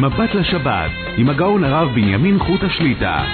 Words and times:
מבט 0.00 0.34
לשבת, 0.34 0.90
עם 1.16 1.28
הגאון 1.30 1.64
הרב 1.64 1.88
בנימין 1.94 2.38
חוט 2.38 2.60
השליטה. 2.62 3.24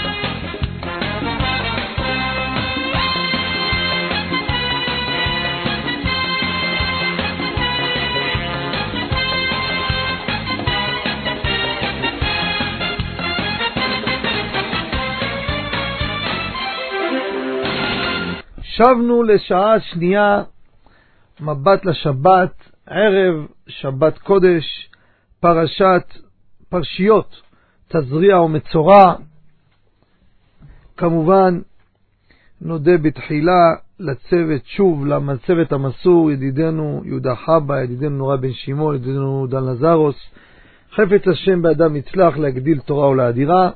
שבנו 18.63 19.23
לשעה 19.23 19.81
שנייה, 19.81 20.43
מבט 21.41 21.85
לשבת, 21.85 22.71
ערב 22.87 23.47
שבת 23.69 24.19
קודש, 24.19 24.91
פרשת, 25.41 26.26
פרשיות, 26.77 27.43
תזריע 27.89 28.41
ומצורע. 28.41 29.15
כמובן, 30.97 31.61
נודה 32.61 32.99
בתחילה 32.99 33.75
לצוות, 34.01 34.67
שוב, 34.67 35.07
לצוות 35.07 35.73
המסור, 35.73 36.31
ידידנו 36.31 37.03
יהודה 37.05 37.35
חבא, 37.37 37.83
ידידנו 37.83 38.11
נורא 38.11 38.37
בן 38.37 38.53
שמעון, 38.53 38.95
ידידנו 38.95 39.47
דן 39.47 39.65
לזרוס. 39.65 40.17
חפץ 40.93 41.29
השם 41.29 41.63
באדם 41.63 41.97
יצלח 41.97 42.37
להגדיל 42.37 42.79
תורה 42.81 43.09
ולאדירה. 43.09 43.71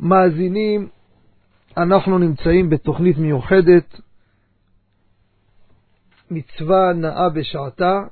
מאזינים 0.00 0.88
אנחנו 1.76 2.18
נמצאים 2.18 2.70
בתוכנית 2.70 3.18
מיוחדת, 3.18 4.00
מצווה 6.30 6.92
נאה 6.92 7.28
בשעתה. 7.28 8.02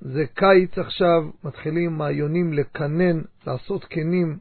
זה 0.00 0.24
קיץ 0.34 0.78
עכשיו, 0.78 1.30
מתחילים 1.44 1.98
מעיונים 1.98 2.52
לקנן, 2.52 3.20
לעשות 3.46 3.84
קנים 3.84 4.38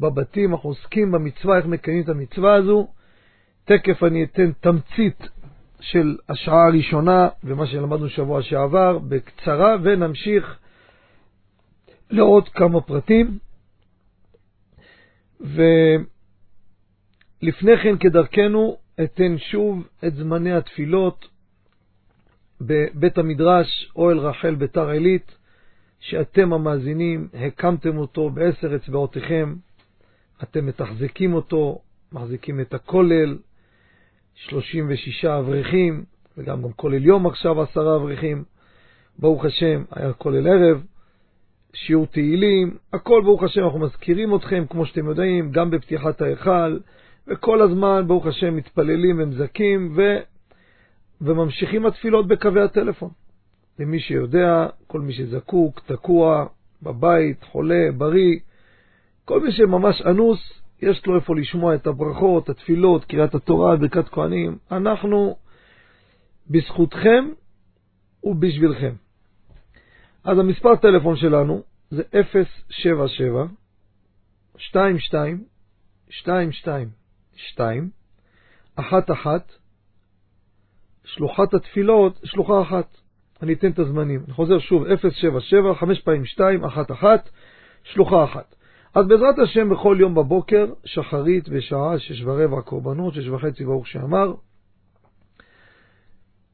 בבתים, 0.00 0.54
אנחנו 0.54 0.68
עוסקים 0.68 1.12
במצווה, 1.12 1.56
איך 1.56 1.66
מקיימים 1.66 2.04
את 2.04 2.08
המצווה 2.08 2.54
הזו. 2.54 2.88
תכף 3.64 4.02
אני 4.02 4.24
אתן 4.24 4.52
תמצית 4.52 5.28
של 5.80 6.16
השעה 6.28 6.66
הראשונה 6.66 7.28
ומה 7.44 7.66
שלמדנו 7.66 8.08
שבוע 8.08 8.42
שעבר 8.42 8.98
בקצרה, 8.98 9.76
ונמשיך 9.82 10.58
לעוד 12.10 12.48
כמה 12.48 12.80
פרטים. 12.80 13.38
ו... 15.40 15.62
לפני 17.42 17.78
כן, 17.82 17.98
כדרכנו, 17.98 18.76
אתן 19.04 19.38
שוב 19.38 19.88
את 20.06 20.14
זמני 20.14 20.52
התפילות 20.52 21.28
בבית 22.60 23.18
המדרש, 23.18 23.92
אוהל 23.96 24.18
רחל 24.18 24.54
ביתר 24.54 24.88
עילית, 24.88 25.36
שאתם 26.00 26.52
המאזינים 26.52 27.28
הקמתם 27.34 27.98
אותו 27.98 28.30
בעשר 28.30 28.76
אצבעותיכם, 28.76 29.54
אתם 30.42 30.66
מתחזקים 30.66 31.34
אותו, 31.34 31.78
מחזיקים 32.12 32.60
את 32.60 32.74
הכולל, 32.74 33.38
36 34.34 35.24
אברכים, 35.24 36.04
וגם 36.38 36.62
גם 36.62 36.72
כולל 36.72 37.04
יום 37.04 37.26
עכשיו 37.26 37.62
עשרה 37.62 37.96
אברכים. 37.96 38.44
ברוך 39.18 39.44
השם, 39.44 39.84
היה 39.90 40.12
כולל 40.12 40.48
ערב, 40.48 40.82
שיעור 41.72 42.06
תהילים, 42.06 42.76
הכל 42.92 43.22
ברוך 43.24 43.42
השם, 43.42 43.64
אנחנו 43.64 43.78
מזכירים 43.78 44.34
אתכם, 44.34 44.64
כמו 44.70 44.86
שאתם 44.86 45.06
יודעים, 45.06 45.50
גם 45.50 45.70
בפתיחת 45.70 46.22
ההיכל, 46.22 46.78
וכל 47.28 47.62
הזמן, 47.62 48.04
ברוך 48.06 48.26
השם, 48.26 48.56
מתפללים 48.56 49.20
ומזכים, 49.20 49.92
ו... 49.96 50.02
וממשיכים 51.20 51.86
התפילות 51.86 52.28
בקווי 52.28 52.62
הטלפון. 52.62 53.10
למי 53.78 54.00
שיודע, 54.00 54.66
כל 54.86 55.00
מי 55.00 55.12
שזקוק, 55.12 55.80
תקוע, 55.80 56.46
בבית, 56.82 57.42
חולה, 57.44 57.88
בריא, 57.96 58.38
כל 59.24 59.40
מי 59.40 59.52
שממש 59.52 60.02
אנוס, 60.02 60.60
יש 60.82 61.06
לו 61.06 61.16
איפה 61.16 61.36
לשמוע 61.36 61.74
את 61.74 61.86
הברכות, 61.86 62.48
התפילות, 62.48 63.04
קריאת 63.04 63.34
התורה, 63.34 63.76
ברכת 63.76 64.08
כהנים. 64.08 64.58
אנחנו 64.72 65.36
בזכותכם 66.50 67.24
ובשבילכם. 68.24 68.92
אז 70.24 70.38
המספר 70.38 70.76
טלפון 70.76 71.16
שלנו 71.16 71.62
זה 71.90 72.02
077 72.70 73.44
22 74.70 75.44
22 76.20 76.90
שתיים, 77.36 77.90
אחת 78.76 79.10
אחת, 79.10 79.52
שלוחת 81.14 81.54
התפילות, 81.54 82.20
שלוחה 82.24 82.62
אחת. 82.62 82.96
אני 83.42 83.52
אתן 83.52 83.70
את 83.70 83.78
הזמנים. 83.78 84.22
אני 84.26 84.32
חוזר 84.32 84.58
שוב, 84.58 84.84
077, 84.96 85.74
5 85.74 86.00
פעמים 86.00 86.24
2, 86.24 86.64
1 86.64 86.90
1, 86.90 87.28
שלוחה 87.84 88.24
אחת. 88.24 88.54
אז 88.94 89.06
בעזרת 89.06 89.38
השם 89.38 89.70
בכל 89.70 89.96
יום 90.00 90.14
בבוקר, 90.14 90.66
שחרית 90.84 91.48
בשעה 91.48 91.98
שש 91.98 92.22
ורבע 92.24 92.60
קורבנות, 92.60 93.14
שש 93.14 93.28
וחצי 93.28 93.64
ברוך 93.64 93.88
שאמר, 93.88 94.34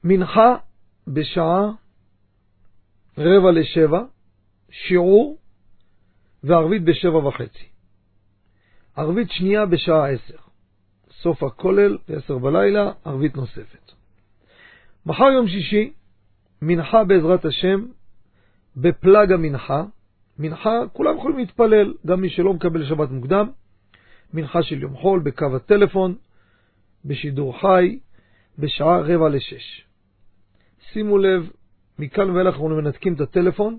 מנחה 0.04 0.56
בשעה 1.06 1.70
רבע 3.18 3.52
לשבע, 3.52 4.02
שיעור, 4.70 5.38
וערבית 6.44 6.84
בשבע 6.84 7.26
וחצי. 7.26 7.66
ערבית 8.96 9.30
שנייה 9.30 9.66
בשעה 9.66 10.10
עשר. 10.10 10.36
סוף 11.22 11.42
הכולל, 11.42 11.98
ב-10 12.08 12.38
בלילה, 12.38 12.92
ערבית 13.04 13.36
נוספת. 13.36 13.92
מחר 15.06 15.24
יום 15.24 15.48
שישי, 15.48 15.92
מנחה 16.62 17.04
בעזרת 17.04 17.44
השם, 17.44 17.86
בפלג 18.76 19.32
המנחה. 19.32 19.84
מנחה, 20.38 20.70
כולם 20.92 21.16
יכולים 21.16 21.38
להתפלל, 21.38 21.94
גם 22.06 22.20
מי 22.20 22.30
שלא 22.30 22.54
מקבל 22.54 22.84
שבת 22.84 23.10
מוקדם. 23.10 23.50
מנחה 24.34 24.62
של 24.62 24.82
יום 24.82 24.96
חול 24.96 25.20
בקו 25.20 25.56
הטלפון, 25.56 26.14
בשידור 27.04 27.60
חי, 27.60 27.98
בשעה 28.58 29.00
רבע 29.00 29.28
לשש. 29.28 29.86
שימו 30.92 31.18
לב, 31.18 31.50
מכאן 31.98 32.30
ואילך 32.30 32.54
אנחנו 32.54 32.68
מנתקים 32.68 33.14
את 33.14 33.20
הטלפון, 33.20 33.78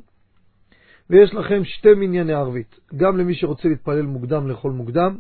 ויש 1.09 1.33
לכם 1.33 1.63
שתי 1.63 1.94
מנייני 1.94 2.33
ערבית, 2.33 2.79
גם 2.95 3.17
למי 3.17 3.35
שרוצה 3.35 3.67
להתפלל 3.67 4.05
מוקדם 4.05 4.47
לאכול 4.47 4.71
מוקדם, 4.71 5.19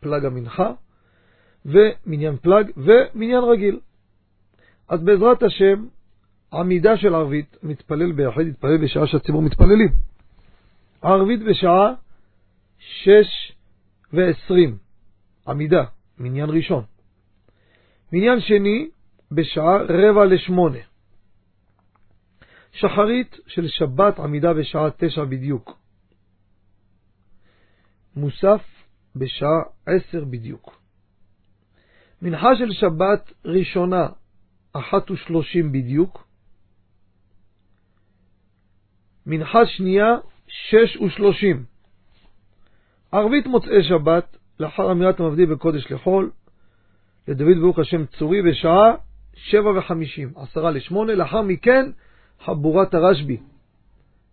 פלג 0.00 0.24
המנחה, 0.24 0.72
ומניין 1.64 2.36
פלאג 2.36 2.70
ומניין 2.76 3.44
רגיל. 3.44 3.80
אז 4.88 5.02
בעזרת 5.02 5.42
השם, 5.42 5.86
עמידה 6.52 6.96
של 6.96 7.14
ערבית, 7.14 7.56
מתפלל 7.62 8.12
ביחד, 8.12 8.40
יתפלל 8.40 8.84
בשעה 8.84 9.06
שהציבור 9.06 9.42
מתפללים. 9.42 9.88
ערבית 11.02 11.40
בשעה 11.42 11.94
6 12.78 13.52
ו-20, 14.12 14.70
עמידה, 15.48 15.84
מניין 16.18 16.50
ראשון. 16.50 16.84
מניין 18.12 18.40
שני, 18.40 18.88
בשעה 19.32 19.76
רבע 19.76 20.24
לשמונה. 20.24 20.78
שחרית 22.72 23.36
של 23.46 23.68
שבת, 23.68 24.18
עמידה 24.18 24.54
בשעה 24.54 24.90
תשע 24.96 25.24
בדיוק. 25.24 25.78
מוסף 28.16 28.62
בשעה 29.16 29.62
עשר 29.86 30.24
בדיוק. 30.24 30.80
מנחה 32.22 32.56
של 32.58 32.72
שבת 32.72 33.32
ראשונה, 33.44 34.08
אחת 34.74 35.10
ושלושים 35.10 35.72
בדיוק. 35.72 36.26
מנחה 39.26 39.66
שנייה, 39.66 40.16
שש 40.46 40.96
ושלושים. 40.96 41.64
ערבית 43.12 43.46
מוצאי 43.46 43.82
שבת, 43.82 44.36
לאחר 44.60 44.92
אמירת 44.92 45.20
המבדיל 45.20 45.54
בקודש 45.54 45.92
לחול, 45.92 46.30
לדוד 47.28 47.58
ברוך 47.60 47.78
השם 47.78 48.06
צורי 48.06 48.42
בשעה 48.42 48.94
שבע 49.34 49.78
וחמישים, 49.78 50.32
עשרה 50.36 50.70
לשמונה, 50.70 51.14
לאחר 51.14 51.42
מכן 51.42 51.90
חבורת 52.44 52.94
הרשב"י. 52.94 53.40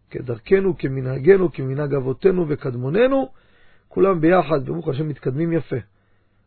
כדרכנו, 0.09 0.77
כמנהגנו, 0.77 1.51
כמנהג 1.51 1.93
אבותינו 1.93 2.45
וקדמוננו, 2.49 3.29
כולם 3.87 4.21
ביחד, 4.21 4.65
ברוך 4.65 4.87
השם 4.87 5.07
מתקדמים 5.07 5.53
יפה. 5.53 5.75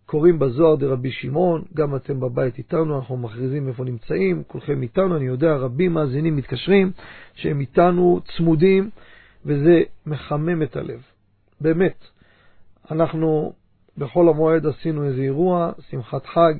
קוראים 0.07 0.39
בזוהר 0.39 0.77
דרבי 0.77 1.11
שמעון, 1.13 1.63
גם 1.75 1.97
אתם 1.97 2.21
בבית 2.21 2.59
איתנו, 2.59 2.99
אנחנו 2.99 3.17
מכריזים 3.17 3.69
איפה 3.69 3.85
נמצאים, 3.85 4.43
כולכם 4.47 4.83
איתנו, 4.83 5.17
אני 5.17 5.25
יודע, 5.25 5.57
רבים 5.57 5.93
מאזינים 5.93 6.37
מתקשרים, 6.37 6.93
שהם 7.35 7.61
איתנו 7.61 8.21
צמודים, 8.37 8.91
וזה 9.47 9.83
מחמם 10.07 10.63
את 10.63 10.77
הלב. 10.77 11.03
באמת, 11.61 12.05
אנחנו 12.91 13.53
בחול 13.99 14.29
המועד 14.29 14.67
עשינו 14.67 15.05
איזה 15.05 15.23
אירוע, 15.23 15.73
שמחת 15.91 16.27
חג, 16.27 16.55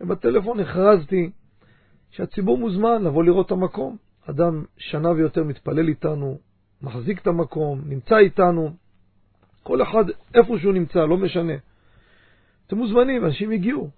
ובטלפון 0.00 0.60
הכרזתי 0.60 1.30
שהציבור 2.10 2.58
מוזמן 2.58 3.02
לבוא 3.02 3.24
לראות 3.24 3.46
את 3.46 3.52
המקום. 3.52 3.96
אדם 4.30 4.64
שנה 4.76 5.10
ויותר 5.10 5.44
מתפלל 5.44 5.88
איתנו, 5.88 6.38
מחזיק 6.82 7.22
את 7.22 7.26
המקום, 7.26 7.80
נמצא 7.86 8.18
איתנו, 8.18 8.70
כל 9.62 9.82
אחד 9.82 10.04
איפה 10.34 10.58
שהוא 10.58 10.72
נמצא, 10.72 11.04
לא 11.04 11.16
משנה. 11.16 11.52
אתם 12.68 12.76
מוזמנים, 12.76 13.24
אנשים 13.24 13.50
הגיעו. 13.50 13.88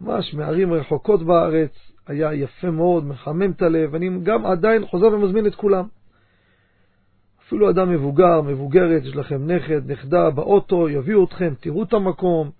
ממש 0.00 0.34
מערים 0.34 0.72
רחוקות 0.72 1.22
בארץ, 1.22 1.70
היה 2.06 2.34
יפה 2.34 2.70
מאוד, 2.70 3.04
מחמם 3.04 3.50
את 3.50 3.62
הלב, 3.62 3.94
אני 3.94 4.10
גם 4.22 4.46
עדיין 4.46 4.86
חוזר 4.86 5.06
ומזמין 5.06 5.46
את 5.46 5.54
כולם. 5.54 5.84
אפילו 7.46 7.70
אדם 7.70 7.90
מבוגר, 7.90 8.40
מבוגרת, 8.40 9.02
יש 9.04 9.16
לכם 9.16 9.50
נכד, 9.50 9.90
נכדה 9.90 10.30
באוטו, 10.30 10.88
יביאו 10.88 11.24
אתכם, 11.24 11.54
תראו 11.60 11.82
את 11.82 11.92
המקום, 11.92 12.50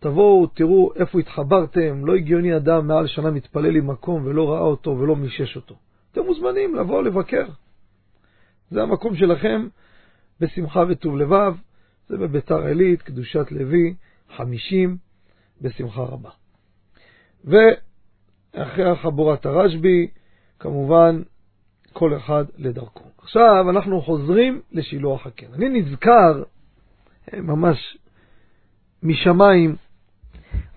תבואו, 0.00 0.46
תראו 0.46 0.92
איפה 0.96 1.18
התחברתם. 1.18 2.06
לא 2.06 2.14
הגיוני 2.14 2.56
אדם 2.56 2.86
מעל 2.86 3.06
שנה 3.06 3.30
מתפלל 3.30 3.76
עם 3.76 3.86
מקום 3.86 4.26
ולא 4.26 4.52
ראה 4.52 4.60
אותו 4.60 4.90
ולא 4.98 5.16
מישש 5.16 5.56
אותו. 5.56 5.74
אתם 6.12 6.20
מוזמנים 6.20 6.74
לבוא 6.74 7.02
לבקר. 7.02 7.46
זה 8.70 8.82
המקום 8.82 9.16
שלכם 9.16 9.66
בשמחה 10.40 10.84
וטוב 10.88 11.16
לבב. 11.16 11.54
זה 12.08 12.16
בביתר 12.16 12.66
עילית, 12.66 13.02
קדושת 13.02 13.52
לוי, 13.52 13.94
50, 14.36 14.96
בשמחה 15.60 16.02
רבה. 16.02 16.30
ואחרי 17.44 18.96
חבורת 19.02 19.46
הרשב"י, 19.46 20.06
כמובן, 20.58 21.22
כל 21.92 22.16
אחד 22.16 22.44
לדרכו. 22.58 23.04
עכשיו 23.18 23.70
אנחנו 23.70 24.02
חוזרים 24.02 24.60
לשילוח 24.72 25.26
הקן. 25.26 25.54
אני 25.54 25.68
נזכר, 25.68 26.42
אה, 27.34 27.40
ממש 27.40 27.98
משמיים, 29.02 29.76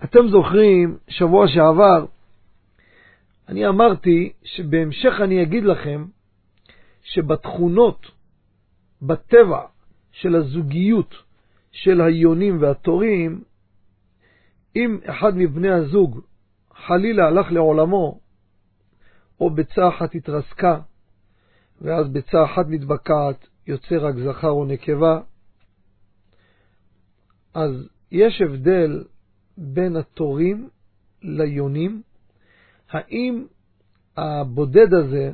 אתם 0.04 0.28
זוכרים, 0.28 0.98
שבוע 1.08 1.48
שעבר, 1.48 2.06
אני 3.48 3.68
אמרתי 3.68 4.32
שבהמשך 4.44 5.12
אני 5.20 5.42
אגיד 5.42 5.64
לכם 5.64 6.04
שבתכונות, 7.02 8.10
בטבע 9.02 9.60
של 10.12 10.34
הזוגיות 10.34 11.14
של 11.74 12.00
היונים 12.00 12.62
והתורים, 12.62 13.42
אם 14.76 14.98
אחד 15.10 15.32
מבני 15.36 15.70
הזוג 15.70 16.20
חלילה 16.86 17.26
הלך 17.26 17.52
לעולמו, 17.52 18.20
או 19.40 19.50
ביצה 19.50 19.88
אחת 19.88 20.14
התרסקה, 20.14 20.80
ואז 21.80 22.08
ביצה 22.08 22.44
אחת 22.44 22.66
מתבקעת, 22.68 23.46
יוצא 23.66 23.94
רק 24.00 24.14
זכר 24.14 24.50
או 24.50 24.64
נקבה, 24.64 25.20
אז 27.54 27.88
יש 28.10 28.42
הבדל 28.42 29.04
בין 29.56 29.96
התורים 29.96 30.68
ליונים, 31.22 32.02
האם 32.90 33.46
הבודד 34.16 34.94
הזה 34.94 35.32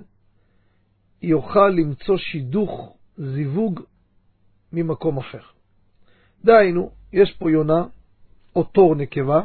יוכל 1.23 1.69
למצוא 1.69 2.17
שידוך, 2.17 2.97
זיווג, 3.19 3.81
ממקום 4.73 5.19
אחר. 5.19 5.60
דהיינו, 6.45 6.91
יש 7.13 7.33
פה 7.39 7.51
יונה, 7.51 7.85
או 8.57 8.65
תור 8.65 8.95
נקבה, 8.95 9.41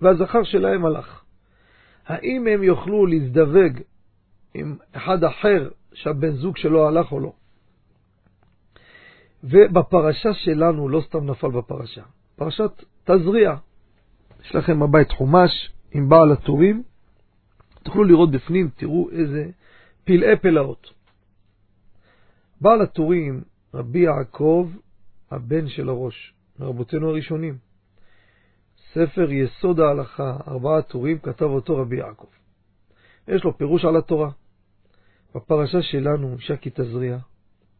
והזכר 0.00 0.44
שלהם 0.44 0.86
הלך. 0.86 1.24
האם 2.06 2.46
הם 2.46 2.62
יוכלו 2.62 3.06
להזדווג 3.06 3.80
עם 4.54 4.76
אחד 4.92 5.24
אחר 5.24 5.70
שהבן 5.92 6.30
זוג 6.30 6.56
שלו 6.56 6.88
הלך 6.88 7.12
או 7.12 7.20
לא? 7.20 7.32
ובפרשה 9.44 10.34
שלנו, 10.34 10.88
לא 10.88 11.02
סתם 11.06 11.30
נפל 11.30 11.50
בפרשה, 11.50 12.02
פרשת 12.36 12.84
תזריע. 13.04 13.54
יש 14.44 14.54
לכם 14.54 14.80
בבית 14.80 15.10
חומש 15.10 15.72
עם 15.92 16.08
בעל 16.08 16.32
הטורים, 16.32 16.82
תוכלו 17.82 18.04
לראות 18.04 18.30
בפנים, 18.30 18.70
תראו 18.76 19.10
איזה 19.10 19.50
פלאי 20.04 20.36
פלאות. 20.36 20.90
בעל 22.60 22.82
הטורים, 22.82 23.42
רבי 23.74 23.98
יעקב, 23.98 24.70
הבן 25.30 25.68
של 25.68 25.88
הראש, 25.88 26.34
מרבותינו 26.58 27.08
הראשונים. 27.08 27.56
ספר 28.92 29.32
יסוד 29.32 29.80
ההלכה, 29.80 30.36
ארבעה 30.48 30.82
טורים, 30.82 31.18
כתב 31.18 31.44
אותו 31.44 31.76
רבי 31.76 31.96
יעקב. 31.96 32.26
יש 33.28 33.44
לו 33.44 33.58
פירוש 33.58 33.84
על 33.84 33.96
התורה. 33.96 34.30
בפרשה 35.34 35.82
שלנו, 35.82 36.36
שקי 36.38 36.70
תזריע, 36.70 37.18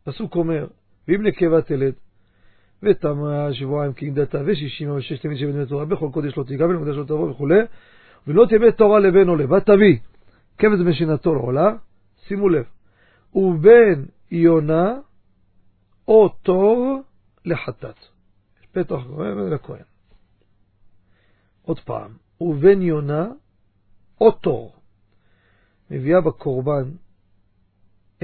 פסוק 0.04 0.36
אומר, 0.36 0.66
ואם 1.08 1.22
נקבה 1.22 1.62
תלד, 1.62 1.92
ותמה 2.82 3.52
שבועיים 3.52 3.92
כנדתה, 3.92 4.42
ושישים 4.46 4.90
ושש 4.90 5.18
תמיד 5.18 5.38
שבן 5.38 5.64
תורה, 5.64 5.84
בכל 5.84 6.08
קודש 6.12 6.36
לא 6.36 6.44
תיגע, 6.44 6.66
ולמקדש 6.66 6.96
לא 6.96 7.04
תבוא 7.04 7.30
וכו', 7.30 7.48
ולא 8.26 8.46
תהיה 8.48 8.72
תורה 8.72 9.00
לבן 9.00 9.28
עולה, 9.28 9.52
ותביא 9.52 9.98
כבש 10.58 10.78
משנתו 10.86 11.34
לעולה, 11.34 11.74
שימו 12.26 12.48
לב, 12.48 12.64
ובן 13.34 14.04
יונה 14.30 14.94
או 16.08 16.28
תור 16.28 17.02
לחטאת. 17.44 17.98
פתח 18.72 18.96
לכהן. 19.50 19.84
עוד 21.62 21.80
פעם, 21.80 22.16
ובן 22.40 22.82
יונה 22.82 23.26
או 24.20 24.30
תור. 24.30 24.76
מביאה 25.90 26.20
בקורבן 26.20 26.90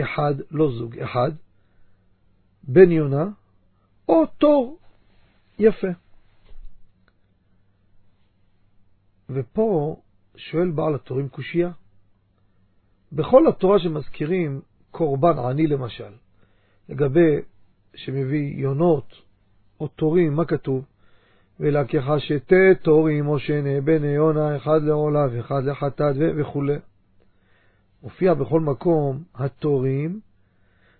אחד, 0.00 0.34
לא 0.50 0.70
זוג, 0.78 0.98
אחד, 0.98 1.30
בן 2.62 2.90
יונה 2.90 3.24
או 4.08 4.26
תור. 4.26 4.78
יפה. 5.58 5.88
ופה 9.30 10.00
שואל 10.36 10.70
בעל 10.70 10.94
התורים 10.94 11.28
קושייה. 11.28 11.70
בכל 13.12 13.48
התורה 13.48 13.78
שמזכירים 13.78 14.60
קורבן 14.90 15.38
עני 15.38 15.66
למשל, 15.66 16.12
לגבי 16.88 17.36
שמביא 17.94 18.54
יונות 18.56 19.14
או 19.80 19.88
תורים, 19.88 20.34
מה 20.34 20.44
כתוב? 20.44 20.84
ולקחה 21.60 22.20
שתי 22.20 22.74
תורים 22.82 23.28
או 23.28 23.38
שני 23.38 23.80
בני 23.80 24.06
יונה, 24.06 24.56
אחד 24.56 24.82
לעולה 24.82 25.26
ואחד 25.32 25.64
לחטאת 25.64 26.16
וכו'. 26.36 26.64
מופיע 28.02 28.34
בכל 28.34 28.60
מקום 28.60 29.22
התורים, 29.34 30.20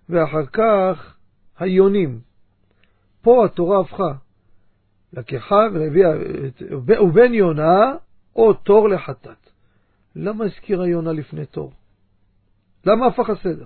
ואחר 0.08 0.46
כך 0.46 1.16
היונים. 1.58 2.20
פה 3.22 3.44
התורה 3.44 3.81
הפכה. 3.81 4.12
לקחה 5.12 5.66
והביאה, 5.72 6.10
ובן 7.00 7.34
יונה 7.34 7.92
או 8.37 8.52
תור 8.52 8.88
לחטאת. 8.88 9.50
למה 10.16 10.44
הזכירה 10.44 10.88
יונה 10.88 11.12
לפני 11.12 11.46
תור? 11.46 11.72
למה 12.87 13.06
הפך 13.06 13.31
הסדר? 13.31 13.64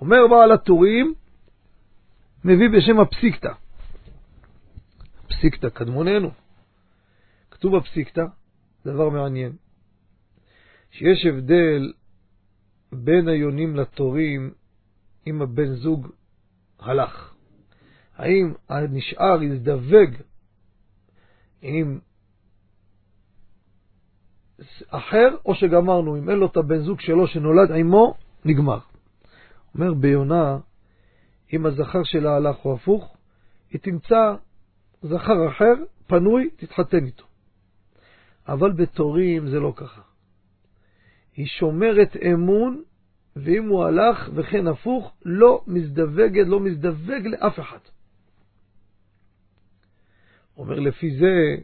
אומר 0.00 0.26
בעל 0.30 0.52
הטורים, 0.52 1.14
מביא 2.46 2.68
בשם 2.68 3.00
הפסיקתא. 3.00 3.52
פסיקתא, 5.28 5.68
קדמוננו. 5.68 6.30
כתוב 7.50 7.76
בפסיקתא, 7.76 8.24
דבר 8.84 9.08
מעניין, 9.08 9.52
שיש 10.90 11.26
הבדל 11.26 11.92
בין 12.92 13.28
היונים 13.28 13.76
לתורים 13.76 14.50
אם 15.26 15.42
הבן 15.42 15.74
זוג 15.74 16.08
הלך. 16.78 17.34
האם 18.16 18.52
הנשאר 18.68 19.42
יזדווג 19.42 20.10
עם 21.62 21.98
אחר, 24.88 25.28
או 25.46 25.54
שגמרנו, 25.54 26.18
אם 26.18 26.30
אין 26.30 26.38
לו 26.38 26.46
את 26.46 26.56
הבן 26.56 26.78
זוג 26.78 27.00
שלו 27.00 27.26
שנולד 27.26 27.72
עמו, 27.72 28.14
נגמר. 28.44 28.78
אומר 29.74 29.94
ביונה, 29.94 30.58
אם 31.52 31.66
הזכר 31.66 32.02
שלה 32.04 32.36
הלך 32.36 32.64
או 32.64 32.74
הפוך, 32.74 33.16
היא 33.70 33.80
תמצא 33.80 34.34
זכר 35.02 35.48
אחר, 35.48 35.74
פנוי, 36.06 36.50
תתחתן 36.56 37.04
איתו. 37.04 37.24
אבל 38.48 38.72
בתורים 38.72 39.48
זה 39.48 39.60
לא 39.60 39.72
ככה. 39.76 40.02
היא 41.36 41.46
שומרת 41.46 42.16
אמון, 42.32 42.82
ואם 43.36 43.68
הוא 43.68 43.84
הלך 43.84 44.30
וכן 44.34 44.66
הפוך, 44.66 45.12
לא 45.24 45.64
מזדווגת, 45.66 46.46
לא 46.46 46.60
מזדווג 46.60 47.26
לאף 47.26 47.60
אחד. 47.60 47.78
אומר 50.56 50.80
לפי 50.80 51.16
זה, 51.16 51.62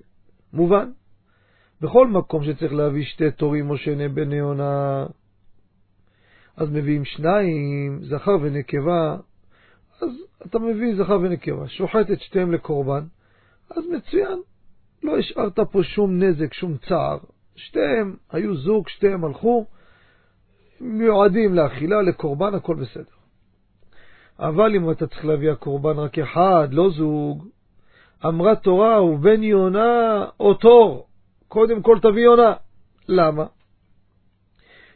מובן, 0.53 0.91
בכל 1.81 2.09
מקום 2.09 2.45
שצריך 2.45 2.73
להביא 2.73 3.05
שתי 3.05 3.31
תורים 3.31 3.71
או 3.71 3.77
שני 3.77 4.09
בני 4.09 4.39
עונה, 4.39 5.07
אז 6.57 6.71
מביאים 6.71 7.05
שניים, 7.05 8.05
זכר 8.05 8.37
ונקבה, 8.43 9.17
אז 10.03 10.11
אתה 10.47 10.59
מביא 10.59 10.95
זכר 10.97 11.19
ונקבה, 11.23 11.69
שוחט 11.69 12.11
את 12.11 12.21
שתיהם 12.21 12.53
לקורבן, 12.53 13.05
אז 13.71 13.87
מצוין, 13.87 14.39
לא 15.03 15.19
השארת 15.19 15.59
פה 15.61 15.83
שום 15.83 16.23
נזק, 16.23 16.55
שום 16.55 16.77
צער. 16.89 17.19
שתיהם 17.57 18.17
היו 18.31 18.57
זוג, 18.57 18.89
שתיהם 18.89 19.25
הלכו, 19.25 19.67
מיועדים 20.81 21.55
לאכילה, 21.55 22.03
לקורבן, 22.03 22.55
הכל 22.55 22.75
בסדר. 22.75 23.05
אבל 24.39 24.75
אם 24.77 24.91
אתה 24.91 25.07
צריך 25.07 25.25
להביא 25.25 25.51
הקורבן 25.51 25.99
רק 25.99 26.19
אחד, 26.19 26.69
לא 26.73 26.91
זוג, 26.91 27.49
אמרה 28.27 28.57
תורה, 28.57 29.05
ובן 29.05 29.43
יונה 29.43 30.27
או 30.41 30.55
תור, 30.55 31.07
קודם 31.49 31.83
כל 31.83 31.99
תביא 32.03 32.23
יונה. 32.23 32.53
למה? 33.09 33.47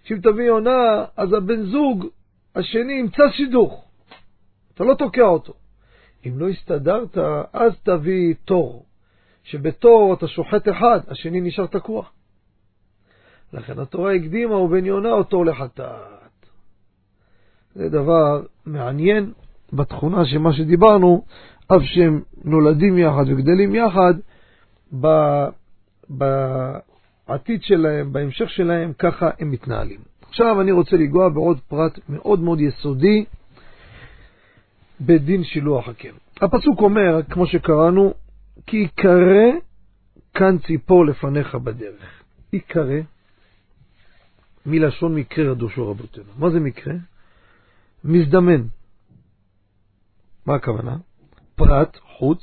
שאם 0.04 0.18
תביא 0.22 0.44
יונה, 0.44 1.04
אז 1.16 1.32
הבן 1.32 1.62
זוג 1.62 2.06
השני 2.54 2.92
ימצא 2.92 3.22
שידוך. 3.30 3.85
אתה 4.76 4.84
לא 4.84 4.94
תוקע 4.94 5.22
אותו. 5.22 5.52
אם 6.26 6.38
לא 6.38 6.48
הסתדרת, 6.48 7.18
אז 7.52 7.72
תביא 7.82 8.34
תור, 8.44 8.84
שבתור 9.44 10.14
אתה 10.14 10.28
שוחט 10.28 10.68
אחד, 10.68 11.00
השני 11.08 11.40
נשאר 11.40 11.66
תקוע. 11.66 12.04
לכן 13.52 13.78
התורה 13.78 14.14
הקדימה, 14.14 14.56
ובן 14.56 14.84
יונה 14.84 15.12
או 15.12 15.24
תור 15.24 15.46
לחטאת. 15.46 16.46
זה 17.74 17.88
דבר 17.88 18.42
מעניין 18.66 19.32
בתכונה 19.72 20.26
שמה 20.26 20.52
שדיברנו, 20.52 21.24
אף 21.68 21.82
שהם 21.82 22.22
נולדים 22.44 22.98
יחד 22.98 23.24
וגדלים 23.28 23.74
יחד, 23.74 24.14
בעתיד 26.08 27.62
שלהם, 27.62 28.12
בהמשך 28.12 28.50
שלהם, 28.50 28.92
ככה 28.98 29.30
הם 29.38 29.50
מתנהלים. 29.50 30.00
עכשיו 30.28 30.60
אני 30.60 30.72
רוצה 30.72 30.96
לנגוע 30.96 31.28
בעוד 31.28 31.60
פרט 31.60 31.98
מאוד 32.08 32.40
מאוד 32.40 32.60
יסודי 32.60 33.24
בדין 35.00 35.44
שילוח 35.44 35.88
הקן. 35.88 36.14
הפסוק 36.40 36.80
אומר, 36.80 37.22
כמו 37.30 37.46
שקראנו, 37.46 38.14
כי 38.66 38.76
יקרא 38.76 39.58
כאן 40.34 40.58
ציפור 40.66 41.06
לפניך 41.06 41.54
בדרך. 41.54 42.22
יקרא, 42.52 43.00
מלשון 44.66 45.14
מקרה 45.14 45.50
רדושו 45.50 45.90
רבותינו. 45.90 46.26
מה 46.38 46.50
זה 46.50 46.60
מקרה? 46.60 46.94
מזדמן. 48.04 48.62
מה 50.46 50.54
הכוונה? 50.54 50.96
פרט 51.54 51.96
חוץ 52.18 52.40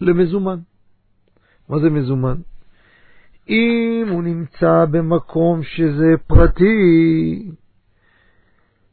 למזומן. 0.00 0.58
מה 1.68 1.78
זה 1.78 1.90
מזומן? 1.90 2.36
אם 3.48 4.06
הוא 4.10 4.22
נמצא 4.22 4.84
במקום 4.90 5.62
שזה 5.62 6.14
פרטי, 6.26 7.50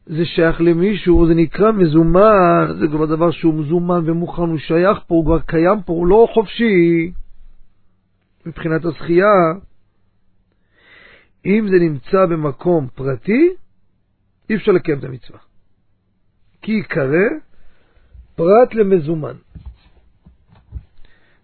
זה 0.06 0.24
שייך 0.24 0.60
למישהו, 0.60 1.26
זה 1.26 1.34
נקרא 1.34 1.72
מזומן, 1.72 2.66
זה 2.80 2.86
כבר 2.86 3.06
דבר 3.06 3.30
שהוא 3.30 3.54
מזומן 3.54 4.10
ומוכן, 4.10 4.42
הוא 4.42 4.58
שייך 4.58 4.98
פה, 5.06 5.14
הוא 5.14 5.24
כבר 5.24 5.40
קיים 5.40 5.82
פה, 5.82 5.92
הוא 5.92 6.06
לא 6.06 6.28
חופשי 6.34 7.12
מבחינת 8.46 8.84
הזכייה. 8.84 9.52
אם 11.46 11.66
זה 11.70 11.78
נמצא 11.78 12.26
במקום 12.26 12.88
פרטי, 12.94 13.48
אי 14.50 14.54
אפשר 14.54 14.72
לקיים 14.72 14.98
את 14.98 15.04
המצווה. 15.04 15.38
כי 16.62 16.72
יקרא 16.72 17.28
פרט 18.36 18.74
למזומן. 18.74 19.36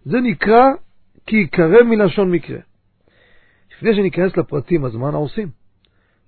זה 0.05 0.17
נקרא 0.21 0.65
כי 1.25 1.35
יקרא 1.35 1.83
מלשון 1.83 2.31
מקרה. 2.31 2.59
לפני 3.75 3.95
שניכנס 3.95 4.37
לפרטים, 4.37 4.85
אז 4.85 4.95
מה 4.95 5.05
אנחנו 5.05 5.19
עושים? 5.19 5.49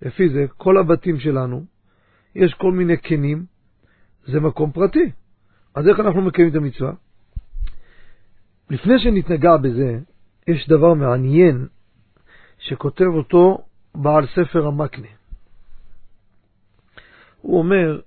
לפי 0.02 0.30
זה, 0.30 0.46
כל 0.58 0.78
הבתים 0.78 1.20
שלנו, 1.20 1.66
יש 2.36 2.54
כל 2.54 2.72
מיני 2.72 2.98
קנים, 2.98 3.46
זה 4.26 4.40
מקום 4.40 4.72
פרטי. 4.72 5.12
אז 5.76 5.88
איך 5.88 6.00
אנחנו 6.00 6.22
מקיימים 6.22 6.52
את 6.52 6.58
המצווה? 6.58 6.92
לפני 8.70 9.00
שנתנגע 9.00 9.58
בזה, 9.58 10.00
יש 10.48 10.68
דבר 10.70 10.94
מעניין 10.94 11.68
שכותב 12.58 13.06
אותו 13.06 13.66
בעל 13.96 14.28
ספר 14.28 14.68
המקנה. 14.68 15.08
הוא 17.42 17.60
אומר, 17.60 18.02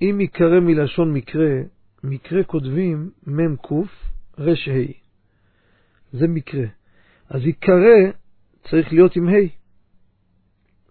אם 0.00 0.20
ייקרא 0.20 0.60
מלשון 0.60 1.12
מקרה, 1.12 1.60
מקרה 2.04 2.44
כותבים 2.44 3.10
מ"ק 3.26 3.72
ר"ה. 4.38 4.84
זה 6.12 6.28
מקרה. 6.28 6.66
אז 7.28 7.42
ייקרא 7.42 8.10
צריך 8.70 8.92
להיות 8.92 9.16
עם 9.16 9.28
ה'. 9.28 9.32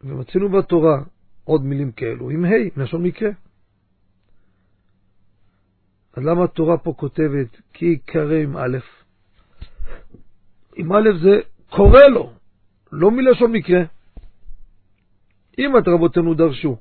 ומצאנו 0.03 0.49
בתורה 0.49 1.03
עוד 1.51 1.65
מילים 1.65 1.91
כאלו, 1.91 2.29
עם 2.29 2.45
ה', 2.45 2.49
מלשון 2.77 3.03
מקרה. 3.03 3.29
אז 6.13 6.23
למה 6.23 6.43
התורה 6.43 6.77
פה 6.77 6.93
כותבת 6.97 7.61
כי 7.73 7.85
יקרא 7.85 8.35
עם 8.35 8.57
א'? 8.57 8.77
עם 10.75 10.91
א' 10.93 11.09
זה 11.23 11.39
קורא 11.69 12.01
לו, 12.13 12.33
לא 12.91 13.11
מלשון 13.11 13.51
מקרה. 13.51 13.81
אם 15.59 15.77
את 15.77 15.87
רבותינו 15.87 16.33
דרשו, 16.33 16.77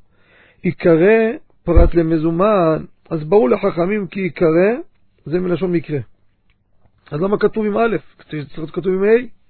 יקרא 0.65 1.33
פרט 1.65 1.95
למזומן, 1.95 2.85
אז 3.11 3.25
ברור 3.25 3.50
לחכמים 3.50 4.07
כי 4.07 4.21
יקרא 4.21 4.71
זה 5.27 5.41
מלשון 5.41 5.73
מקרה. 5.73 5.99
אז 7.11 7.21
למה 7.21 7.39
כתוב 7.39 7.67
עם 7.67 7.77
א'? 7.77 7.97
צריך 8.31 8.59
להיות 8.59 8.71
כתוב 8.71 8.93
עם 8.93 9.05
ה'? 9.05 9.41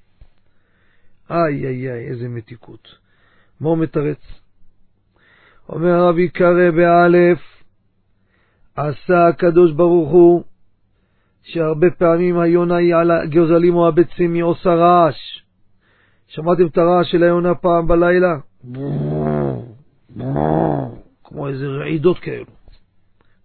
איי 1.34 1.66
איי 1.66 1.90
איי, 1.90 2.08
איזה 2.08 2.28
מתיקות. 2.28 2.88
מה 3.60 3.68
הוא 3.68 3.78
מתרץ? 3.78 4.40
אומר 5.72 5.90
הרב 5.90 6.18
יקרא 6.18 6.70
באלף, 6.70 7.38
עשה 8.76 9.26
הקדוש 9.28 9.72
ברוך 9.72 10.10
הוא, 10.10 10.42
שהרבה 11.42 11.90
פעמים 11.90 12.38
היונה 12.38 12.76
היא 12.76 12.94
על 12.94 13.10
הגוזלים 13.10 13.74
או 13.74 13.88
הביצים, 13.88 14.34
היא 14.34 14.42
עושה 14.42 14.74
רעש. 14.74 15.42
שמעתם 16.28 16.66
את 16.66 16.78
הרעש 16.78 17.10
של 17.10 17.22
היונה 17.22 17.54
פעם 17.54 17.86
בלילה? 17.86 18.36
כמו 21.24 21.48
איזה 21.48 21.66
רעידות 21.66 22.18
כאלו. 22.18 22.44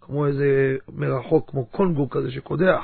כמו 0.01 0.27
איזה 0.27 0.77
מרחוק, 0.93 1.51
כמו 1.51 1.65
קונגו 1.65 2.09
כזה 2.09 2.31
שקודח. 2.31 2.83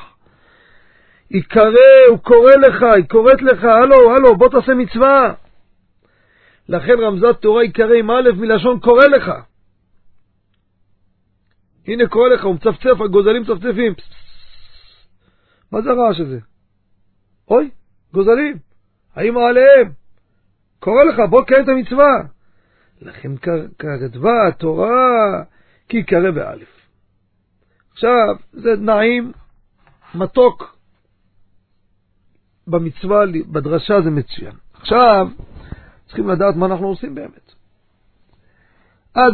יקרא, 1.32 1.72
הוא 2.10 2.18
קורא 2.20 2.52
לך, 2.52 2.84
היא 2.96 3.06
קוראת 3.10 3.42
לך, 3.42 3.64
הלו, 3.64 4.16
הלו, 4.16 4.36
בוא 4.38 4.50
תעשה 4.50 4.74
מצווה. 4.74 5.34
לכן 6.70 6.94
רמזת 7.00 7.42
תורה 7.42 7.64
יקרא 7.64 7.96
עם 8.00 8.12
א' 8.12 8.30
מלשון 8.36 8.80
קורא 8.80 9.06
לך. 9.06 9.32
הנה 11.88 12.08
קורא 12.08 12.30
לך, 12.30 12.44
הוא 12.44 12.56
מצפצף, 12.56 13.02
הגוזלים 13.06 13.42
מצפצפים. 13.42 13.94
מה 15.72 15.82
זה 15.82 15.90
הרעש 15.90 16.20
הזה? 16.20 16.40
אוי, 17.48 17.70
גוזלים, 18.14 18.58
האמא 19.16 19.40
עליהם. 19.40 19.92
קורא 20.80 21.04
לך, 21.04 21.20
בוא 21.30 21.46
קיים 21.46 21.64
את 21.64 21.70
המצווה. 21.70 22.24
לכן 23.02 23.32
כתבה 23.80 24.48
התורה 24.48 25.44
כי 25.90 25.98
יקרא 25.98 26.32
באלף. 26.32 26.82
עכשיו, 27.92 28.36
זה 28.52 28.70
נעים, 28.78 29.32
מתוק, 30.16 30.78
במצווה, 32.68 33.24
בדרשה 33.52 34.02
זה 34.02 34.10
מצוין. 34.10 34.56
עכשיו, 34.74 35.28
צריכים 36.12 36.30
לדעת 36.30 36.56
מה 36.56 36.66
אנחנו 36.66 36.88
עושים 36.88 37.16
באמת. 37.16 37.54
אז 39.16 39.34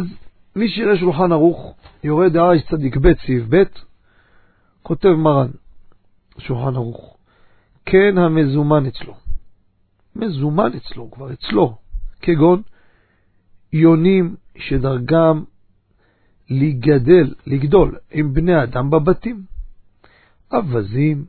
מי 0.56 0.68
שיראה 0.68 0.96
שולחן 0.96 1.32
ערוך, 1.32 1.74
יורד 2.04 2.32
דעה 2.32 2.50
צדיק 2.70 2.96
ב' 2.96 3.12
סעיף 3.26 3.44
ב', 3.48 3.62
כותב 4.82 5.08
מרן, 5.08 5.50
שולחן 6.38 6.76
ערוך, 6.76 7.16
כן 7.86 8.18
המזומן 8.18 8.86
אצלו. 8.86 9.14
מזומן 10.16 10.70
אצלו, 10.76 11.10
כבר 11.10 11.32
אצלו, 11.32 11.76
כגון 12.22 12.62
יונים 13.72 14.36
שדרגם 14.56 15.44
לגדל, 16.50 17.34
לגדול 17.46 17.98
עם 18.10 18.34
בני 18.34 18.62
אדם 18.62 18.90
בבתים, 18.90 19.42
אווזים, 20.52 21.24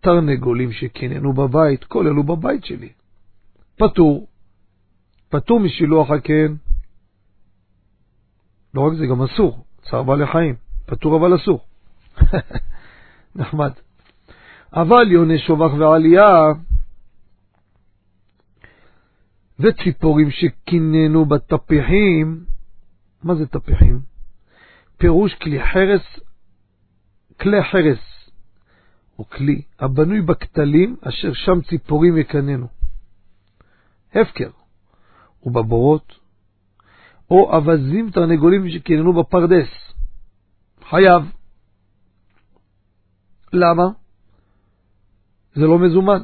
תרנגולים 0.00 0.72
שקיננו 0.72 1.32
בבית, 1.32 1.84
כל 1.84 2.06
אלו 2.06 2.22
בבית 2.22 2.64
שלי. 2.64 2.92
פטור, 3.76 4.27
פטור 5.28 5.60
משילוח 5.60 6.10
הקן. 6.10 6.54
לא 8.74 8.80
רק 8.80 8.92
זה, 8.98 9.06
גם 9.06 9.22
אסור, 9.22 9.64
צער 9.82 10.02
בעלי 10.02 10.26
חיים, 10.26 10.54
פטור 10.86 11.16
אבל 11.16 11.36
אסור. 11.36 11.60
נחמד. 13.36 13.72
אבל 14.72 15.12
יוני 15.12 15.38
שובח 15.38 15.72
ועלייה 15.78 16.32
וציפורים 19.60 20.30
שקיננו 20.30 21.24
בטפיחים, 21.24 22.44
מה 23.22 23.34
זה 23.34 23.46
טפיחים? 23.46 24.00
פירוש 24.96 25.34
כלי 25.34 25.58
חרס, 25.62 26.20
כלי 27.40 27.62
חרס 27.62 28.30
או 29.18 29.24
כלי 29.24 29.62
הבנוי 29.78 30.20
בכתלים 30.20 30.96
אשר 31.02 31.32
שם 31.32 31.60
ציפורים 31.68 32.16
יקננו. 32.16 32.66
הפקר, 34.14 34.50
ובבורות, 35.42 36.18
או 37.30 37.56
אווזים 37.56 38.10
תרנגולים 38.10 38.70
שקיננו 38.70 39.12
בפרדס. 39.12 39.68
חייב. 40.90 41.22
למה? 43.52 43.88
זה 45.54 45.66
לא 45.66 45.78
מזומן. 45.78 46.22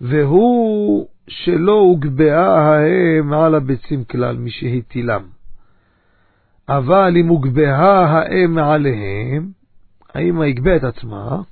והוא 0.00 1.06
שלא 1.28 1.72
הוגבהה 1.72 2.76
האם 2.76 3.32
על 3.32 3.54
הביצים 3.54 4.04
כלל, 4.04 4.36
מי 4.36 4.50
שהטילם. 4.50 5.22
אבל 6.68 7.16
אם 7.16 7.28
הוגבהה 7.28 8.04
האם 8.04 8.54
מעליהם, 8.54 9.50
האמא 10.14 10.44
הגבה 10.44 10.76
את 10.76 10.84
עצמה, 10.84 11.42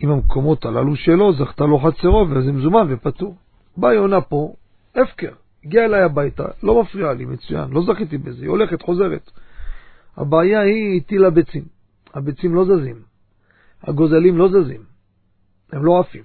עם 0.00 0.10
המקומות 0.10 0.64
הללו 0.64 0.96
שלו, 0.96 1.32
זכתה 1.32 1.64
לו 1.64 1.78
חצרו, 1.78 2.26
וזה 2.30 2.52
מזומן 2.52 2.86
ופטור. 2.88 3.36
באה 3.76 3.94
יונה 3.94 4.20
פה, 4.20 4.54
הפקר, 5.02 5.32
הגיעה 5.64 5.84
אליי 5.84 6.02
הביתה, 6.02 6.44
לא 6.62 6.82
מפריעה 6.82 7.12
לי, 7.12 7.24
מצוין, 7.24 7.70
לא 7.70 7.82
זכיתי 7.86 8.18
בזה, 8.18 8.42
היא 8.42 8.50
הולכת, 8.50 8.82
חוזרת. 8.82 9.30
הבעיה 10.16 10.60
היא 10.60 11.00
הטילה 11.00 11.30
ביצים. 11.30 11.64
הביצים 12.14 12.54
לא 12.54 12.64
זזים, 12.64 13.02
הגוזלים 13.82 14.38
לא 14.38 14.48
זזים, 14.48 14.82
הם 15.72 15.84
לא 15.84 16.00
עפים. 16.00 16.22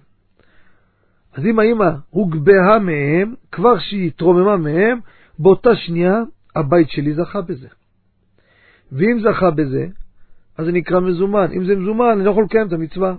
אז 1.34 1.46
אם 1.46 1.60
האמא 1.60 1.90
הוגבהה 2.10 2.80
מהם, 2.80 3.34
כבר 3.52 3.80
שהיא 3.80 4.08
התרוממה 4.08 4.58
מהם, 4.58 5.00
באותה 5.40 5.76
שנייה 5.76 6.16
הבית 6.56 6.90
שלי 6.90 7.14
זכה 7.14 7.42
בזה. 7.42 7.68
ואם 8.92 9.20
זכה 9.20 9.52
בזה, 9.52 9.88
אז 10.58 10.66
זה 10.66 10.72
נקרא 10.72 11.00
מזומן. 11.00 11.52
אם 11.52 11.66
זה 11.66 11.76
מזומן, 11.76 12.06
אני 12.14 12.26
לא 12.26 12.32
יכול 12.32 12.44
לקיים 12.44 12.68
את 12.68 12.74
המצווה. 12.74 13.16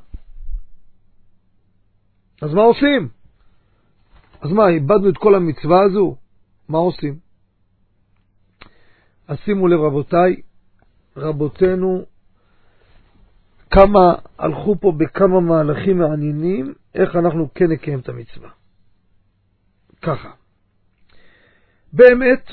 אז 2.42 2.54
מה 2.54 2.62
עושים? 2.62 3.09
אז 4.42 4.50
מה, 4.50 4.68
איבדנו 4.68 5.08
את 5.08 5.18
כל 5.18 5.34
המצווה 5.34 5.82
הזו? 5.82 6.16
מה 6.68 6.78
עושים? 6.78 7.18
אז 9.28 9.38
שימו 9.44 9.68
לב, 9.68 9.80
רבותיי, 9.80 10.37
רבותינו, 11.16 12.04
כמה 13.70 14.14
הלכו 14.38 14.76
פה 14.80 14.92
בכמה 14.96 15.40
מהלכים 15.40 15.99
מעניינים, 15.99 16.75
איך 16.94 17.16
אנחנו 17.16 17.54
כן 17.54 17.70
נקיים 17.70 17.99
את 17.99 18.08
המצווה. 18.08 18.50
ככה. 20.02 20.30
באמת, 21.92 22.50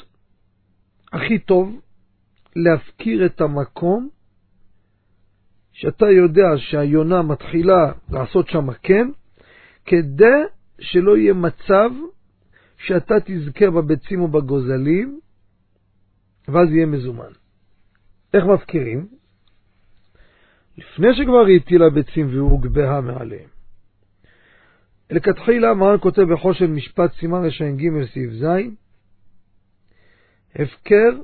הכי 1.13 1.39
טוב 1.39 1.79
להפקיר 2.55 3.25
את 3.25 3.41
המקום 3.41 4.09
שאתה 5.71 6.05
יודע 6.05 6.47
שהיונה 6.57 7.21
מתחילה 7.21 7.91
לעשות 8.09 8.47
שם 8.47 8.73
כן, 8.83 9.07
כדי 9.85 10.43
שלא 10.79 11.17
יהיה 11.17 11.33
מצב 11.33 11.89
שאתה 12.77 13.15
תזכה 13.25 13.69
בביצים 13.69 14.21
ובגוזלים, 14.21 15.19
ואז 16.47 16.69
יהיה 16.69 16.85
מזומן. 16.85 17.31
איך 18.33 18.43
מפקירים? 18.45 19.07
לפני 20.77 21.07
שכבר 21.13 21.45
היא 21.47 21.59
הטילה 21.59 21.89
ביצים 21.89 22.27
והוגבהה 22.35 23.01
מעליהם. 23.01 23.49
לכתחילה 25.11 25.73
מרן 25.73 25.97
כותב 26.01 26.21
בחושן 26.33 26.65
משפט 26.65 27.13
סימן 27.19 27.45
רש"ג 27.45 28.05
סעיף 28.13 28.31
ז', 28.31 28.45
הפקר 30.55 31.21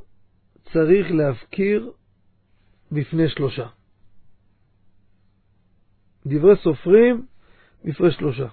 צריך 0.74 1.12
להפקיר 1.12 1.92
בפני 2.92 3.30
שלושה. 3.30 3.68
דברי 6.26 6.56
סופרים 6.64 7.26
בפני 7.86 8.12
שלושה. 8.12 8.48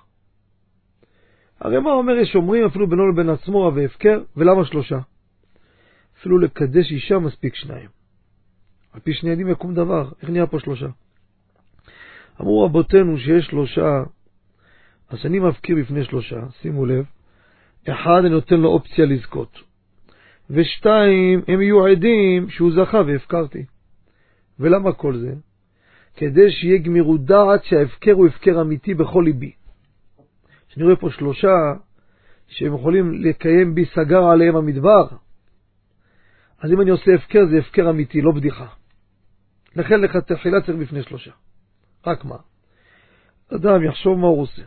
הרי 1.63 1.81
מה 1.81 1.91
אומר 1.91 2.13
יש 2.13 2.37
אומרים 2.37 2.67
אפילו 2.67 2.87
בינו 2.87 3.13
לבין 3.13 3.29
עצמו 3.29 3.67
רב 3.67 3.77
והפקר, 3.77 4.23
ולמה 4.37 4.65
שלושה? 4.65 4.99
אפילו 6.19 6.39
לקדש 6.39 6.91
אישה 6.91 7.19
מספיק 7.19 7.55
שניים. 7.55 7.89
על 8.93 9.01
פי 9.01 9.15
שני 9.15 9.31
עדים 9.31 9.49
יקום 9.49 9.75
דבר, 9.75 10.09
איך 10.23 10.31
נהיה 10.31 10.47
פה 10.47 10.61
שלושה? 10.61 10.87
אמרו 12.41 12.65
רבותינו 12.65 13.19
שיש 13.19 13.47
שלושה, 13.47 14.03
אז 15.09 15.19
אני 15.27 15.39
מפקיר 15.39 15.77
בפני 15.77 16.05
שלושה, 16.05 16.41
שימו 16.61 16.87
לב, 16.87 17.05
אחד 17.89 18.19
אני 18.21 18.29
נותן 18.29 18.61
לו 18.61 18.69
אופציה 18.69 19.07
לזכות, 19.07 19.59
ושתיים, 20.51 21.43
הם 21.49 21.61
יהיו 21.61 21.87
עדים 21.87 22.51
שהוא 22.51 22.73
זכה 22.73 23.03
והפקרתי. 23.07 23.65
ולמה 24.61 24.93
כל 24.93 25.17
זה? 25.17 25.35
כדי 26.17 26.51
שיהיה 26.51 26.79
גמירות 26.79 27.25
דעת 27.25 27.65
שההפקר 27.65 28.13
הוא 28.13 28.27
הפקר 28.27 28.61
אמיתי 28.61 28.95
בכל 28.95 29.23
ליבי. 29.27 29.53
שאני 30.75 30.85
רואה 30.85 30.97
פה 30.97 31.11
שלושה 31.11 31.73
שהם 32.49 32.75
יכולים 32.75 33.13
לקיים 33.13 33.75
בי 33.75 33.85
סגר 33.85 34.25
עליהם 34.25 34.57
המדבר, 34.57 35.07
אז 36.59 36.73
אם 36.73 36.81
אני 36.81 36.91
עושה 36.91 37.15
הפקר 37.15 37.47
זה 37.51 37.59
הפקר 37.59 37.91
אמיתי, 37.91 38.23
לא 38.23 38.33
בדיחה. 38.33 38.67
לכן 39.77 40.01
לכתחילה 40.01 40.61
צריך 40.61 40.79
בפני 40.79 41.03
שלושה. 41.03 41.31
רק 42.07 42.25
מה? 42.25 42.37
אדם 43.55 43.85
יחשוב 43.85 44.19
מה 44.19 44.27
הוא 44.27 44.43
עושה. 44.43 44.63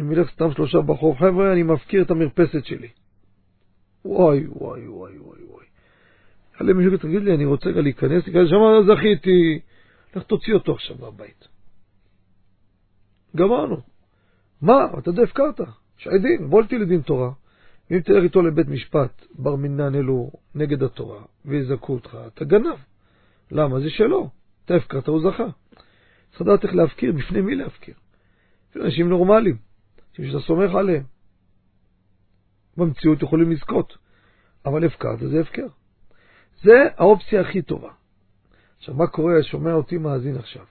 אם 0.00 0.12
ילך 0.12 0.30
סתם 0.30 0.52
שלושה 0.52 0.78
בחור, 0.80 1.18
חבר'ה, 1.18 1.52
אני 1.52 1.62
מפקיר 1.62 2.02
את 2.02 2.10
המרפסת 2.10 2.64
שלי. 2.64 2.88
וואי, 4.04 4.46
וואי, 4.46 4.88
וואי, 4.88 5.18
וואי, 5.18 5.44
וואי. 5.44 5.66
יעלה 6.54 6.72
מישהו 6.72 6.96
תגיד 6.96 7.22
לי, 7.22 7.34
אני 7.34 7.44
רוצה 7.44 7.68
רגע 7.68 7.80
להיכנס, 7.80 8.24
שם 8.24 8.94
זכיתי. 8.94 9.60
לך 10.16 10.22
תוציא 10.22 10.54
אותו 10.54 10.74
עכשיו 10.74 10.96
מהבית. 11.00 11.48
גמרנו. 13.36 13.95
מה? 14.62 14.86
אתה 14.98 15.10
יודע, 15.10 15.22
הפקרת. 15.22 15.60
יש 15.98 16.06
עדים, 16.06 16.50
בוא 16.50 16.62
איתי 16.62 16.78
לדין 16.78 17.00
תורה. 17.00 17.30
אם 17.90 18.00
תלך 18.00 18.22
איתו 18.24 18.42
לבית 18.42 18.68
משפט, 18.68 19.26
בר 19.34 19.56
מינן 19.56 19.94
אלו 19.94 20.30
נגד 20.54 20.82
התורה, 20.82 21.22
ויזכו 21.44 21.92
אותך, 21.92 22.18
אתה 22.26 22.44
גנב. 22.44 22.78
למה? 23.50 23.80
זה 23.80 23.90
שלו. 23.90 24.30
אתה 24.64 24.74
הפקרת, 24.74 25.06
הוא 25.06 25.30
זכה. 25.30 25.46
צריך 26.30 26.40
לדעת 26.40 26.64
איך 26.64 26.74
להפקיר, 26.74 27.12
בפני 27.12 27.40
מי 27.40 27.54
להפקיר. 27.54 27.94
אנשים 28.76 29.08
נורמליים, 29.08 29.56
אנשים 30.10 30.26
שאתה 30.26 30.46
סומך 30.46 30.74
עליהם. 30.74 31.02
במציאות 32.76 33.22
יכולים 33.22 33.50
לזכות, 33.50 33.98
אבל 34.66 34.84
הפקרת 34.84 35.18
זה 35.18 35.40
הפקר. 35.40 35.66
זה 36.62 36.88
האופציה 36.96 37.40
הכי 37.40 37.62
טובה. 37.62 37.92
עכשיו, 38.78 38.94
מה 38.94 39.06
קורה? 39.06 39.42
שומע 39.42 39.72
אותי 39.72 39.98
מאזין 39.98 40.36
עכשיו. 40.36 40.64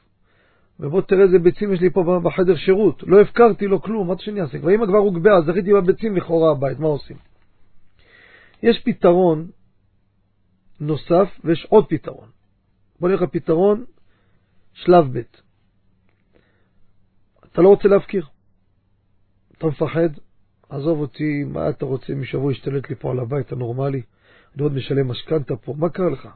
ובוא 0.79 1.01
תראה 1.01 1.23
איזה 1.23 1.39
ביצים 1.39 1.73
יש 1.73 1.81
לי 1.81 1.89
פה 1.89 2.19
בחדר 2.23 2.55
שירות. 2.55 3.03
לא 3.03 3.21
הפקרתי 3.21 3.67
לו 3.67 3.81
כלום, 3.81 4.07
מה 4.07 4.13
שאני 4.19 4.41
אעשה? 4.41 4.57
ואמא 4.61 4.85
כבר 4.85 4.97
הוגבעה, 4.97 5.41
זכיתי 5.41 5.73
בביצים 5.73 6.15
לכאורה 6.15 6.51
הבית, 6.51 6.79
מה 6.79 6.87
עושים? 6.87 7.17
יש 8.63 8.81
פתרון 8.85 9.47
נוסף 10.79 11.39
ויש 11.43 11.67
עוד 11.69 11.85
פתרון. 11.89 12.29
בוא 12.99 13.09
נלך 13.09 13.21
לפתרון 13.21 13.85
שלב 14.73 15.17
ב'. 15.17 15.21
אתה 17.51 17.61
לא 17.61 17.69
רוצה 17.69 17.87
להפקיר. 17.87 18.25
אתה 19.57 19.67
מפחד, 19.67 20.09
עזוב 20.69 20.99
אותי, 20.99 21.43
מה 21.43 21.69
אתה 21.69 21.85
רוצה, 21.85 22.13
מי 22.13 22.25
שיבוא 22.25 22.51
ישתלט 22.51 22.89
לי 22.89 22.95
פה 22.95 23.11
על 23.11 23.19
הבית 23.19 23.51
הנורמלי, 23.51 24.01
אני 24.55 24.63
עוד 24.63 24.73
משלם 24.73 25.07
משכנתה 25.07 25.55
פה, 25.55 25.73
מה 25.77 25.89
קרה 25.89 26.09
לך? 26.09 26.29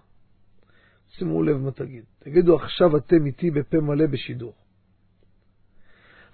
שימו 1.09 1.43
לב 1.43 1.57
מה 1.57 1.71
תגיד. 1.71 2.03
תגידו, 2.19 2.55
עכשיו 2.55 2.97
אתם 2.97 3.25
איתי 3.25 3.51
בפה 3.51 3.77
מלא 3.77 4.05
בשידור. 4.05 4.53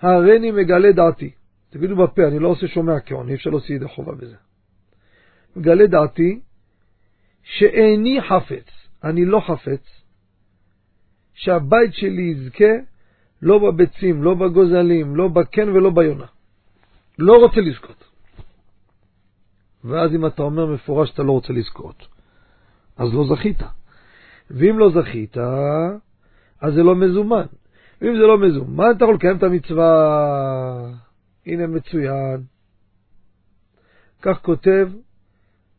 הריני 0.01 0.51
מגלה 0.51 0.91
דעתי. 0.91 1.31
תגידו 1.69 1.95
בפה, 1.95 2.27
אני 2.27 2.39
לא 2.39 2.47
עושה 2.47 2.67
שומע 2.67 2.99
כהון, 2.99 3.29
אי 3.29 3.35
אפשר 3.35 3.49
להוציא 3.49 3.75
ידי 3.75 3.87
חובה 3.87 4.15
בזה. 4.15 4.35
מגלה 5.55 5.87
דעתי 5.87 6.39
שאיני 7.43 8.21
חפץ, 8.21 8.65
אני 9.03 9.25
לא 9.25 9.41
חפץ, 9.47 10.01
שהבית 11.33 11.93
שלי 11.93 12.21
יזכה 12.21 12.73
לא 13.41 13.59
בביצים, 13.59 14.23
לא 14.23 14.33
בגוזלים, 14.33 15.15
לא 15.15 15.27
בקן 15.27 15.69
ולא 15.69 15.89
ביונה. 15.89 16.25
לא 17.19 17.33
רוצה 17.33 17.61
לזכות. 17.61 18.03
ואז 19.83 20.15
אם 20.15 20.25
אתה 20.25 20.43
אומר 20.43 20.65
מפורש 20.65 21.09
שאתה 21.09 21.23
לא 21.23 21.31
רוצה 21.31 21.53
לזכות, 21.53 22.07
אז 22.97 23.13
לא 23.13 23.35
זכית. 23.35 23.59
ואם 24.51 24.79
לא 24.79 24.89
זכית, 24.89 25.37
אז 26.61 26.73
זה 26.73 26.83
לא 26.83 26.95
מזומן. 26.95 27.45
ואם 28.01 28.13
זה 28.13 28.21
לא 28.27 28.37
מזומן, 28.37 28.91
אתה 28.97 29.03
יכול 29.03 29.15
לקיים 29.15 29.37
את 29.37 29.43
המצווה. 29.43 30.91
הנה 31.45 31.67
מצוין. 31.67 32.43
כך 34.21 34.41
כותב 34.41 34.89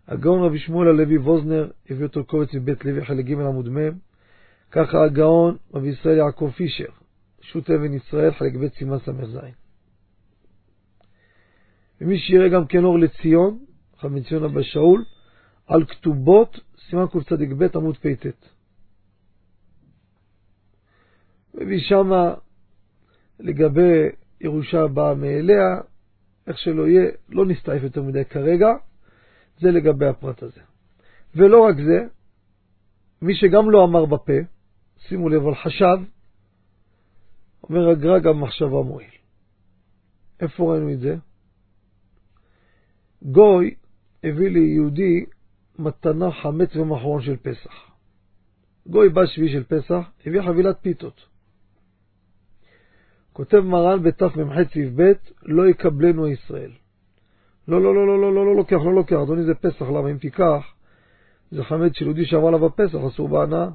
הגאון 0.08 0.42
רבי 0.42 0.58
שמואל 0.58 0.88
הלוי 0.88 1.18
ווזנר, 1.18 1.70
הביא 1.90 2.06
אותו 2.06 2.24
קובץ 2.24 2.54
מבית 2.54 2.84
לוי 2.84 3.04
חלק 3.04 3.24
ג' 3.24 3.32
עמוד 3.32 3.68
מ', 3.68 3.90
ככה 4.70 5.04
הגאון 5.04 5.56
רבי 5.74 5.88
ישראל 5.88 6.16
יעקב 6.16 6.50
פישר, 6.56 6.90
שו"ת 7.40 7.70
אבן 7.70 7.94
ישראל 7.94 8.32
חלק 8.32 8.56
ב' 8.56 8.68
סימן 8.68 8.98
ס"ז. 8.98 9.38
ומי 12.00 12.18
שיראה 12.18 12.48
גם 12.48 12.66
כן 12.66 12.84
אור 12.84 12.98
לציון, 12.98 13.58
חמי 13.98 14.22
ציון 14.22 14.44
אבא 14.44 14.62
שאול, 14.62 15.04
על 15.66 15.84
כתובות, 15.84 16.60
סימן 16.88 17.06
קצ"ב 17.06 17.76
עמוד 17.76 17.96
פט. 17.96 18.55
מביא 21.56 21.80
שמה 21.80 22.34
לגבי 23.40 24.08
ירושה 24.40 24.82
הבאה 24.82 25.14
מאליה, 25.14 25.80
איך 26.46 26.58
שלא 26.58 26.88
יהיה, 26.88 27.10
לא 27.28 27.46
נסתעף 27.46 27.82
יותר 27.82 28.02
מדי 28.02 28.24
כרגע, 28.24 28.68
זה 29.58 29.70
לגבי 29.70 30.06
הפרט 30.06 30.42
הזה. 30.42 30.60
ולא 31.34 31.64
רק 31.64 31.76
זה, 31.76 32.06
מי 33.22 33.34
שגם 33.34 33.70
לא 33.70 33.84
אמר 33.84 34.04
בפה, 34.04 34.32
שימו 34.98 35.28
לב, 35.28 35.42
אבל 35.42 35.54
חשב, 35.54 35.98
אומר 37.62 37.88
הגר"א 37.88 38.18
גם 38.18 38.40
מחשבה 38.40 38.82
מועיל. 38.82 39.10
איפה 40.40 40.72
ראינו 40.72 40.92
את 40.92 41.00
זה? 41.00 41.16
גוי 43.22 43.74
הביא 44.24 44.48
ליהודי 44.48 45.24
מתנה 45.78 46.32
חמץ 46.32 46.76
ומחרון 46.76 47.22
של 47.22 47.36
פסח. 47.36 47.90
גוי 48.86 49.08
בא 49.08 49.26
שביעי 49.26 49.52
של 49.52 49.64
פסח, 49.64 50.10
הביא 50.26 50.42
חבילת 50.42 50.76
פיתות. 50.82 51.35
כותב 53.36 53.60
מרן 53.60 54.02
בתמ"ח 54.02 54.54
סעיף 54.72 54.90
ב', 54.96 55.12
לא 55.42 55.68
יקבלנו 55.68 56.28
ישראל. 56.28 56.70
לא, 57.68 57.82
לא, 57.82 57.94
לא, 57.94 58.06
לא, 58.06 58.20
לא, 58.20 58.34
לא, 58.34 58.46
לא 58.46 58.56
לוקח, 58.56 58.76
לא 58.84 58.94
לוקח, 58.94 59.16
אדוני 59.22 59.44
זה 59.44 59.54
פסח, 59.54 59.82
למה 59.82 60.10
אם 60.10 60.18
תיקח, 60.18 60.74
זה 61.50 61.64
חמץ 61.64 61.92
של 61.94 62.04
יהודי 62.04 62.26
שעבר 62.26 62.48
עליו 62.48 62.66
הפסח, 62.66 62.98
אסור 63.08 63.28
בהנאה. 63.28 63.68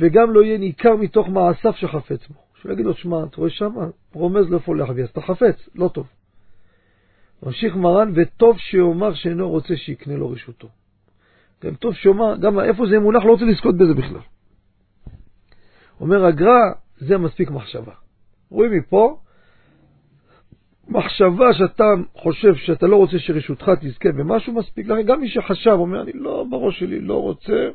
וגם 0.00 0.30
לא 0.30 0.42
יהיה 0.42 0.58
ניכר 0.58 0.96
מתוך 0.96 1.28
מעשיו 1.28 1.72
שחפץ 1.72 2.28
בו. 2.28 2.34
שהוא 2.60 2.72
יגיד 2.72 2.86
לו, 2.86 2.94
שמע, 2.94 3.24
אתה 3.24 3.36
רואה 3.36 3.50
שמה, 3.50 3.86
רומז 4.12 4.50
לאיפה 4.50 4.72
הולך 4.72 4.90
אבי, 4.90 5.02
אז 5.02 5.08
אתה 5.08 5.20
חפץ, 5.20 5.68
לא 5.74 5.88
טוב. 5.88 6.06
ממשיך 7.42 7.76
מרן, 7.76 8.12
וטוב 8.14 8.58
שיאמר 8.58 9.14
שאינו 9.14 9.50
רוצה 9.50 9.76
שיקנה 9.76 10.16
לו 10.16 10.30
רשותו. 10.30 10.68
גם 11.64 11.74
טוב 11.74 11.94
שומע, 11.94 12.36
גם 12.36 12.60
איפה 12.60 12.86
זה 12.90 12.98
מונח, 12.98 13.24
לא 13.24 13.32
רוצה 13.32 13.44
לזכות 13.44 13.76
בזה 13.76 13.94
בכלל. 13.94 14.20
אומר 16.00 16.24
הגר"א, 16.24 16.72
זה 16.96 17.18
מספיק 17.18 17.50
מחשבה. 17.50 18.01
רואים 18.52 18.72
מפה, 18.72 19.18
מחשבה 20.88 21.54
שאתה 21.54 21.84
חושב 22.14 22.54
שאתה 22.54 22.86
לא 22.86 22.96
רוצה 22.96 23.18
שרשותך 23.18 23.70
תזכה 23.80 24.12
במשהו, 24.12 24.52
מספיק 24.52 24.86
לכם. 24.86 25.02
גם 25.02 25.20
מי 25.20 25.28
שחשב, 25.28 25.70
אומר, 25.70 26.02
אני 26.02 26.12
לא, 26.14 26.44
בראש 26.50 26.78
שלי 26.78 27.00
לא 27.00 27.22
רוצה 27.22 27.68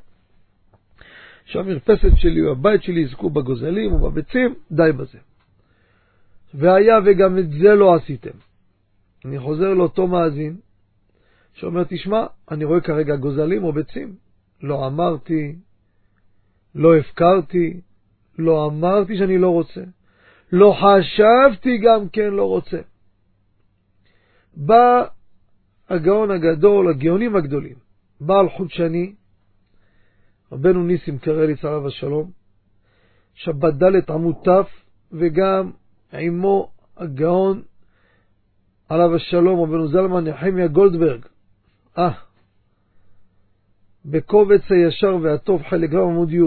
שהמרפסת 1.46 2.12
שלי 2.16 2.42
או 2.42 2.52
הבית 2.52 2.84
שלי 2.84 3.00
יזכו 3.00 3.30
בגוזלים 3.30 3.92
או 3.92 4.00
בביצים, 4.00 4.56
די 4.72 4.92
בזה. 4.98 5.18
והיה 6.54 7.00
וגם 7.06 7.38
את 7.38 7.50
זה 7.50 7.76
לא 7.76 7.96
עשיתם. 7.96 8.38
אני 9.26 9.40
חוזר 9.40 9.74
לאותו 9.74 10.08
מאזין, 10.08 10.58
שאומר, 11.54 11.84
תשמע, 11.84 12.26
אני 12.52 12.66
רואה 12.66 12.82
כרגע 12.82 13.16
גוזלים 13.16 13.64
או 13.64 13.74
ביצים. 13.74 14.16
לא 14.62 14.88
אמרתי, 14.88 15.56
לא 16.76 16.98
הפקרתי, 16.98 17.80
לא 18.38 18.66
אמרתי 18.66 19.18
שאני 19.18 19.38
לא 19.38 19.50
רוצה, 19.50 19.82
לא 20.52 20.76
חשבתי 20.80 21.78
גם 21.78 22.10
כן 22.10 22.34
לא 22.34 22.44
רוצה. 22.44 22.78
בא 24.56 25.06
הגאון 25.90 26.32
הגדול, 26.32 26.90
הגאונים 26.90 27.36
הגדולים, 27.36 27.76
בעל 28.22 28.50
חודשני, 28.50 29.14
רבנו 30.52 30.84
ניסים 30.84 31.18
קרליץ 31.18 31.66
עליו 31.66 31.88
השלום, 31.88 32.32
שבת 33.34 33.74
ד' 33.74 34.12
עמוד 34.12 34.36
ת', 34.36 34.50
וגם 35.12 35.72
עמו 36.14 36.72
הגאון 36.98 37.62
עליו 38.90 39.16
השלום, 39.16 39.60
רבנו 39.62 39.88
זלמן 39.88 40.28
נחמיה 40.28 40.68
גולדברג. 40.68 41.26
אה, 41.98 42.12
בקובץ 44.06 44.62
הישר 44.70 45.18
והטוב, 45.22 45.62
חלק 45.70 45.90
ג' 45.90 45.96
עמוד 45.96 46.32
י', 46.32 46.42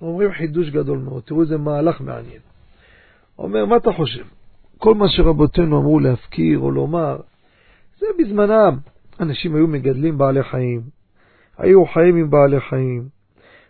אומרים 0.00 0.32
חידוש 0.32 0.70
גדול 0.70 0.98
מאוד, 0.98 1.22
תראו 1.22 1.42
איזה 1.42 1.56
מהלך 1.58 2.00
מעניין. 2.00 2.53
אומר, 3.38 3.64
מה 3.64 3.76
אתה 3.76 3.92
חושב? 3.92 4.24
כל 4.78 4.94
מה 4.94 5.08
שרבותינו 5.08 5.78
אמרו 5.78 6.00
להפקיר 6.00 6.58
או 6.58 6.70
לומר, 6.70 7.16
זה 7.98 8.06
בזמנם. 8.18 8.78
אנשים 9.20 9.54
היו 9.54 9.66
מגדלים 9.66 10.18
בעלי 10.18 10.42
חיים, 10.42 10.80
היו 11.58 11.86
חיים 11.86 12.16
עם 12.16 12.30
בעלי 12.30 12.60
חיים, 12.60 13.08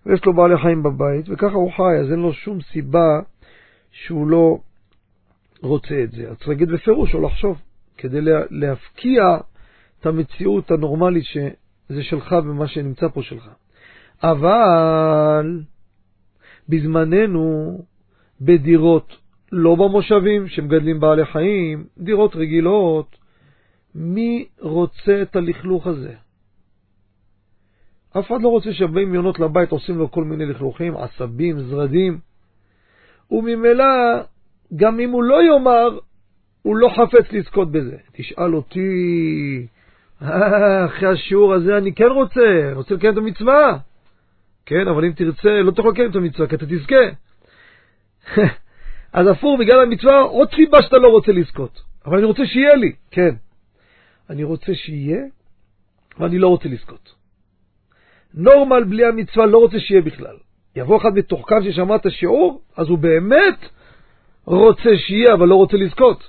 ויש 0.07 0.25
לו 0.25 0.35
בעלי 0.35 0.59
חיים 0.59 0.83
בבית, 0.83 1.27
וככה 1.29 1.55
הוא 1.55 1.73
חי, 1.73 1.97
אז 2.01 2.11
אין 2.11 2.19
לו 2.19 2.33
שום 2.33 2.61
סיבה 2.61 3.21
שהוא 3.91 4.27
לא 4.27 4.59
רוצה 5.63 6.03
את 6.05 6.11
זה. 6.11 6.31
אז 6.31 6.37
צריך 6.37 6.49
להגיד 6.49 6.69
בפירוש 6.69 7.15
או 7.15 7.21
לחשוב, 7.21 7.63
כדי 7.97 8.21
להפקיע 8.51 9.23
את 10.01 10.07
המציאות 10.07 10.71
הנורמלית 10.71 11.25
שזה 11.25 12.03
שלך 12.03 12.33
ומה 12.33 12.69
שנמצא 12.69 13.09
פה 13.09 13.23
שלך. 13.23 13.49
אבל 14.23 15.63
בזמננו, 16.69 17.79
בדירות 18.41 19.17
לא 19.57 19.75
במושבים 19.75 20.49
שמגדלים 20.49 21.01
בעלי 21.01 21.27
חיים, 21.27 21.85
דירות 21.99 22.37
רגילות, 22.37 23.17
מי 23.95 24.47
רוצה 24.61 25.23
את 25.23 25.37
הלכלוך 25.37 25.87
הזה? 25.87 26.15
אף 28.19 28.27
אחד 28.27 28.43
לא 28.43 28.49
רוצה 28.49 28.73
שבאים 28.73 29.15
יונות 29.15 29.41
לבית 29.41 29.71
עושים 29.71 29.99
לו 29.99 30.11
כל 30.11 30.25
מיני 30.25 30.47
לכלוכים, 30.47 30.97
עשבים, 30.97 31.61
זרדים, 31.61 32.19
וממילא, 33.31 33.85
גם 34.77 35.01
אם 35.01 35.11
הוא 35.11 35.23
לא 35.23 35.43
יאמר, 35.43 35.99
הוא 36.63 36.77
לא 36.77 36.89
חפץ 36.97 37.33
לזכות 37.33 37.73
בזה. 37.73 37.97
תשאל 38.13 38.55
אותי, 38.55 39.67
אה, 40.23 40.85
אחרי 40.85 41.09
השיעור 41.09 41.55
הזה 41.55 41.77
אני 41.77 41.95
כן 41.95 42.09
רוצה, 42.15 42.71
רוצה 42.73 42.95
לקיים 42.95 43.13
את 43.13 43.19
המצווה. 43.19 43.79
כן, 44.67 44.89
אבל 44.89 45.05
אם 45.05 45.13
תרצה, 45.13 45.63
לא 45.63 45.71
תוכל 45.71 45.89
לקיים 45.89 46.11
את 46.11 46.17
המצווה, 46.17 46.49
כי 46.49 46.55
אתה 46.55 46.67
תזכה. 46.67 47.05
אז 49.15 49.27
הפוך, 49.27 49.61
בגלל 49.61 49.81
המצווה, 49.81 50.21
עוד 50.21 50.49
סיבה 50.55 50.83
שאתה 50.83 50.99
לא 50.99 51.09
רוצה 51.09 51.33
לזכות. 51.33 51.83
אבל 52.07 52.17
אני 52.17 52.27
רוצה 52.27 52.47
שיהיה 52.47 52.75
לי, 52.75 52.93
כן. 53.11 53.35
אני 54.31 54.45
רוצה 54.45 54.75
שיהיה, 54.75 55.23
ואני 56.19 56.39
לא 56.39 56.49
רוצה 56.49 56.69
לזכות. 56.69 57.15
נורמל 58.35 58.85
בלי 58.85 59.05
המצווה 59.05 59.47
לא 59.47 59.59
רוצה 59.59 59.81
שיהיה 59.81 60.03
בכלל. 60.03 60.37
יבוא 60.77 61.01
אחד 61.01 61.09
מתוחכם 61.15 61.65
ששמע 61.65 61.97
את 61.97 62.07
השיעור, 62.07 62.63
אז 62.77 62.89
הוא 62.89 62.99
באמת 62.99 63.59
רוצה 64.45 64.97
שיהיה, 64.97 65.35
אבל 65.35 65.49
לא 65.49 65.55
רוצה 65.55 65.77
לזכות. 65.77 66.29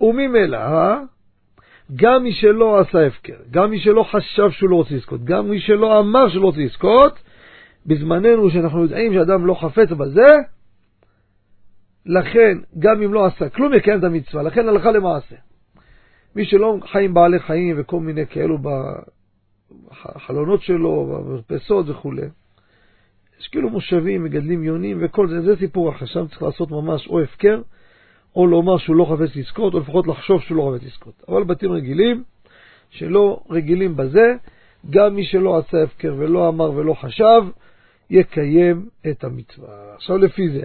וממילא, 0.00 0.58
גם 1.96 2.22
מי 2.22 2.32
שלא 2.32 2.80
עשה 2.80 3.06
הפקר, 3.06 3.36
גם 3.50 3.70
מי 3.70 3.80
שלא 3.80 4.02
חשב 4.02 4.50
שהוא 4.50 4.70
לא 4.70 4.76
רוצה 4.76 4.94
לזכות, 4.94 5.24
גם 5.24 5.50
מי 5.50 5.60
שלא 5.60 5.98
אמר 5.98 6.28
שהוא 6.28 6.42
לא 6.42 6.46
רוצה 6.46 6.60
לזכות, 6.60 7.18
בזמננו 7.86 8.50
שאנחנו 8.50 8.82
יודעים 8.82 9.12
שאדם 9.12 9.46
לא 9.46 9.54
חפץ 9.54 9.88
בזה, 9.90 10.53
לכן, 12.06 12.58
גם 12.78 13.02
אם 13.02 13.14
לא 13.14 13.26
עשה 13.26 13.48
כלום, 13.48 13.74
יקיים 13.74 13.98
את 13.98 14.04
המצווה. 14.04 14.42
לכן 14.42 14.68
הלכה 14.68 14.90
למעשה. 14.90 15.36
מי 16.36 16.44
שלא 16.44 16.76
חי 16.92 17.04
עם 17.04 17.14
בעלי 17.14 17.38
חיים 17.38 17.76
וכל 17.78 18.00
מיני 18.00 18.26
כאלו 18.26 18.58
בחלונות 19.68 20.62
שלו, 20.62 21.06
במרפסות 21.06 21.88
וכו', 21.88 22.12
יש 23.40 23.48
כאילו 23.48 23.70
מושבים, 23.70 24.24
מגדלים 24.24 24.64
יונים 24.64 24.98
וכל 25.00 25.28
זה, 25.28 25.42
זה 25.42 25.56
סיפור 25.56 25.90
אחר. 25.90 26.06
שם 26.06 26.26
צריך 26.26 26.42
לעשות 26.42 26.70
ממש 26.70 27.06
או 27.08 27.20
הפקר, 27.20 27.62
או 28.36 28.46
לומר 28.46 28.78
שהוא 28.78 28.96
לא 28.96 29.04
חפץ 29.04 29.36
לזכות, 29.36 29.74
או 29.74 29.80
לפחות 29.80 30.06
לחשוב 30.06 30.42
שהוא 30.42 30.56
לא 30.56 30.72
חפץ 30.74 30.86
לזכות. 30.86 31.22
אבל 31.28 31.44
בתים 31.44 31.72
רגילים, 31.72 32.24
שלא 32.90 33.40
רגילים 33.50 33.96
בזה, 33.96 34.34
גם 34.90 35.14
מי 35.14 35.24
שלא 35.24 35.58
עשה 35.58 35.82
הפקר 35.82 36.14
ולא 36.18 36.48
אמר 36.48 36.70
ולא 36.70 36.94
חשב, 36.94 37.42
יקיים 38.10 38.88
את 39.10 39.24
המצווה. 39.24 39.94
עכשיו 39.94 40.18
לפי 40.18 40.48
זה, 40.48 40.62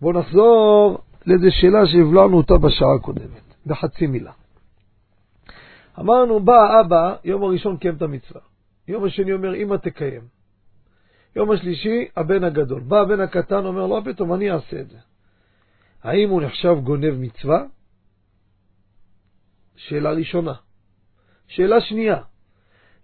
בואו 0.00 0.20
נחזור 0.20 0.98
לאיזו 1.26 1.46
שאלה 1.50 1.86
שהבלענו 1.86 2.36
אותה 2.36 2.54
בשעה 2.58 2.94
הקודמת, 2.94 3.54
בחצי 3.66 4.06
מילה. 4.06 4.32
אמרנו, 6.00 6.40
בא 6.40 6.52
האבא, 6.52 7.16
יום 7.24 7.42
הראשון 7.42 7.76
קיים 7.76 7.94
את 7.94 8.02
המצווה. 8.02 8.40
יום 8.88 9.04
השני 9.04 9.32
אומר, 9.32 9.54
אמא 9.54 9.76
תקיים. 9.76 10.22
יום 11.36 11.50
השלישי, 11.50 12.08
הבן 12.16 12.44
הגדול. 12.44 12.80
בא 12.80 13.00
הבן 13.00 13.20
הקטן, 13.20 13.64
אומר, 13.64 13.86
לא 13.86 14.02
פתאום, 14.04 14.34
אני 14.34 14.50
אעשה 14.50 14.80
את 14.80 14.90
זה. 14.90 14.98
האם 16.02 16.30
הוא 16.30 16.42
נחשב 16.42 16.76
גונב 16.84 17.14
מצווה? 17.18 17.64
שאלה 19.76 20.10
ראשונה. 20.10 20.54
שאלה 21.46 21.80
שנייה, 21.80 22.22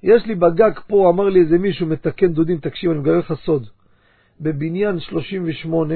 יש 0.02 0.26
לי 0.26 0.34
בגג 0.34 0.78
פה, 0.86 1.10
אמר 1.10 1.28
לי 1.28 1.40
איזה 1.40 1.58
מישהו 1.58 1.86
מתקן 1.86 2.32
דודים, 2.32 2.58
תקשיב, 2.58 2.90
אני 2.90 3.00
מגלה 3.00 3.18
לך 3.18 3.34
סוד. 3.44 3.66
בבניין 4.40 5.00
38, 5.00 5.94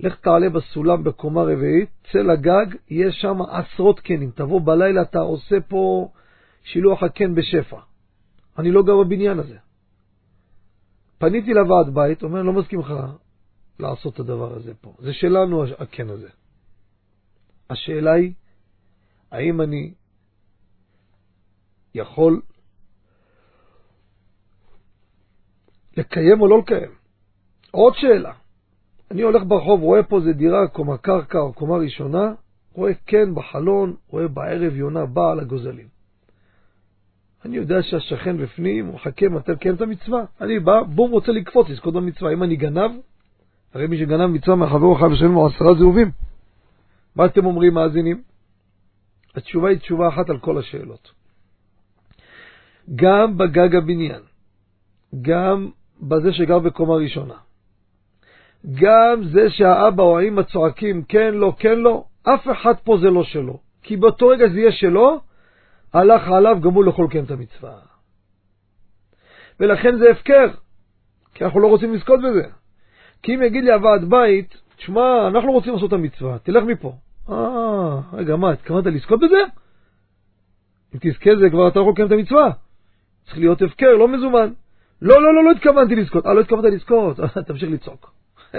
לך 0.00 0.14
תעלה 0.20 0.48
בסולם 0.48 1.04
בקומה 1.04 1.42
רביעית, 1.42 1.88
צא 2.12 2.18
לגג, 2.18 2.76
יש 2.88 3.14
שם 3.20 3.42
עשרות 3.42 4.00
קנים. 4.00 4.30
תבוא 4.30 4.60
בלילה, 4.60 5.02
אתה 5.02 5.18
עושה 5.18 5.56
פה 5.68 6.10
שילוח 6.64 7.02
הקן 7.02 7.34
בשפע. 7.34 7.80
אני 8.58 8.70
לא 8.70 8.82
גר 8.82 8.96
בבניין 9.04 9.38
הזה. 9.38 9.56
פניתי 11.18 11.54
לוועד 11.54 11.94
בית, 11.94 12.22
אומר, 12.22 12.42
לא 12.42 12.52
מסכים 12.52 12.80
לך 12.80 12.92
לעשות 13.78 14.14
את 14.14 14.20
הדבר 14.20 14.54
הזה 14.54 14.74
פה. 14.74 14.94
זה 14.98 15.12
שלנו 15.12 15.64
הקן 15.78 16.10
הזה. 16.10 16.28
השאלה 17.70 18.12
היא, 18.12 18.32
האם 19.30 19.60
אני 19.60 19.94
יכול 21.94 22.40
לקיים 25.96 26.40
או 26.40 26.48
לא 26.48 26.58
לקיים? 26.58 26.90
עוד 27.70 27.94
שאלה, 27.96 28.32
אני 29.10 29.22
הולך 29.22 29.42
ברחוב, 29.46 29.80
רואה 29.80 30.02
פה 30.02 30.18
איזה 30.18 30.32
דירה, 30.32 30.68
קומה 30.68 30.98
קרקע 30.98 31.38
או 31.38 31.52
קומה 31.52 31.76
ראשונה, 31.76 32.32
רואה 32.72 32.92
כן 33.06 33.34
בחלון, 33.34 33.94
רואה 34.08 34.28
בערב 34.28 34.76
יונה 34.76 35.06
באה 35.06 35.32
על 35.32 35.40
הגוזלים. 35.40 35.86
אני 37.44 37.56
יודע 37.56 37.82
שהשכן 37.82 38.38
בפנים, 38.38 38.86
הוא 38.86 38.94
מחכה 38.94 39.28
מתי 39.28 39.52
לקיים 39.52 39.74
את 39.74 39.80
המצווה. 39.80 40.24
אני 40.40 40.60
בא, 40.60 40.82
בום, 40.82 41.10
רוצה 41.10 41.32
לקפוץ, 41.32 41.68
לזכות 41.68 41.94
במצווה. 41.94 42.32
אם 42.32 42.42
אני 42.42 42.56
גנב, 42.56 42.90
הרי 43.74 43.86
מי 43.86 43.98
שגנב 43.98 44.26
מצווה 44.26 44.56
מהחבר 44.56 44.98
חייב 44.98 45.12
לשלם 45.12 45.32
לו 45.32 45.46
עשרה 45.46 45.74
זהובים. 45.74 46.10
מה 47.16 47.26
אתם 47.26 47.46
אומרים, 47.46 47.74
מאזינים? 47.74 48.22
התשובה 49.34 49.68
היא 49.68 49.78
תשובה 49.78 50.08
אחת 50.08 50.30
על 50.30 50.38
כל 50.38 50.58
השאלות. 50.58 51.12
גם 52.94 53.38
בגג 53.38 53.74
הבניין, 53.74 54.22
גם 55.22 55.70
בזה 56.00 56.32
שגר 56.32 56.58
בקומה 56.58 56.94
ראשונה, 56.94 57.34
גם 58.74 59.24
זה 59.24 59.50
שהאבא 59.50 60.02
או 60.02 60.18
האמא 60.18 60.42
צועקים 60.42 61.02
כן, 61.02 61.34
לא, 61.34 61.52
כן, 61.58 61.78
לא, 61.78 62.04
אף 62.22 62.48
אחד 62.52 62.74
פה 62.84 62.98
זה 63.00 63.10
לא 63.10 63.24
שלו. 63.24 63.58
כי 63.82 63.96
באותו 63.96 64.28
רגע 64.28 64.48
זה 64.48 64.60
יהיה 64.60 64.72
שלו, 64.72 65.20
הלך 65.94 66.28
עליו, 66.28 66.58
גם 66.60 66.70
הוא 66.70 66.84
לא 66.84 66.90
יכול 66.90 67.04
לקיים 67.04 67.24
את 67.24 67.30
המצווה. 67.30 67.78
ולכן 69.60 69.98
זה 69.98 70.10
הפקר, 70.10 70.46
כי 71.34 71.44
אנחנו 71.44 71.60
לא 71.60 71.68
רוצים 71.68 71.94
לזכות 71.94 72.20
בזה. 72.20 72.48
כי 73.22 73.34
אם 73.34 73.42
יגיד 73.42 73.64
לי 73.64 73.72
הוועד 73.72 74.04
בית, 74.10 74.56
תשמע, 74.76 75.28
אנחנו 75.28 75.52
רוצים 75.52 75.72
לעשות 75.72 75.88
את 75.88 75.92
המצווה, 75.92 76.38
תלך 76.38 76.64
מפה. 76.64 76.92
אה, 77.30 78.00
רגע, 78.12 78.36
מה, 78.36 78.52
התכוונת 78.52 78.86
לזכות 78.86 79.20
בזה? 79.20 79.42
אם 80.94 80.98
תזכה 81.00 81.30
זה 81.40 81.50
כבר 81.50 81.68
אתה 81.68 81.80
יכול 81.80 81.92
לקיים 81.92 82.06
את 82.06 82.12
המצווה. 82.12 82.50
צריך 83.24 83.38
להיות 83.38 83.62
הפקר, 83.62 83.92
לא 83.92 84.08
מזומן. 84.08 84.52
לא, 85.02 85.22
לא, 85.22 85.34
לא, 85.34 85.44
לא 85.44 85.50
התכוונתי 85.50 85.94
לזכות. 85.94 86.26
אה, 86.26 86.34
לא 86.34 86.40
התכוונת 86.40 86.72
לזכות? 86.72 87.16
תמשיך 87.46 87.70
לצעוק. 87.70 88.17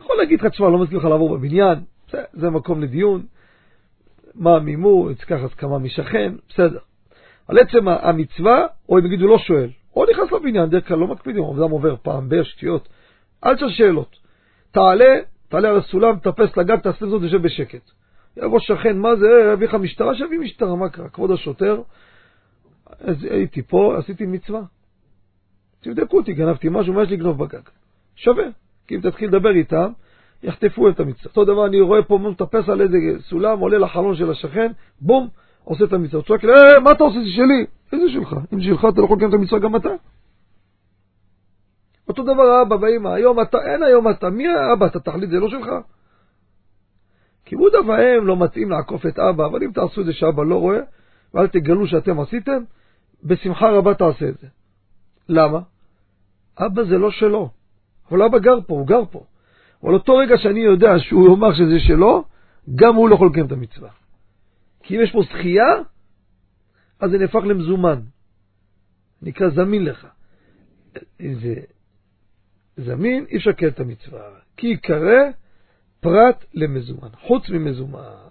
יכול 0.00 0.16
להגיד 0.16 0.40
לך, 0.40 0.46
תשמע, 0.46 0.68
לא 0.68 0.78
מסכים 0.78 0.98
לך 0.98 1.04
לעבור 1.04 1.36
בבניין, 1.36 1.78
זה, 2.10 2.22
זה 2.32 2.50
מקום 2.50 2.82
לדיון. 2.82 3.26
מה 4.34 4.56
המימור, 4.56 5.10
יצטרך 5.10 5.44
הסכמה 5.44 5.78
משכן, 5.78 6.32
בסדר. 6.48 6.78
על 7.48 7.58
עצם 7.58 7.88
המצווה, 7.88 8.66
או 8.88 8.98
אם 8.98 9.06
יגידו 9.06 9.28
לא 9.28 9.38
שואל, 9.38 9.70
או 9.96 10.04
נכנס 10.10 10.32
לבניין, 10.32 10.70
דרך 10.70 10.88
כלל 10.88 10.98
לא 10.98 11.06
מקפידים, 11.06 11.44
אדם 11.44 11.70
עובר 11.70 11.96
פעם 12.02 12.28
בשטויות. 12.28 12.88
אל 13.44 13.56
תשאל 13.56 13.70
שאלות. 13.70 14.16
תעלה, 14.70 15.18
תעלה 15.48 15.68
על 15.68 15.78
הסולם, 15.78 16.18
תטפס 16.18 16.56
לגג, 16.56 16.76
תעשה 16.76 17.06
זאת, 17.06 17.22
תשב 17.22 17.42
בשקט. 17.42 17.90
יבוא 18.36 18.60
שכן, 18.60 18.98
מה 18.98 19.16
זה, 19.16 19.50
יביא 19.52 19.68
לך 19.68 19.74
משטרה, 19.74 20.14
שיביא 20.14 20.38
משטרה, 20.38 20.76
מה 20.76 20.88
קרה? 20.88 21.08
כבוד 21.08 21.30
השוטר, 21.30 21.82
אז 23.00 23.24
הייתי 23.24 23.62
פה, 23.62 23.96
עשיתי 23.98 24.26
מצווה. 24.26 24.60
תבדקו 25.80 26.16
אותי, 26.16 26.32
גנבתי 26.32 26.68
משהו, 26.70 26.92
מה 26.92 27.02
יש 27.02 27.10
לגנוב 27.10 27.44
בגג? 27.44 27.60
שווה. 28.16 28.44
כי 28.86 28.96
אם 28.96 29.00
תתחיל 29.00 29.28
לדבר 29.28 29.50
איתם, 29.50 29.90
יחטפו 30.42 30.88
את 30.88 31.00
המצווה. 31.00 31.30
אותו 31.30 31.44
דבר, 31.44 31.66
אני 31.66 31.80
רואה 31.80 32.02
פה 32.02 32.18
מטפס 32.18 32.68
על 32.68 32.80
איזה 32.80 32.96
סולם, 33.20 33.58
עולה 33.58 33.78
לחלון 33.78 34.16
של 34.16 34.30
השכן, 34.30 34.72
בום, 35.00 35.28
עושה 35.64 35.84
את 35.84 35.92
המצווה. 35.92 36.22
צועק 36.22 36.44
לי, 36.44 36.52
אה, 36.52 36.80
מה 36.80 36.92
אתה 36.92 37.04
עושה? 37.04 37.18
זה 37.20 37.30
שלי. 37.30 37.66
איזה 37.92 38.12
שלך? 38.12 38.36
אם 38.54 38.60
שלך, 38.60 38.86
אתה 38.92 39.00
לא 39.00 39.04
יכול 39.04 39.16
לקיים 39.16 39.30
את 39.30 39.34
המצווה 39.34 39.60
גם 39.60 39.76
אתה. 39.76 39.88
אותו 42.08 42.22
דבר 42.22 42.42
האבא 42.42 42.74
והאמא, 42.74 43.08
היום 43.08 43.40
אתה, 43.40 43.58
אין 43.72 43.82
היום 43.82 44.10
אתה, 44.10 44.30
מי 44.30 44.48
האבא? 44.48 44.86
אתה 44.86 45.00
תחליט, 45.00 45.30
זה 45.30 45.36
לא 45.36 45.48
שלך. 45.48 45.68
כיבוד 47.44 47.74
אב 47.74 47.88
ואם 47.88 48.26
לא 48.26 48.36
מתאים 48.36 48.70
לעקוף 48.70 49.06
את 49.06 49.18
אבא, 49.18 49.46
אבל 49.46 49.62
אם 49.62 49.70
תעשו 49.72 50.00
את 50.00 50.06
זה 50.06 50.12
שאבא 50.12 50.42
לא 50.44 50.60
רואה, 50.60 50.80
ואל 51.34 51.46
תגלו 51.46 51.86
שאתם 51.86 52.20
עשיתם, 52.20 52.62
בשמחה 53.24 53.70
רבה 53.70 53.94
תעשה 53.94 54.28
את 54.28 54.38
זה. 54.38 54.46
למה? 55.28 55.60
אבא 56.58 56.82
זה 56.82 56.98
לא 56.98 57.10
שלו, 57.10 57.50
אבל 58.10 58.22
אבא 58.22 58.38
גר 58.38 58.60
פה, 58.66 58.74
הוא 58.74 58.86
גר 58.86 59.04
פה. 59.10 59.24
אבל 59.82 59.94
אותו 59.94 60.16
רגע 60.16 60.38
שאני 60.38 60.60
יודע 60.60 60.98
שהוא 60.98 61.28
יאמר 61.28 61.54
שזה 61.54 61.80
שלו, 61.80 62.24
גם 62.74 62.94
הוא 62.94 63.08
לא 63.08 63.14
יכול 63.14 63.28
לקיים 63.28 63.46
את 63.46 63.52
המצווה. 63.52 63.90
כי 64.82 64.96
אם 64.96 65.02
יש 65.02 65.12
פה 65.12 65.22
זכייה, 65.22 65.74
אז 67.00 67.10
זה 67.10 67.18
נהפך 67.18 67.40
למזומן. 67.44 68.00
נקרא 69.22 69.48
זמין 69.48 69.84
לך. 69.84 70.06
אם 71.20 71.34
זה 71.34 71.54
זמין, 72.76 73.26
אי 73.28 73.36
אפשר 73.36 73.50
לקיים 73.50 73.70
את 73.70 73.80
המצווה. 73.80 74.20
כי 74.56 74.66
יקרא 74.66 75.30
פרט 76.00 76.44
למזומן, 76.54 77.08
חוץ 77.20 77.50
ממזומן. 77.50 78.26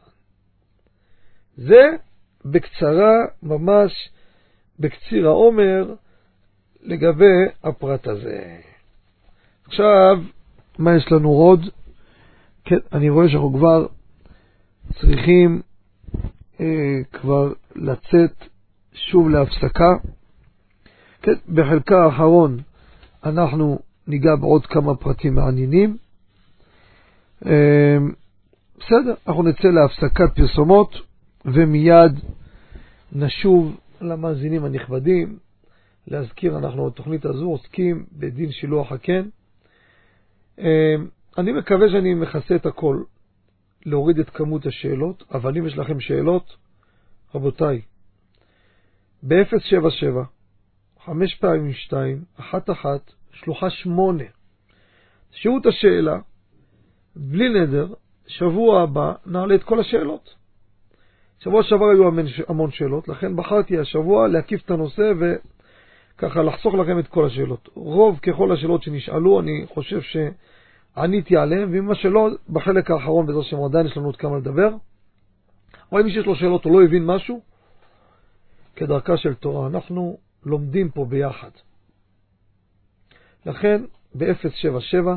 זה 1.58 1.84
בקצרה, 2.46 3.14
ממש 3.44 4.10
בקציר 4.80 5.28
העומר, 5.28 5.96
לגבי 6.82 7.46
הפרט 7.64 8.08
הזה. 8.08 8.62
עכשיו, 9.68 10.22
מה 10.80 10.96
יש 10.96 11.12
לנו 11.12 11.30
עוד? 11.30 11.66
כן, 12.66 12.78
אני 12.94 13.10
רואה 13.10 13.30
שאנחנו 13.30 13.54
כבר 13.54 13.88
צריכים 15.00 15.62
אה, 16.60 17.00
כבר 17.14 17.54
לצאת 17.76 18.44
שוב 18.94 19.30
להפסקה. 19.30 19.96
כן, 21.22 21.34
בחלקה 21.54 22.06
האחרון 22.06 22.58
אנחנו 23.24 23.80
ניגע 24.08 24.36
בעוד 24.36 24.66
כמה 24.66 24.96
פרטים 24.96 25.36
מעניינים. 25.36 25.98
אה, 27.46 27.98
בסדר, 28.78 29.14
אנחנו 29.28 29.44
נצא 29.44 29.68
להפסקת 29.68 30.36
פרסומות 30.36 30.96
ומיד 31.46 32.20
נשוב 33.12 33.76
למאזינים 34.02 34.66
הנכבדים. 34.66 35.38
להזכיר, 36.08 36.58
אנחנו 36.58 36.90
בתוכנית 36.90 37.26
הזו 37.26 37.46
עוסקים 37.46 38.06
בדין 38.12 38.52
שילוח 38.52 38.92
הקן. 38.92 39.22
אה, 40.60 40.96
אני 41.38 41.52
מקווה 41.52 41.90
שאני 41.90 42.14
מכסה 42.14 42.56
את 42.56 42.66
הכל, 42.66 43.04
להוריד 43.86 44.20
את 44.20 44.30
כמות 44.30 44.66
השאלות, 44.66 45.24
אבל 45.32 45.58
אם 45.58 45.68
יש 45.68 45.78
לכם 45.78 46.00
שאלות, 46.00 46.56
רבותיי, 47.36 47.82
ב-077, 49.24 50.26
5 51.06 51.36
פעמים 51.36 51.74
2, 51.74 52.24
1 52.40 52.70
1, 52.70 53.12
שלוחה 53.32 53.70
8. 53.70 54.24
תשאירו 55.32 55.58
את 55.58 55.66
השאלה, 55.66 56.20
בלי 57.16 57.50
נדר, 57.50 57.94
שבוע 58.28 58.82
הבא 58.82 59.14
נעלה 59.26 59.56
את 59.56 59.64
כל 59.64 59.80
השאלות. 59.80 60.36
שבוע 61.40 61.64
שעבר 61.64 61.86
היו 61.86 62.10
המון 62.48 62.72
שאלות, 62.72 63.08
לכן 63.08 63.36
בחרתי 63.36 63.80
השבוע 63.80 64.28
להקיף 64.28 64.66
את 64.66 64.72
הנושא 64.72 65.12
וככה 66.18 66.44
לחסוך 66.44 66.74
לכם 66.74 67.00
את 67.00 67.08
כל 67.08 67.26
השאלות. 67.26 67.70
רוב 67.74 68.20
ככל 68.20 68.52
השאלות 68.52 68.84
שנשאלו, 68.84 69.40
אני 69.40 69.66
חושב 69.74 70.00
שעניתי 70.02 71.38
עליהן, 71.38 71.70
ומה 71.72 71.96
שלא, 71.96 72.30
בחלק 72.50 72.92
האחרון, 72.92 73.26
בעזרת 73.26 73.44
השם 73.44 73.64
עדיין 73.64 73.86
יש 73.86 73.98
לנו 73.98 74.06
עוד 74.06 74.16
כמה 74.16 74.38
לדבר. 74.38 74.70
אבל 75.92 76.04
מי 76.04 76.12
שיש 76.12 76.26
לו 76.26 76.36
שאלות 76.36 76.66
או 76.66 76.80
לא 76.80 76.86
הבין 76.86 77.06
משהו, 77.06 77.42
כדרכה 78.76 79.18
של 79.18 79.34
תורה, 79.34 79.68
אנחנו 79.68 80.18
לומדים 80.46 80.90
פה 80.90 81.06
ביחד. 81.06 81.50
לכן, 83.46 83.82
ב-077, 84.16 85.10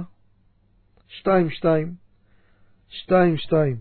22, 1.20 1.94
22, 3.04 3.76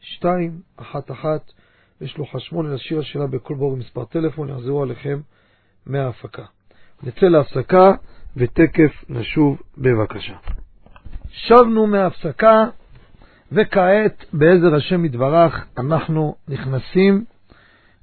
2, 0.00 0.60
1, 0.76 1.10
1, 1.10 1.52
יש 2.00 2.18
לו 2.18 2.26
חשמון 2.26 2.72
לשיר 2.74 3.00
השאלה 3.00 3.26
בכל 3.26 3.54
בור 3.54 3.76
מספר 3.76 4.04
טלפון, 4.04 4.48
יחזרו 4.48 4.82
עליכם 4.82 5.20
מההפקה. 5.86 6.44
נצא 7.02 7.26
להפסקה 7.26 7.92
ותקף 8.36 9.04
נשוב 9.08 9.62
בבקשה. 9.78 10.36
שבנו 11.28 11.86
מההפסקה 11.86 12.64
וכעת 13.52 14.24
בעזר 14.32 14.74
השם 14.74 15.04
יתברך 15.04 15.66
אנחנו 15.78 16.34
נכנסים 16.48 17.24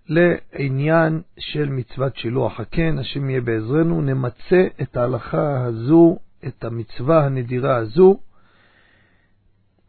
לעניין 0.07 1.21
של 1.39 1.69
מצוות 1.69 2.15
שילוח 2.17 2.59
הקן, 2.59 2.99
השם 2.99 3.29
יהיה 3.29 3.41
בעזרנו, 3.41 4.01
נמצה 4.01 4.67
את 4.81 4.97
ההלכה 4.97 5.63
הזו, 5.63 6.17
את 6.47 6.63
המצווה 6.63 7.25
הנדירה 7.25 7.75
הזו, 7.75 8.19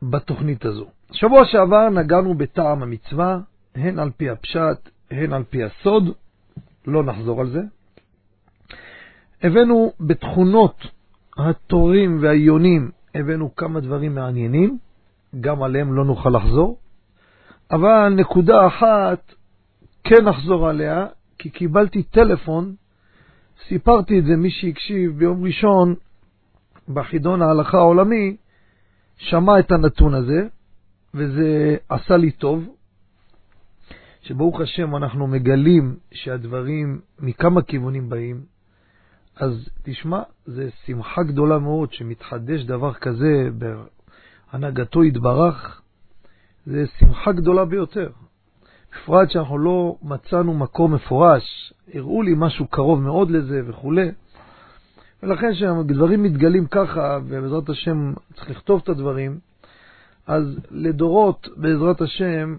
בתוכנית 0.02 0.64
הזו. 0.64 0.86
שבוע 1.12 1.44
שעבר 1.44 1.88
נגענו 1.88 2.34
בטעם 2.34 2.82
המצווה, 2.82 3.38
הן 3.74 3.98
על 3.98 4.10
פי 4.16 4.30
הפשט, 4.30 4.90
הן 5.10 5.32
על 5.32 5.44
פי 5.44 5.64
הסוד, 5.64 6.04
לא 6.86 7.04
נחזור 7.04 7.40
על 7.40 7.50
זה. 7.50 7.60
הבאנו 9.42 9.92
בתכונות 10.00 10.86
התורים 11.36 12.18
והיונים, 12.22 12.90
הבאנו 13.14 13.56
כמה 13.56 13.80
דברים 13.80 14.14
מעניינים, 14.14 14.78
גם 15.40 15.62
עליהם 15.62 15.94
לא 15.94 16.04
נוכל 16.04 16.30
לחזור, 16.30 16.78
אבל 17.70 18.08
נקודה 18.08 18.66
אחת 18.66 19.34
כן 20.04 20.24
נחזור 20.24 20.68
עליה, 20.68 21.06
כי 21.38 21.50
קיבלתי 21.50 22.02
טלפון, 22.02 22.74
סיפרתי 23.68 24.18
את 24.18 24.24
זה, 24.24 24.36
מי 24.36 24.50
שהקשיב 24.50 25.18
ביום 25.18 25.44
ראשון 25.44 25.94
בחידון 26.88 27.42
ההלכה 27.42 27.78
העולמי, 27.78 28.36
שמע 29.16 29.58
את 29.58 29.72
הנתון 29.72 30.14
הזה, 30.14 30.46
וזה 31.14 31.76
עשה 31.88 32.16
לי 32.16 32.30
טוב, 32.30 32.68
שברוך 34.22 34.60
השם 34.60 34.96
אנחנו 34.96 35.26
מגלים 35.26 35.96
שהדברים 36.12 37.00
מכמה 37.18 37.62
כיוונים 37.62 38.08
באים, 38.08 38.40
אז 39.40 39.68
תשמע, 39.82 40.22
זו 40.46 40.62
שמחה 40.86 41.22
גדולה 41.22 41.58
מאוד 41.58 41.92
שמתחדש 41.92 42.62
דבר 42.64 42.94
כזה 42.94 43.48
בהנהגתו 44.52 45.04
יתברך, 45.04 45.80
זו 46.66 46.78
שמחה 46.98 47.32
גדולה 47.32 47.64
ביותר. 47.64 48.10
בפרט 48.92 49.30
שאנחנו 49.30 49.58
לא 49.58 49.96
מצאנו 50.02 50.54
מקום 50.54 50.94
מפורש, 50.94 51.72
הראו 51.94 52.22
לי 52.22 52.34
משהו 52.36 52.66
קרוב 52.66 53.00
מאוד 53.00 53.30
לזה 53.30 53.60
וכולי. 53.66 54.08
ולכן 55.22 55.52
כשהדברים 55.52 56.22
מתגלים 56.22 56.66
ככה, 56.66 57.18
ובעזרת 57.24 57.68
השם 57.68 58.12
צריך 58.34 58.50
לכתוב 58.50 58.80
את 58.84 58.88
הדברים, 58.88 59.38
אז 60.26 60.58
לדורות, 60.70 61.48
בעזרת 61.56 62.00
השם, 62.00 62.56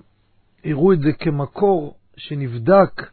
יראו 0.64 0.94
את 0.94 1.00
זה 1.00 1.14
כמקור 1.14 1.96
שנבדק 2.18 3.12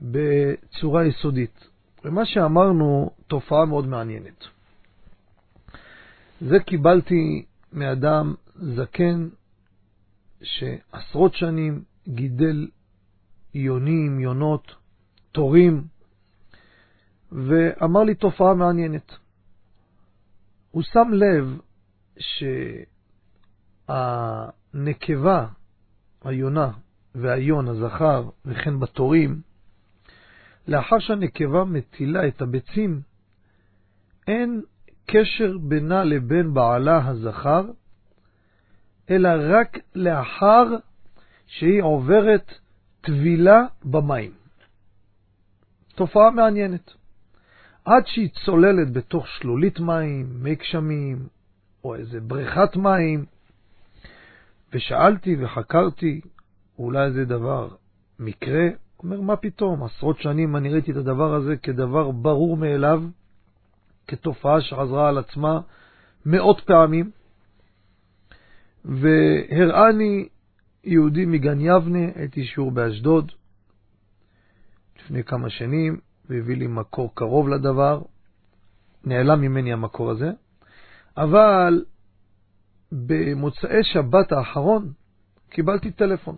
בצורה 0.00 1.04
יסודית. 1.04 1.68
ומה 2.04 2.26
שאמרנו, 2.26 3.10
תופעה 3.26 3.64
מאוד 3.64 3.86
מעניינת. 3.86 4.44
זה 6.40 6.58
קיבלתי 6.66 7.44
מאדם 7.72 8.34
זקן 8.54 9.28
שעשרות 10.42 11.34
שנים 11.34 11.82
גידל 12.08 12.68
יונים, 13.54 14.20
יונות, 14.20 14.74
תורים, 15.32 15.84
ואמר 17.32 18.04
לי 18.04 18.14
תופעה 18.14 18.54
מעניינת. 18.54 19.12
הוא 20.70 20.82
שם 20.82 21.08
לב 21.12 21.60
שהנקבה 23.88 25.46
היונה 26.24 26.70
והיון 27.14 27.68
הזכר, 27.68 28.28
וכן 28.44 28.80
בתורים, 28.80 29.40
לאחר 30.68 30.98
שהנקבה 30.98 31.64
מטילה 31.64 32.28
את 32.28 32.42
הביצים, 32.42 33.00
אין 34.26 34.62
קשר 35.06 35.58
בינה 35.58 36.04
לבין 36.04 36.54
בעלה 36.54 37.08
הזכר, 37.08 37.64
אלא 39.10 39.28
רק 39.42 39.78
לאחר 39.94 40.64
שהיא 41.46 41.82
עוברת 41.82 42.52
טבילה 43.00 43.66
במים. 43.84 44.32
תופעה 45.94 46.30
מעניינת. 46.30 46.92
עד 47.84 48.06
שהיא 48.06 48.28
צוללת 48.44 48.92
בתוך 48.92 49.28
שלולית 49.28 49.80
מים, 49.80 50.26
מי 50.42 50.54
גשמים, 50.54 51.28
או 51.84 51.94
איזה 51.94 52.20
בריכת 52.20 52.76
מים, 52.76 53.24
ושאלתי 54.72 55.36
וחקרתי, 55.40 56.20
אולי 56.78 57.10
זה 57.10 57.24
דבר 57.24 57.68
מקרה? 58.18 58.68
אומר, 59.02 59.20
מה 59.20 59.36
פתאום? 59.36 59.84
עשרות 59.84 60.20
שנים 60.20 60.56
אני 60.56 60.68
ראיתי 60.72 60.92
את 60.92 60.96
הדבר 60.96 61.34
הזה 61.34 61.56
כדבר 61.56 62.10
ברור 62.10 62.56
מאליו, 62.56 63.02
כתופעה 64.06 64.60
שחזרה 64.60 65.08
על 65.08 65.18
עצמה 65.18 65.60
מאות 66.26 66.60
פעמים, 66.60 67.10
והראני 68.84 70.28
יהודי 70.84 71.24
מגן 71.26 71.60
יבנה, 71.60 72.06
הייתי 72.14 72.44
שיעור 72.44 72.70
באשדוד 72.70 73.32
לפני 74.96 75.24
כמה 75.24 75.50
שנים, 75.50 76.00
והביא 76.28 76.56
לי 76.56 76.66
מקור 76.66 77.14
קרוב 77.14 77.48
לדבר, 77.48 78.02
נעלם 79.04 79.40
ממני 79.40 79.72
המקור 79.72 80.10
הזה, 80.10 80.30
אבל 81.16 81.84
במוצאי 82.92 83.84
שבת 83.84 84.32
האחרון 84.32 84.92
קיבלתי 85.50 85.90
טלפון. 85.90 86.36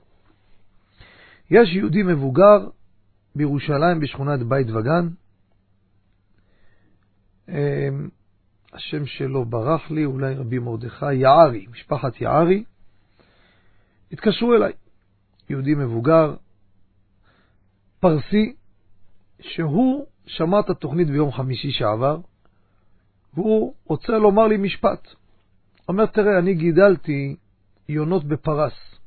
יש 1.50 1.68
יהודי 1.74 2.02
מבוגר 2.02 2.68
בירושלים 3.34 4.00
בשכונת 4.00 4.42
בית 4.42 4.70
וגן, 4.70 5.08
אמ, 7.48 8.08
השם 8.72 9.06
שלו 9.06 9.44
ברח 9.44 9.90
לי, 9.90 10.04
אולי 10.04 10.34
רבי 10.34 10.58
מרדכי, 10.58 11.14
יערי, 11.14 11.66
משפחת 11.70 12.20
יערי, 12.20 12.64
התקשרו 14.12 14.54
אליי, 14.54 14.72
יהודי 15.50 15.74
מבוגר, 15.74 16.34
פרסי, 18.00 18.54
שהוא 19.40 20.06
שמע 20.26 20.60
את 20.60 20.70
התוכנית 20.70 21.10
ביום 21.10 21.32
חמישי 21.32 21.70
שעבר, 21.70 22.20
והוא 23.34 23.74
רוצה 23.84 24.12
לומר 24.12 24.46
לי 24.46 24.56
משפט. 24.56 25.08
אומר, 25.88 26.06
תראה, 26.06 26.38
אני 26.38 26.54
גידלתי 26.54 27.36
יונות 27.88 28.24
בפרס, 28.24 28.99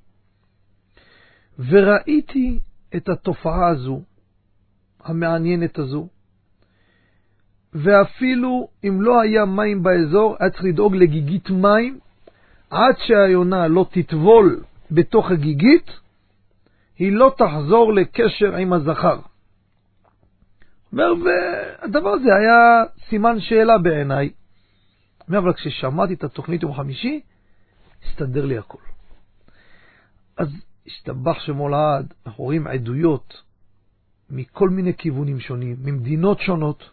וראיתי 1.59 2.59
את 2.95 3.09
התופעה 3.09 3.67
הזו, 3.67 4.01
המעניינת 5.03 5.79
הזו, 5.79 6.07
ואפילו 7.73 8.67
אם 8.83 9.01
לא 9.01 9.21
היה 9.21 9.45
מים 9.45 9.83
באזור, 9.83 10.35
היה 10.39 10.49
צריך 10.49 10.63
לדאוג 10.63 10.95
לגיגית 10.95 11.49
מים 11.49 11.99
עד 12.69 12.95
שהיונה 12.97 13.67
לא 13.67 13.85
תטבול 13.91 14.63
בתוך 14.91 15.31
הגיגית, 15.31 15.91
היא 16.97 17.11
לא 17.11 17.33
תחזור 17.37 17.93
לקשר 17.93 18.55
עם 18.55 18.73
הזכר. 18.73 19.19
אומר, 20.91 21.13
והדבר 21.25 22.09
הזה 22.09 22.35
היה 22.35 22.83
סימן 23.09 23.39
שאלה 23.39 23.77
בעיניי. 23.77 24.29
אומר, 25.27 25.39
אבל 25.39 25.53
כששמעתי 25.53 26.13
את 26.13 26.23
התוכנית 26.23 26.63
יום 26.63 26.73
חמישי, 26.73 27.21
הסתדר 28.05 28.45
לי 28.45 28.57
הכל. 28.57 28.77
אז 30.37 30.47
השתבח 30.88 31.39
שמו 31.39 31.69
לעד, 31.69 32.13
אנחנו 32.26 32.43
רואים 32.43 32.67
עדויות 32.67 33.43
מכל 34.30 34.69
מיני 34.69 34.93
כיוונים 34.98 35.39
שונים, 35.39 35.76
ממדינות 35.84 36.39
שונות, 36.39 36.89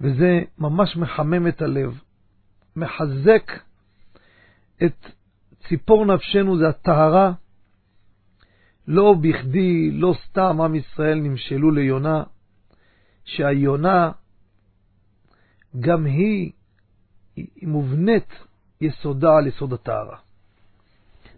וזה 0.00 0.40
ממש 0.58 0.96
מחמם 0.96 1.46
את 1.48 1.62
הלב, 1.62 2.00
מחזק 2.76 3.52
את 4.84 5.06
ציפור 5.68 6.06
נפשנו, 6.06 6.58
זה 6.58 6.68
הטהרה. 6.68 7.32
לא 8.88 9.14
בכדי, 9.20 9.90
לא 9.90 10.14
סתם 10.26 10.60
עם 10.60 10.74
ישראל 10.74 11.18
נמשלו 11.20 11.70
ליונה, 11.70 12.22
שהיונה 13.24 14.10
גם 15.80 16.04
היא, 16.06 16.52
היא 17.36 17.68
מובנית 17.68 18.28
יסודה 18.80 19.36
על 19.36 19.46
יסוד 19.46 19.72
הטהרה. 19.72 20.18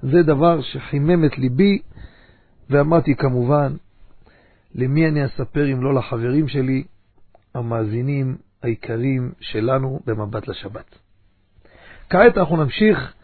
זה 0.03 0.23
דבר 0.23 0.63
שחימם 0.63 1.25
את 1.25 1.39
ליבי, 1.39 1.79
ואמרתי 2.71 3.15
כמובן, 3.15 3.77
למי 4.75 5.09
אני 5.09 5.27
אספר 5.27 5.73
אם 5.73 5.83
לא 5.83 5.95
לחברים 5.95 6.49
שלי, 6.49 6.85
המאזינים 7.55 8.37
העיקריים 8.63 9.33
שלנו 9.41 10.01
במבט 10.07 10.49
לשבת. 10.49 10.99
כעת 12.11 12.39
אנחנו 12.39 12.57
נמשיך 12.57 13.15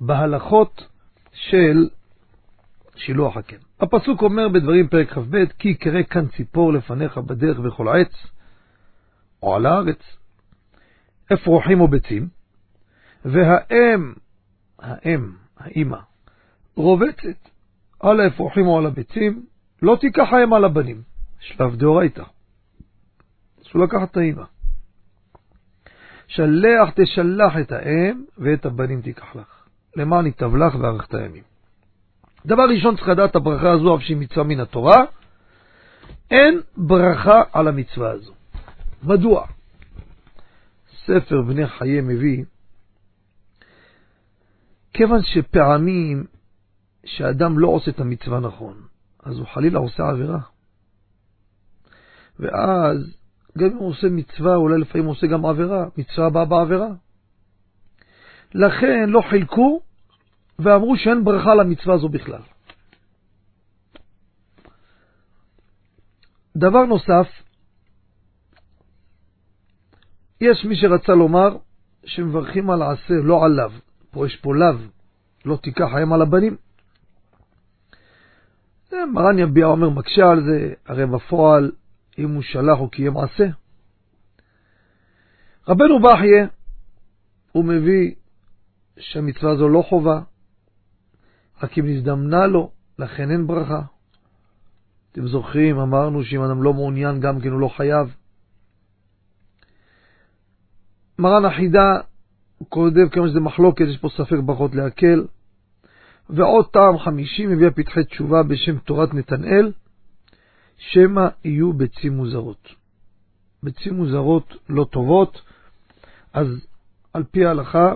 בהלכות 0.00 0.86
של 1.32 1.88
שילוח 2.96 3.36
הקן. 3.36 3.56
הפסוק 3.80 4.22
אומר 4.22 4.48
בדברים 4.48 4.88
פרק 4.88 5.12
כ"ב, 5.12 5.44
כי 5.58 5.68
יקרא 5.68 6.02
כאן 6.02 6.26
ציפור 6.28 6.72
לפניך 6.72 7.18
בדרך 7.18 7.58
בכל 7.58 7.88
עץ, 7.88 8.26
או 9.42 9.54
על 9.54 9.66
הארץ, 9.66 10.16
אפרוחים 11.32 11.80
או 11.80 11.88
ביצים, 11.88 12.28
והאם, 13.24 14.12
האם, 14.78 15.32
האימא, 15.58 15.98
רובצת 16.76 17.48
על 18.00 18.20
האפרוחים 18.20 18.66
או 18.66 18.78
על 18.78 18.86
הביצים, 18.86 19.46
לא 19.82 19.96
תיקח 20.00 20.28
האם 20.32 20.52
על 20.52 20.64
הבנים. 20.64 21.02
שלב 21.40 21.76
דאורייתא. 21.76 22.22
אסור 23.62 23.82
לקחת 23.82 24.10
את 24.10 24.16
האימא. 24.16 24.44
שלח 26.26 26.90
תשלח 26.94 27.52
את 27.60 27.72
האם 27.72 28.24
ואת 28.38 28.66
הבנים 28.66 29.02
תיקח 29.02 29.36
לך. 29.36 29.66
למען 29.96 30.26
ייטב 30.26 30.56
לך 30.56 30.74
וארכת 30.80 31.14
הימים. 31.14 31.42
דבר 32.46 32.62
ראשון 32.62 32.96
צריך 32.96 33.08
לדעת 33.08 33.30
את 33.30 33.36
הברכה 33.36 33.70
הזו, 33.70 33.96
אף 33.96 34.02
שהיא 34.02 34.16
מצווה 34.16 34.44
מן 34.44 34.60
התורה, 34.60 35.04
אין 36.30 36.60
ברכה 36.76 37.42
על 37.52 37.68
המצווה 37.68 38.10
הזו. 38.10 38.32
מדוע? 39.02 39.46
ספר 41.06 41.42
בני 41.42 41.66
חיי 41.66 42.00
מביא, 42.00 42.44
כיוון 44.92 45.20
שפעמים 45.22 46.24
שאדם 47.04 47.58
לא 47.58 47.68
עושה 47.68 47.90
את 47.90 48.00
המצווה 48.00 48.40
נכון, 48.40 48.82
אז 49.22 49.38
הוא 49.38 49.46
חלילה 49.46 49.78
עושה 49.78 50.08
עבירה. 50.08 50.38
ואז, 52.38 53.16
גם 53.58 53.66
אם 53.66 53.76
הוא 53.76 53.88
עושה 53.88 54.06
מצווה, 54.10 54.56
אולי 54.56 54.80
לפעמים 54.80 55.06
הוא 55.06 55.12
עושה 55.12 55.26
גם 55.26 55.46
עבירה, 55.46 55.84
מצווה 55.96 56.30
באה 56.30 56.44
בעבירה. 56.44 56.88
לכן 58.54 59.08
לא 59.08 59.22
חילקו 59.30 59.80
ואמרו 60.58 60.96
שאין 60.96 61.24
ברכה 61.24 61.54
למצווה 61.54 61.94
הזו 61.94 62.08
בכלל. 62.08 62.42
דבר 66.56 66.84
נוסף, 66.84 67.28
יש 70.40 70.64
מי 70.64 70.76
שרצה 70.76 71.12
לומר 71.12 71.56
שמברכים 72.04 72.70
על 72.70 72.82
עשה, 72.82 73.14
לא 73.14 73.44
על 73.44 73.50
לאו. 73.50 73.70
פה 74.10 74.26
יש 74.26 74.36
פה 74.36 74.54
לאו, 74.54 74.78
לא 75.44 75.56
תיקח 75.62 75.88
האם 75.96 76.12
על 76.12 76.22
הבנים. 76.22 76.56
מרן 79.12 79.38
יביע 79.38 79.66
אומר 79.66 79.90
מקשה 79.90 80.30
על 80.30 80.44
זה, 80.44 80.72
הרי 80.86 81.06
בפועל, 81.06 81.72
אם 82.18 82.30
הוא 82.30 82.42
שלח 82.42 82.78
או 82.78 82.90
קיים 82.90 83.16
עשה. 83.16 83.46
רבנו 85.68 86.00
בחייה, 86.00 86.46
הוא 87.52 87.64
מביא 87.64 88.14
שהמצווה 88.98 89.52
הזו 89.52 89.68
לא 89.68 89.82
חובה, 89.88 90.20
רק 91.62 91.78
אם 91.78 91.86
נזדמנה 91.86 92.46
לו, 92.46 92.70
לכן 92.98 93.30
אין 93.30 93.46
ברכה. 93.46 93.82
אתם 95.12 95.26
זוכרים, 95.26 95.78
אמרנו 95.78 96.24
שאם 96.24 96.40
אדם 96.40 96.62
לא 96.62 96.74
מעוניין 96.74 97.20
גם 97.20 97.40
כן 97.40 97.48
הוא 97.48 97.60
לא 97.60 97.68
חייב. 97.68 98.14
מרן 101.18 101.44
החידה, 101.44 102.00
הוא 102.58 102.68
כותב 102.70 103.08
כמה 103.12 103.28
שזה 103.28 103.40
מחלוקת, 103.40 103.84
יש 103.88 103.98
פה 103.98 104.08
ספק 104.08 104.36
ברכות 104.44 104.74
להקל. 104.74 105.26
ועוד 106.32 106.66
טעם 106.72 106.98
חמישי 106.98 107.46
מביא 107.46 107.70
פתחי 107.74 108.04
תשובה 108.04 108.42
בשם 108.42 108.78
תורת 108.78 109.14
נתנאל, 109.14 109.72
שמא 110.76 111.28
יהיו 111.44 111.72
ביצים 111.72 112.12
מוזרות. 112.16 112.68
ביצים 113.62 113.94
מוזרות 113.94 114.56
לא 114.68 114.84
טובות, 114.90 115.42
אז 116.32 116.46
על 117.14 117.24
פי 117.30 117.46
ההלכה 117.46 117.94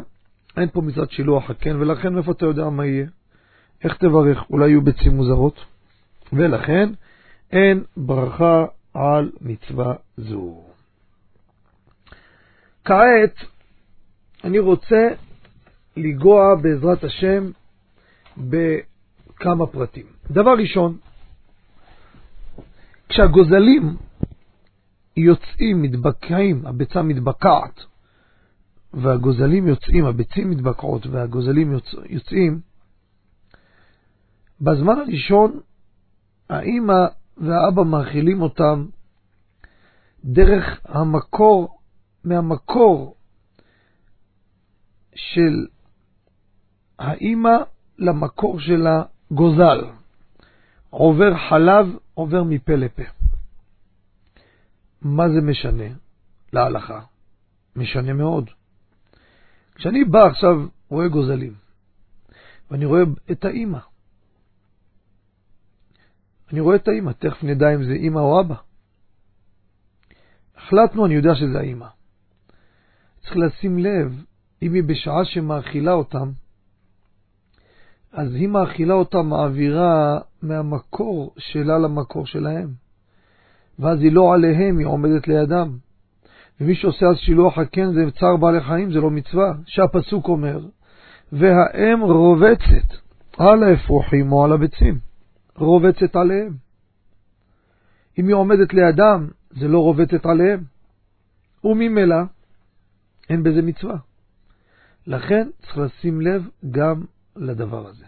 אין 0.56 0.68
פה 0.72 0.80
מצוות 0.80 1.10
שילוח 1.10 1.50
הקן, 1.50 1.76
ולכן 1.76 2.14
מאיפה 2.14 2.32
אתה 2.32 2.46
יודע 2.46 2.68
מה 2.68 2.86
יהיה? 2.86 3.06
איך 3.84 3.96
תברך? 3.96 4.50
אולי 4.50 4.68
יהיו 4.68 4.82
ביצים 4.82 5.16
מוזרות? 5.16 5.64
ולכן 6.32 6.90
אין 7.52 7.84
ברכה 7.96 8.64
על 8.94 9.30
מצווה 9.40 9.94
זו. 10.16 10.62
כעת 12.84 13.34
אני 14.44 14.58
רוצה 14.58 15.08
לנגוע 15.96 16.54
בעזרת 16.62 17.04
השם 17.04 17.50
בכמה 18.36 19.66
פרטים. 19.66 20.06
דבר 20.30 20.54
ראשון, 20.58 20.98
כשהגוזלים 23.08 23.96
יוצאים, 25.16 25.82
מתבקעים, 25.82 26.66
הביצה 26.66 27.02
מתבקעת, 27.02 27.80
והגוזלים 28.94 29.68
יוצאים, 29.68 30.06
הביצים 30.06 30.50
מתבקעות 30.50 31.06
והגוזלים 31.06 31.72
יוצ... 31.72 31.94
יוצאים, 32.08 32.60
בזמן 34.60 34.98
הראשון 34.98 35.60
האימא 36.50 37.06
והאבא 37.36 37.82
מאכילים 37.82 38.42
אותם 38.42 38.86
דרך 40.24 40.80
המקור, 40.84 41.78
מהמקור 42.24 43.14
של 45.14 45.66
האימא 46.98 47.56
למקור 47.98 48.60
של 48.60 48.86
הגוזל. 48.86 49.84
עובר 50.90 51.38
חלב, 51.48 51.86
עובר 52.14 52.42
מפה 52.42 52.74
לפה. 52.74 53.02
מה 55.02 55.28
זה 55.28 55.40
משנה 55.40 55.84
להלכה? 56.52 57.00
משנה 57.76 58.12
מאוד. 58.12 58.50
כשאני 59.74 60.04
בא 60.04 60.18
עכשיו, 60.18 60.66
רואה 60.88 61.08
גוזלים, 61.08 61.54
ואני 62.70 62.84
רואה 62.84 63.02
את 63.30 63.44
האימא. 63.44 63.78
אני 66.52 66.60
רואה 66.60 66.76
את 66.76 66.88
האימא, 66.88 67.12
תכף 67.12 67.44
נדע 67.44 67.74
אם 67.74 67.84
זה 67.84 67.92
אימא 67.92 68.18
או 68.18 68.40
אבא. 68.40 68.54
החלטנו, 70.56 71.06
אני 71.06 71.14
יודע 71.14 71.34
שזה 71.34 71.58
האימא. 71.58 71.86
צריך 73.20 73.36
לשים 73.36 73.78
לב, 73.78 74.24
אם 74.62 74.74
היא 74.74 74.82
בשעה 74.82 75.24
שמאכילה 75.24 75.92
אותם, 75.92 76.30
אז 78.16 78.34
היא 78.34 78.48
מאכילה 78.48 78.94
אותם, 78.94 79.26
מעבירה 79.26 80.18
מהמקור 80.42 81.34
שלה 81.38 81.78
למקור 81.78 82.26
שלהם. 82.26 82.68
ואז 83.78 84.00
היא 84.00 84.12
לא 84.12 84.34
עליהם, 84.34 84.78
היא 84.78 84.86
עומדת 84.86 85.28
לידם. 85.28 85.76
ומי 86.60 86.74
שעושה 86.74 87.06
אז 87.06 87.16
שילוח 87.16 87.58
הקן 87.58 87.92
זה 87.92 88.10
צער 88.10 88.36
בעלי 88.36 88.60
חיים, 88.60 88.92
זה 88.92 89.00
לא 89.00 89.10
מצווה. 89.10 89.52
שהפסוק 89.66 90.28
אומר, 90.28 90.60
והאם 91.32 92.00
רובצת 92.00 92.88
על 93.38 93.62
האפרוחים 93.62 94.32
או 94.32 94.44
על 94.44 94.52
הביצים, 94.52 94.98
רובצת 95.56 96.16
עליהם. 96.16 96.52
אם 98.18 98.26
היא 98.26 98.34
עומדת 98.34 98.74
לידם, 98.74 99.28
זה 99.50 99.68
לא 99.68 99.78
רובצת 99.78 100.26
עליהם. 100.26 100.62
וממילא, 101.64 102.16
אין 103.30 103.42
בזה 103.42 103.62
מצווה. 103.62 103.96
לכן 105.06 105.48
צריך 105.62 105.78
לשים 105.78 106.20
לב 106.20 106.48
גם 106.70 107.02
לדבר 107.36 107.86
הזה. 107.86 108.04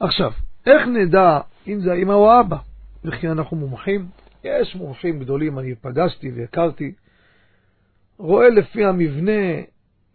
עכשיו, 0.00 0.32
איך 0.66 0.86
נדע 0.86 1.40
אם 1.66 1.80
זה 1.80 1.92
האמא 1.92 2.12
או 2.12 2.32
האבא? 2.32 2.56
וכי 3.04 3.28
אנחנו 3.28 3.56
מומחים? 3.56 4.08
יש 4.44 4.74
מומחים 4.74 5.18
גדולים, 5.20 5.58
אני 5.58 5.74
פגשתי 5.74 6.30
והכרתי, 6.30 6.92
רואה 8.18 8.48
לפי 8.48 8.84
המבנה, 8.84 9.62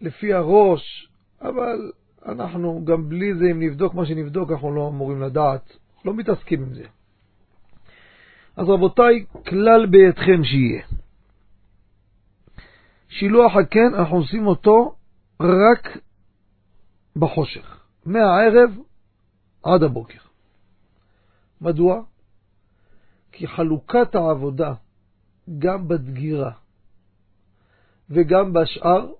לפי 0.01 0.33
הראש, 0.33 1.09
אבל 1.41 1.91
אנחנו 2.25 2.85
גם 2.85 3.09
בלי 3.09 3.35
זה, 3.35 3.45
אם 3.51 3.59
נבדוק 3.59 3.93
מה 3.93 4.05
שנבדוק, 4.05 4.51
אנחנו 4.51 4.75
לא 4.75 4.87
אמורים 4.87 5.21
לדעת, 5.21 5.77
לא 6.05 6.13
מתעסקים 6.13 6.61
עם 6.61 6.73
זה. 6.73 6.83
אז 8.55 8.69
רבותיי, 8.69 9.25
כלל 9.47 9.85
בידכם 9.85 10.43
שיהיה. 10.43 10.81
שילוח 13.09 13.55
הקן, 13.55 13.93
אנחנו 13.93 14.17
עושים 14.17 14.47
אותו 14.47 14.95
רק 15.41 15.97
בחושך, 17.15 17.80
מהערב 18.05 18.77
עד 19.63 19.83
הבוקר. 19.83 20.19
מדוע? 21.61 22.03
כי 23.31 23.47
חלוקת 23.47 24.15
העבודה, 24.15 24.73
גם 25.59 25.87
בדגירה 25.87 26.51
וגם 28.09 28.53
בשאר, 28.53 29.11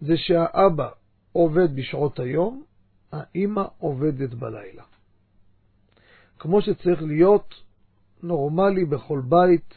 זה 0.00 0.16
שהאבא 0.16 0.88
עובד 1.32 1.76
בשעות 1.76 2.18
היום, 2.18 2.64
האימא 3.12 3.64
עובדת 3.78 4.34
בלילה. 4.34 4.82
כמו 6.38 6.62
שצריך 6.62 7.02
להיות 7.02 7.54
נורמלי 8.22 8.84
בכל 8.84 9.22
בית, 9.28 9.74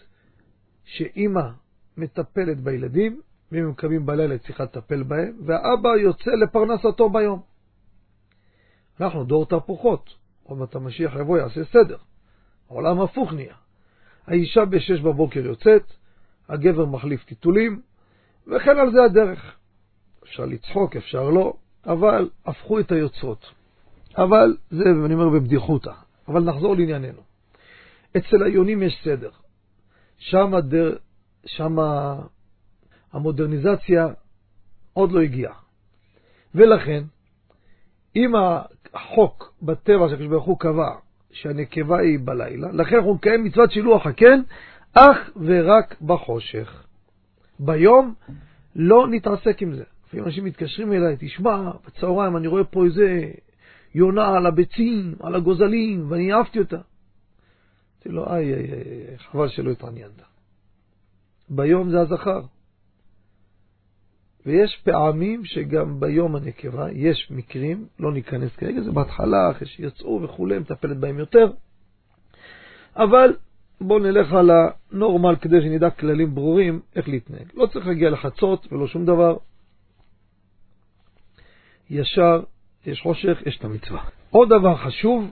שאימא 0.83 1.49
מטפלת 1.97 2.59
בילדים, 2.59 3.21
ואם 3.51 3.63
הם 3.63 3.73
קמים 3.73 4.05
בלילה 4.05 4.33
היא 4.33 4.41
צריכה 4.41 4.63
לטפל 4.63 5.03
בהם, 5.03 5.37
והאבא 5.45 5.89
יוצא 5.89 6.31
לפרנסתו 6.31 7.09
ביום. 7.09 7.41
אנחנו 9.01 9.23
דור 9.23 9.45
תהפוכות, 9.45 10.15
עוד 10.43 10.57
מעט 10.57 10.75
המשיח 10.75 11.15
יבוא 11.15 11.37
יעשה 11.37 11.63
סדר. 11.65 11.97
העולם 12.69 13.01
הפוך 13.01 13.33
נהיה. 13.33 13.55
האישה 14.27 14.65
בשש 14.65 14.99
בבוקר 14.99 15.39
יוצאת, 15.39 15.83
הגבר 16.49 16.85
מחליף 16.85 17.23
טיטולים, 17.23 17.81
וכן 18.47 18.77
על 18.77 18.91
זה 18.91 19.03
הדרך. 19.03 19.55
אפשר 20.23 20.45
לצחוק, 20.45 20.95
אפשר 20.95 21.29
לא, 21.29 21.53
אבל 21.85 22.29
הפכו 22.45 22.79
את 22.79 22.91
היוצרות. 22.91 23.45
אבל 24.17 24.57
זה, 24.69 24.83
אני 25.05 25.13
אומר 25.13 25.29
בבדיחותא, 25.29 25.91
אבל 26.27 26.43
נחזור 26.43 26.75
לענייננו. 26.75 27.21
אצל 28.17 28.43
היונים 28.43 28.83
יש 28.83 29.01
סדר. 29.03 29.29
שם, 30.17 30.53
הדר, 30.53 30.95
שם 31.45 31.77
המודרניזציה 33.13 34.07
עוד 34.93 35.11
לא 35.11 35.21
הגיעה. 35.21 35.53
ולכן, 36.55 37.03
אם 38.15 38.31
החוק 38.93 39.53
בטבע 39.61 40.09
שהקדוש 40.09 40.27
ברוך 40.27 40.45
הוא 40.45 40.59
קבע 40.59 40.95
שהנקבה 41.31 41.99
היא 41.99 42.19
בלילה, 42.23 42.71
לכן 42.71 42.95
אנחנו 42.95 43.13
נקיים 43.13 43.43
מצוות 43.43 43.71
שילוח 43.71 44.07
הקן 44.07 44.41
אך 44.93 45.17
ורק 45.35 46.01
בחושך. 46.01 46.83
ביום 47.59 48.13
לא 48.75 49.07
נתעסק 49.07 49.61
עם 49.61 49.73
זה. 49.73 49.83
לפעמים 50.07 50.25
אנשים 50.25 50.45
מתקשרים 50.45 50.93
אליי, 50.93 51.15
תשמע, 51.19 51.71
בצהריים 51.87 52.37
אני 52.37 52.47
רואה 52.47 52.63
פה 52.63 52.85
איזה 52.85 53.31
יונה 53.95 54.37
על 54.37 54.45
הביצים, 54.45 55.15
על 55.19 55.35
הגוזלים, 55.35 56.11
ואני 56.11 56.33
אהבתי 56.33 56.59
אותה. 56.59 56.75
אמרתי 56.75 58.09
לו, 58.09 58.33
איי, 58.33 58.53
איי, 58.53 58.73
איי, 58.73 59.17
חבל 59.17 59.49
שלא 59.49 59.71
התעניינת. 59.71 60.21
ביום 61.49 61.89
זה 61.89 61.99
הזכר. 61.99 62.41
ויש 64.45 64.81
פעמים 64.83 65.45
שגם 65.45 65.99
ביום 65.99 66.35
הנקבה, 66.35 66.91
יש 66.91 67.27
מקרים, 67.31 67.87
לא 67.99 68.11
ניכנס 68.11 68.55
כרגע, 68.55 68.81
זה 68.81 68.91
בהתחלה, 68.91 69.51
אחרי 69.51 69.67
שיצאו 69.67 70.21
וכולי, 70.23 70.59
מטפלת 70.59 70.97
בהם 70.97 71.19
יותר. 71.19 71.51
אבל 72.95 73.35
בואו 73.81 73.99
נלך 73.99 74.33
על 74.33 74.49
הנורמל 74.51 75.35
כדי 75.35 75.61
שנדע 75.61 75.89
כללים 75.89 76.35
ברורים 76.35 76.79
איך 76.95 77.09
להתנהג. 77.09 77.51
לא 77.53 77.65
צריך 77.65 77.87
להגיע 77.87 78.09
לחצות 78.09 78.73
ולא 78.73 78.87
שום 78.87 79.05
דבר. 79.05 79.37
ישר, 81.89 82.43
יש 82.85 83.01
חושך, 83.01 83.41
יש 83.45 83.57
את 83.57 83.65
המצווה. 83.65 84.03
עוד 84.29 84.49
דבר 84.49 84.75
חשוב, 84.75 85.31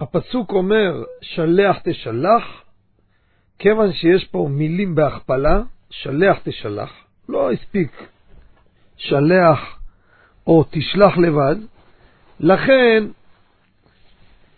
הפסוק 0.00 0.52
אומר, 0.52 1.04
שלח 1.20 1.78
תשלח, 1.84 2.62
כיוון 3.58 3.92
שיש 3.92 4.24
פה 4.24 4.48
מילים 4.50 4.94
בהכפלה, 4.94 5.62
שלח 5.90 6.38
תשלח, 6.42 6.92
לא 7.28 7.52
הספיק 7.52 8.08
שלח 8.96 9.58
או 10.46 10.64
תשלח 10.70 11.18
לבד, 11.18 11.56
לכן 12.40 13.04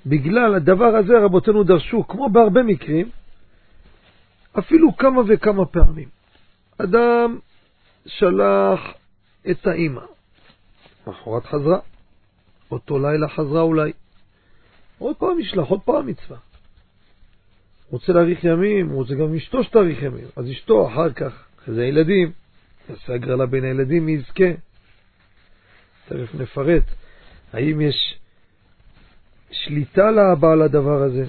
בגלל 0.06 0.54
הדבר 0.54 0.96
הזה 0.96 1.18
רבותינו 1.18 1.64
דרשו, 1.64 2.08
כמו 2.08 2.28
בהרבה 2.28 2.62
מקרים, 2.62 3.10
אפילו 4.58 4.96
כמה 4.96 5.22
וכמה 5.28 5.66
פעמים. 5.66 6.08
אדם 6.78 7.38
שלח 8.06 8.80
את 9.50 9.66
האימא, 9.66 10.02
מחרת 11.06 11.46
חזרה, 11.46 11.78
אותו 12.70 12.98
לילה 12.98 13.28
חזרה 13.28 13.60
אולי, 13.60 13.92
עוד 14.98 15.16
פעם 15.16 15.40
ישלח, 15.40 15.68
עוד 15.68 15.80
פעם 15.80 16.06
מצווה. 16.06 16.38
רוצה 17.90 18.12
להאריך 18.12 18.44
ימים, 18.44 18.90
רוצה 18.90 19.14
גם 19.14 19.34
אשתו 19.34 19.64
שתאריך 19.64 20.02
ימים, 20.02 20.26
אז 20.36 20.50
אשתו 20.50 20.88
אחר 20.88 21.12
כך, 21.12 21.44
אחרי 21.58 21.74
זה 21.74 21.82
הילדים, 21.82 22.32
יעשה 22.90 23.14
הגרלה 23.14 23.46
בין 23.46 23.64
הילדים, 23.64 24.06
מי 24.06 24.12
יזכה. 24.12 24.50
תכף 26.08 26.34
נפרט 26.34 26.84
האם 27.52 27.80
יש 27.80 28.18
שליטה 29.50 30.10
לאבא 30.10 30.52
על 30.52 30.62
הדבר 30.62 31.02
הזה, 31.02 31.24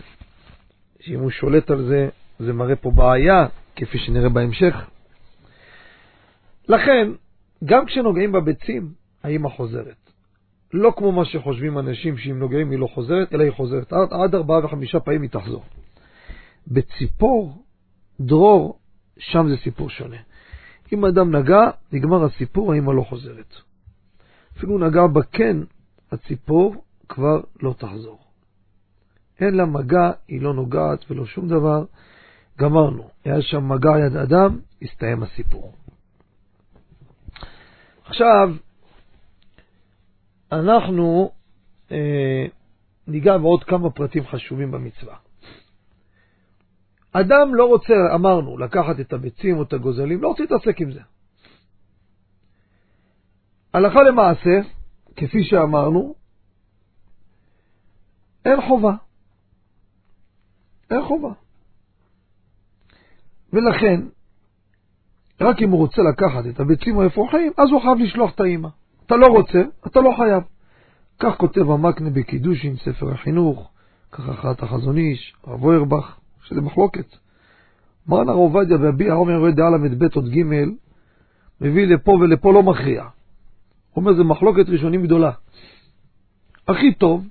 שאם 0.99 1.19
הוא 1.19 1.31
שולט 1.31 1.71
על 1.71 1.83
זה, 1.83 2.09
זה 2.39 2.53
מראה 2.53 2.75
פה 2.75 2.91
בעיה, 2.91 3.45
כפי 3.75 3.97
שנראה 3.97 4.29
בהמשך. 4.29 4.75
לכן, 6.69 7.11
גם 7.65 7.85
כשנוגעים 7.85 8.31
בביצים, 8.31 8.93
האמא 9.23 9.49
חוזרת. 9.49 9.95
לא 10.73 10.93
כמו 10.97 11.11
מה 11.11 11.25
שחושבים 11.25 11.79
אנשים 11.79 12.17
שאם 12.17 12.39
נוגעים 12.39 12.71
היא 12.71 12.79
לא 12.79 12.87
חוזרת, 12.87 13.33
אלא 13.33 13.43
היא 13.43 13.51
חוזרת. 13.51 13.93
עד, 13.93 14.07
עד 14.11 14.35
ארבעה 14.35 14.65
וחמישה 14.65 14.99
פעמים 14.99 15.21
היא 15.21 15.29
תחזור. 15.29 15.63
בציפור, 16.67 17.63
דרור, 18.19 18.79
שם 19.19 19.49
זה 19.49 19.57
סיפור 19.63 19.89
שונה. 19.89 20.17
אם 20.91 21.05
אדם 21.05 21.35
נגע, 21.35 21.69
נגמר 21.91 22.25
הסיפור, 22.25 22.73
האמא 22.73 22.91
לא 22.91 23.01
חוזרת. 23.01 23.55
אפילו 24.57 24.77
נגע 24.77 25.07
בקן, 25.07 25.63
הציפור 26.11 26.75
כבר 27.09 27.41
לא 27.61 27.73
תחזור. 27.77 28.19
אין 29.39 29.55
לה 29.55 29.65
מגע, 29.65 30.11
היא 30.27 30.41
לא 30.41 30.53
נוגעת 30.53 31.11
ולא 31.11 31.25
שום 31.25 31.47
דבר, 31.47 31.85
גמרנו. 32.59 33.09
היה 33.25 33.41
שם 33.41 33.69
מגע 33.69 33.91
יד 34.05 34.15
אדם, 34.15 34.59
הסתיים 34.81 35.23
הסיפור. 35.23 35.73
עכשיו, 38.05 38.55
אנחנו 40.51 41.31
אה, 41.91 42.45
ניגע 43.07 43.37
בעוד 43.37 43.63
כמה 43.63 43.89
פרטים 43.89 44.23
חשובים 44.27 44.71
במצווה. 44.71 45.15
אדם 47.11 47.55
לא 47.55 47.65
רוצה, 47.65 47.93
אמרנו, 48.15 48.57
לקחת 48.57 48.99
את 48.99 49.13
הביצים 49.13 49.57
או 49.57 49.63
את 49.63 49.73
הגוזלים, 49.73 50.21
לא 50.21 50.27
רוצה 50.27 50.43
להתעסק 50.43 50.81
עם 50.81 50.91
זה. 50.91 50.99
הלכה 53.73 54.03
למעשה, 54.03 54.59
כפי 55.15 55.43
שאמרנו, 55.43 56.15
אין 58.45 58.61
חובה. 58.61 58.93
אין 60.91 61.05
חובה. 61.05 61.33
ולכן, 63.53 64.01
רק 65.41 65.61
אם 65.61 65.69
הוא 65.69 65.79
רוצה 65.79 66.01
לקחת 66.01 66.43
את 66.49 66.59
הביצים 66.59 66.95
או 66.95 67.03
האפרוחים, 67.03 67.51
אז 67.57 67.69
הוא 67.71 67.81
חייב 67.81 67.97
לשלוח 67.97 68.35
את 68.35 68.39
האימא. 68.39 68.69
אתה 69.05 69.15
לא 69.15 69.27
רוצה, 69.27 69.61
אתה 69.87 69.99
לא 69.99 70.11
חייב. 70.17 70.43
כך 71.19 71.37
כותב 71.37 71.69
המקנה 71.71 72.09
בקידושין, 72.09 72.75
ספר 72.77 73.11
החינוך, 73.11 73.71
כך 74.11 74.29
אחת 74.29 74.63
החזון 74.63 74.97
איש, 74.97 75.35
הרב 75.43 75.63
אוירבך, 75.63 76.20
שזה 76.51 76.61
מחלוקת. 76.61 77.05
מרן 78.07 78.29
הרב 78.29 78.37
עובדיה 78.37 78.77
ואבי 78.81 79.09
העומר 79.09 79.31
יורד 79.31 79.55
דעה 79.55 79.69
ל"ב 79.69 80.03
עוד 80.15 80.29
ג' 80.29 80.43
מביא 81.61 81.87
לפה 81.87 82.11
ולפה 82.11 82.53
לא 82.53 82.63
מכריע. 82.63 83.01
הוא 83.01 84.01
אומר, 84.01 84.13
זה 84.13 84.23
מחלוקת 84.23 84.69
ראשונים 84.69 85.03
גדולה. 85.03 85.31
הכי 86.67 86.93
טוב, 86.93 87.27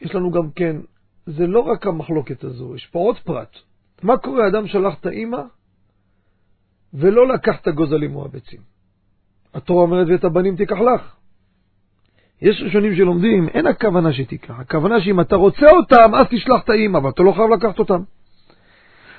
יש 0.00 0.14
לנו 0.14 0.30
גם 0.30 0.50
כן, 0.50 0.76
זה 1.26 1.46
לא 1.46 1.60
רק 1.60 1.86
המחלוקת 1.86 2.44
הזו, 2.44 2.74
יש 2.76 2.86
פה 2.86 2.98
עוד 2.98 3.18
פרט. 3.18 3.56
מה 4.02 4.16
קורה, 4.16 4.48
אדם 4.48 4.66
שלח 4.66 4.94
את 5.00 5.06
האימא 5.06 5.42
ולא 6.94 7.28
לקח 7.28 7.60
את 7.62 7.66
הגוזלים 7.66 8.16
או 8.16 8.24
הביצים. 8.24 8.60
התורה 9.54 9.82
אומרת, 9.82 10.06
ואת 10.10 10.24
הבנים 10.24 10.56
תיקח 10.56 10.76
לך. 10.76 11.16
יש 12.44 12.62
ראשונים 12.64 12.96
שלומדים, 12.96 13.48
אין 13.48 13.66
הכוונה 13.66 14.12
שתיקח, 14.12 14.60
הכוונה 14.60 15.00
שאם 15.00 15.20
אתה 15.20 15.36
רוצה 15.36 15.66
אותם, 15.70 16.14
אז 16.14 16.26
תשלח 16.30 16.64
את 16.64 16.68
האימא, 16.68 16.98
אבל 16.98 17.10
אתה 17.10 17.22
לא 17.22 17.32
חייב 17.32 17.50
לקחת 17.50 17.78
אותם. 17.78 18.02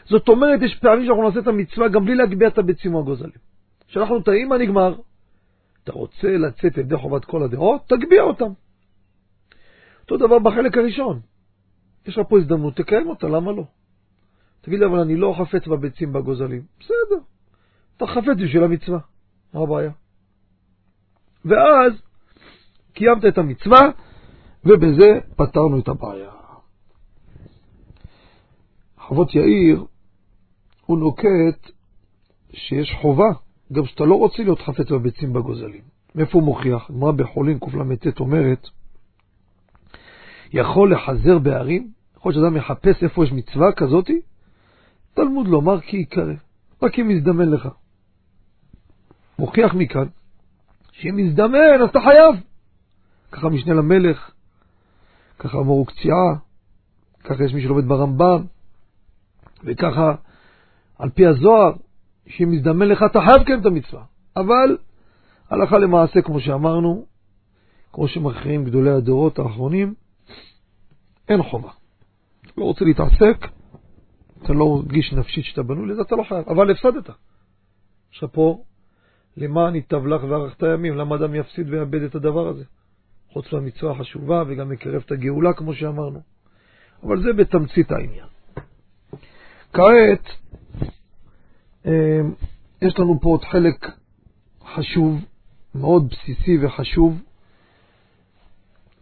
זאת 0.06 0.30
אומרת, 0.30 0.62
יש 0.62 0.76
פעמים 0.76 1.06
שאנחנו 1.06 1.24
נעשה 1.24 1.40
את 1.40 1.48
המצווה 1.48 1.88
גם 1.88 2.06
בלי 2.06 2.16
להגביה 2.16 2.48
את 2.48 2.58
הביצים 2.58 2.96
או 2.96 3.00
הגוזלים. 3.00 3.40
שלחנו 3.88 4.18
את 4.18 4.28
האימא, 4.28 4.56
נגמר. 4.56 4.96
אתה 5.84 5.92
רוצה 5.92 6.28
לצאת 6.28 6.78
ידי 6.78 6.98
חובת 6.98 7.26
כל 7.26 7.44
הדעות, 7.44 7.82
תגביה 7.88 8.24
אותם. 8.24 8.52
אותו 10.02 10.18
דבר 10.18 10.40
בחלק 10.40 10.78
הראשון. 10.78 11.20
יש 12.06 12.18
לך 12.18 12.28
פה 12.30 12.38
הזדמנות, 12.40 12.76
תקיים 12.76 13.10
אותה, 13.10 13.28
למה 13.28 13.52
לא? 13.52 13.64
תגיד 14.62 14.80
לי, 14.80 14.86
אבל 14.86 15.00
אני 15.00 15.16
לא 15.16 15.36
חפץ 15.40 15.68
בביצים 15.68 16.14
בגוזלים. 16.14 16.62
בסדר, 16.80 17.22
אתה 17.98 18.08
חפץ 18.08 18.38
בשביל 18.44 18.64
המצווה, 18.64 19.00
מה 19.54 19.62
הבעיה? 19.62 19.92
ואז 21.46 22.05
קיימת 22.96 23.26
את 23.26 23.38
המצווה, 23.38 23.82
ובזה 24.66 25.20
פתרנו 25.36 25.80
את 25.80 25.88
הבעיה. 25.88 26.32
חוות 29.00 29.36
יאיר, 29.36 29.86
הוא 30.86 30.98
נוקט 30.98 31.72
שיש 32.54 32.96
חובה, 33.02 33.30
גם 33.74 33.86
שאתה 33.86 34.04
לא 34.04 34.16
רוצה 34.16 34.44
להיות 34.44 34.60
חפץ 34.60 34.92
בביצים 34.92 35.34
בגוזלים. 35.34 35.82
מאיפה 36.16 36.38
הוא 36.38 36.44
מוכיח? 36.44 36.92
גמרא 36.92 37.12
בחולין 37.12 37.60
קל"ט 37.60 38.20
אומרת, 38.20 38.68
יכול 40.54 40.94
לחזר 40.94 41.40
בערים? 41.40 41.92
יכול 42.18 42.32
להיות 42.32 42.44
שאדם 42.44 42.58
יחפש 42.58 43.04
איפה 43.04 43.24
יש 43.24 43.32
מצווה 43.32 43.72
כזאתי? 43.72 44.22
תלמוד 45.14 45.48
לומר 45.48 45.82
כי 45.82 45.98
יקרא, 45.98 46.34
רק 46.82 47.00
אם 47.00 47.12
יזדמן 47.12 47.50
לך. 47.50 47.70
מוכיח 49.40 49.74
מכאן, 49.74 50.08
שאם 50.92 51.20
יזדמן 51.20 51.82
אז 51.84 51.90
אתה 51.90 52.00
חייב. 52.00 52.55
ככה 53.32 53.50
משנה 53.50 53.74
למלך, 53.74 54.32
ככה 55.40 55.58
אמרו 55.58 55.86
קציעה, 55.86 56.36
ככה 57.24 57.44
יש 57.44 57.54
מי 57.54 57.62
שלומד 57.62 57.88
ברמב"ם, 57.88 58.46
וככה 59.64 60.16
על 61.00 61.10
פי 61.10 61.26
הזוהר, 61.26 61.74
שאם 62.28 62.54
יזדמן 62.54 62.88
לך 62.88 63.04
אתה 63.12 63.20
חייב 63.20 63.44
כן 63.48 63.62
את 63.62 63.66
המצווה. 63.66 64.04
אבל 64.36 64.78
הלכה 65.50 65.78
למעשה, 65.78 66.22
כמו 66.22 66.40
שאמרנו, 66.40 67.06
כמו 67.94 68.08
שמכריעים 68.08 68.66
גדולי 68.66 68.92
הדורות 68.92 69.40
האחרונים, 69.40 69.94
אין 71.30 71.44
חובה. 71.44 71.70
לא 72.58 72.64
רוצה 72.64 72.86
להתעסק, 72.86 73.48
אתה 74.44 74.54
לא 74.54 74.76
מרגיש 74.76 75.14
נפשית 75.14 75.46
שאתה 75.46 75.64
בנוי 75.64 75.88
לזה, 75.88 76.02
אתה 76.02 76.16
לא 76.16 76.24
חייב, 76.24 76.50
אבל 76.50 76.72
הפסדת. 76.72 77.10
פה, 78.32 78.64
למען 79.38 79.76
ייטב 79.76 80.06
לך 80.06 80.24
וארכת 80.24 80.64
ימים, 80.74 80.98
למה 80.98 81.16
אדם 81.16 81.36
יפסיד 81.36 81.70
ויאבד 81.70 82.02
את 82.02 82.16
הדבר 82.16 82.48
הזה? 82.48 82.64
חוץ 83.36 83.54
מהמצווה 83.54 83.92
החשובה 83.92 84.44
וגם 84.48 84.70
מקרב 84.70 85.02
את 85.06 85.12
הגאולה, 85.12 85.54
כמו 85.54 85.74
שאמרנו. 85.74 86.22
אבל 87.04 87.24
זה 87.24 87.34
בתמצית 87.34 87.92
העניין. 87.92 88.28
כעת, 89.74 90.30
אמ, 91.86 91.92
יש 92.82 93.00
לנו 93.00 93.20
פה 93.22 93.30
עוד 93.30 93.44
חלק 93.44 93.92
חשוב, 94.76 95.26
מאוד 95.76 96.10
בסיסי 96.10 96.58
וחשוב, 96.62 97.22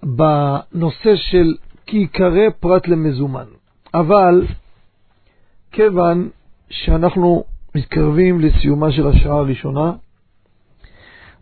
בנושא 0.04 1.16
של 1.16 1.56
כי 1.86 1.98
ייקרא 1.98 2.50
פרט 2.60 2.88
למזומן. 2.88 3.48
אבל 3.94 4.48
כיוון 5.72 6.30
שאנחנו 6.70 7.44
מתקרבים 7.76 8.40
לסיומה 8.40 8.92
של 8.92 9.08
השעה 9.08 9.38
הראשונה, 9.38 9.94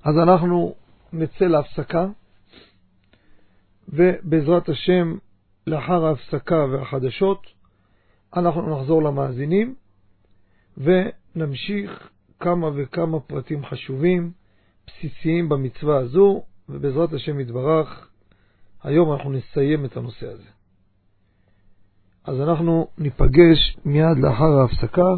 אז 0.04 0.18
אנחנו 0.18 0.74
נצא 1.14 1.46
להפסקה, 1.46 2.08
ובעזרת 3.90 4.70
השם, 4.70 5.18
לאחר 5.68 6.06
ההפסקה 6.06 6.66
והחדשות, 6.72 7.48
אנחנו 8.36 8.80
נחזור 8.80 9.04
למאזינים 9.04 9.76
ונמשיך 10.78 12.10
כמה 12.40 12.70
וכמה 12.76 13.20
פרטים 13.20 13.66
חשובים, 13.66 14.32
בסיסיים 14.88 15.50
במצווה 15.50 15.98
הזו, 15.98 16.44
ובעזרת 16.70 17.14
השם 17.14 17.40
יתברך, 17.40 18.10
היום 18.84 19.14
אנחנו 19.14 19.32
נסיים 19.32 19.86
את 19.86 19.98
הנושא 19.98 20.28
הזה. 20.28 20.50
אז 22.24 22.42
אנחנו 22.42 22.88
ניפגש 22.98 23.78
מיד 23.86 24.18
לאחר 24.18 24.60
ההפסקה 24.62 25.16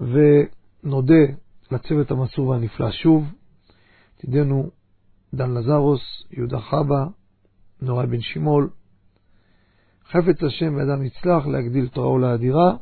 ונודה 0.00 1.24
לצוות 1.70 2.10
המסור 2.10 2.48
והנפלא 2.48 2.90
שוב, 2.90 3.24
תדענו 4.16 4.70
דן 5.34 5.54
לזרוס, 5.54 6.00
יהודה 6.30 6.60
חבא, 6.60 7.04
נוראי 7.82 8.06
בן 8.06 8.20
שימול, 8.20 8.70
חפץ 10.10 10.42
השם 10.42 10.74
ואדם 10.76 11.04
יצלח 11.04 11.46
להגדיל 11.46 11.88
תורה 11.88 12.08
ולאדירה. 12.08 12.74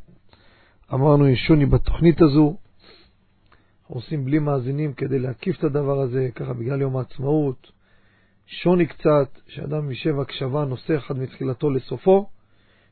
אמרנו, 0.94 1.28
יש 1.28 1.46
שוני 1.46 1.66
בתוכנית 1.66 2.22
הזו. 2.22 2.56
עושים 3.88 4.24
בלי 4.24 4.38
מאזינים 4.38 4.92
כדי 4.92 5.18
להקיף 5.18 5.58
את 5.58 5.64
הדבר 5.64 6.00
הזה, 6.00 6.28
ככה 6.34 6.52
בגלל 6.52 6.80
יום 6.80 6.96
העצמאות. 6.96 7.70
שוני 8.46 8.86
קצת, 8.86 9.38
שאדם 9.46 9.90
יישב 9.90 10.20
הקשבה 10.20 10.64
נושא 10.64 10.96
אחד 10.96 11.18
מתחילתו 11.18 11.70
לסופו, 11.70 12.28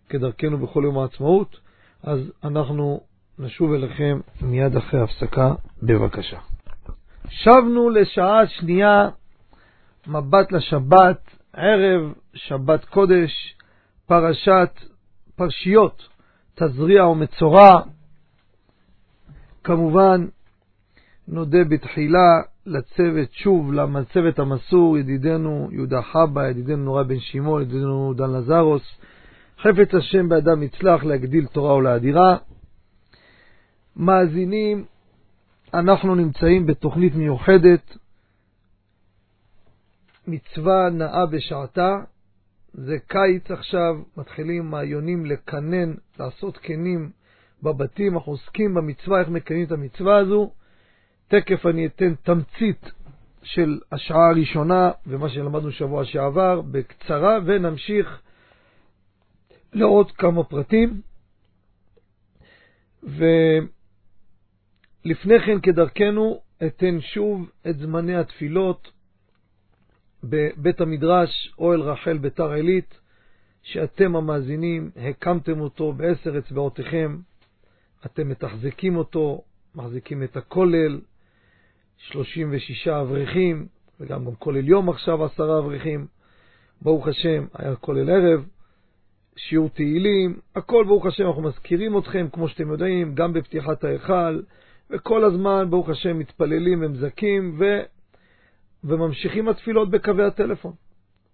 כדרכנו 0.08 0.58
בכל 0.58 0.82
יום 0.84 0.98
העצמאות. 0.98 1.56
אז 2.02 2.20
אנחנו 2.44 3.00
נשוב 3.38 3.72
אליכם 3.72 4.20
מיד 4.42 4.76
אחרי 4.76 5.00
ההפסקה, 5.00 5.54
בבקשה. 5.82 6.38
שבנו 7.28 7.90
לשעה 7.90 8.46
שנייה, 8.46 9.08
מבט 10.06 10.52
לשבת, 10.52 11.20
ערב 11.56 12.12
שבת 12.34 12.84
קודש, 12.84 13.56
פרשת, 14.06 14.70
פרשיות, 15.36 16.08
תזריע 16.54 17.06
ומצורע. 17.06 17.80
כמובן, 19.64 20.26
נודה 21.28 21.64
בתחילה 21.64 22.42
לצוות, 22.66 23.32
שוב, 23.32 23.72
לצוות 23.72 24.38
המסור, 24.38 24.98
ידידנו 24.98 25.68
יהודה 25.72 26.02
חבא, 26.02 26.48
ידידנו 26.48 26.84
נורא 26.84 27.02
בן 27.02 27.20
שמעון, 27.20 27.62
ידידנו 27.62 28.14
דן 28.16 28.30
לזרוס. 28.30 28.82
חפץ 29.58 29.94
השם 29.94 30.28
באדם 30.28 30.62
יצלח 30.62 31.04
להגדיל 31.04 31.46
תורה 31.46 31.74
ולאדירה. 31.74 32.36
מאזינים, 33.96 34.84
אנחנו 35.74 36.14
נמצאים 36.14 36.66
בתוכנית 36.66 37.14
מיוחדת, 37.14 37.96
מצווה 40.26 40.90
נאה 40.90 41.26
בשעתה, 41.26 41.96
זה 42.72 42.96
קיץ 43.06 43.50
עכשיו, 43.50 43.94
מתחילים 44.16 44.70
מעיונים 44.70 45.26
לקנן, 45.26 45.94
לעשות 46.18 46.58
קנים 46.58 47.10
בבתים, 47.62 48.16
אנחנו 48.16 48.32
עוסקים 48.32 48.74
במצווה, 48.74 49.20
איך 49.20 49.28
מקיימים 49.28 49.66
את 49.66 49.72
המצווה 49.72 50.16
הזו. 50.16 50.50
תכף 51.28 51.66
אני 51.66 51.86
אתן 51.86 52.14
תמצית 52.14 52.90
של 53.42 53.80
השעה 53.92 54.30
הראשונה 54.30 54.90
ומה 55.06 55.28
שלמדנו 55.28 55.72
שבוע 55.72 56.04
שעבר, 56.04 56.60
בקצרה, 56.60 57.38
ונמשיך 57.44 58.20
לעוד 59.72 60.12
כמה 60.12 60.44
פרטים. 60.44 61.00
ולפני 63.02 63.70
כן, 65.46 65.60
כדרכנו, 65.60 66.40
אתן 66.66 67.00
שוב 67.00 67.50
את 67.68 67.78
זמני 67.78 68.16
התפילות 68.16 68.93
בבית 70.28 70.80
המדרש, 70.80 71.54
אוהל 71.58 71.80
רחל 71.80 72.18
ביתר 72.18 72.50
עילית, 72.52 73.00
שאתם 73.62 74.16
המאזינים 74.16 74.90
הקמתם 74.96 75.60
אותו 75.60 75.92
בעשר 75.92 76.38
אצבעותיכם, 76.38 77.16
אתם 78.06 78.28
מתחזקים 78.28 78.96
אותו, 78.96 79.42
מחזיקים 79.74 80.22
את 80.22 80.36
הכולל, 80.36 81.00
36 81.98 82.88
אברכים, 82.88 83.66
וגם 84.00 84.24
גם 84.24 84.34
כולל 84.34 84.68
יום 84.68 84.88
עכשיו 84.88 85.24
עשרה 85.24 85.58
אברכים. 85.58 86.06
ברוך 86.82 87.08
השם, 87.08 87.46
היה 87.54 87.76
כולל 87.76 88.10
ערב, 88.10 88.44
שיעור 89.36 89.68
תהילים, 89.68 90.38
הכל 90.56 90.84
ברוך 90.84 91.06
השם, 91.06 91.26
אנחנו 91.26 91.42
מזכירים 91.42 91.98
אתכם, 91.98 92.26
כמו 92.32 92.48
שאתם 92.48 92.70
יודעים, 92.70 93.14
גם 93.14 93.32
בפתיחת 93.32 93.84
ההיכל, 93.84 94.40
וכל 94.90 95.24
הזמן, 95.24 95.66
ברוך 95.70 95.88
השם, 95.88 96.18
מתפללים 96.18 96.82
ומזכים, 96.82 97.56
ו... 97.58 97.64
וממשיכים 98.84 99.48
התפילות 99.48 99.90
בקווי 99.90 100.24
הטלפון. 100.24 100.72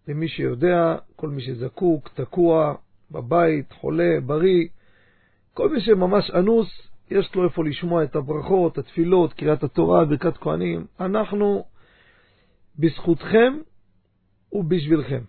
למי 0.08 0.28
שיודע, 0.28 0.96
כל 1.16 1.28
מי 1.28 1.42
שזקוק, 1.42 2.08
תקוע, 2.08 2.74
בבית, 3.10 3.72
חולה, 3.72 4.20
בריא, 4.26 4.68
כל 5.54 5.68
מי 5.68 5.80
שממש 5.80 6.30
אנוס, 6.30 6.68
יש 7.10 7.34
לו 7.34 7.44
איפה 7.44 7.64
לשמוע 7.64 8.04
את 8.04 8.16
הברכות, 8.16 8.78
התפילות, 8.78 9.32
קריאת 9.32 9.62
התורה, 9.62 10.04
ברכת 10.04 10.36
כהנים. 10.36 10.86
אנחנו 11.00 11.64
בזכותכם 12.78 13.58
ובשבילכם. 14.52 15.20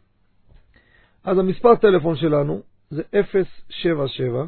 אז 1.23 1.37
המספר 1.37 1.75
טלפון 1.75 2.15
שלנו 2.15 2.61
זה 2.89 3.03
077 3.11 4.45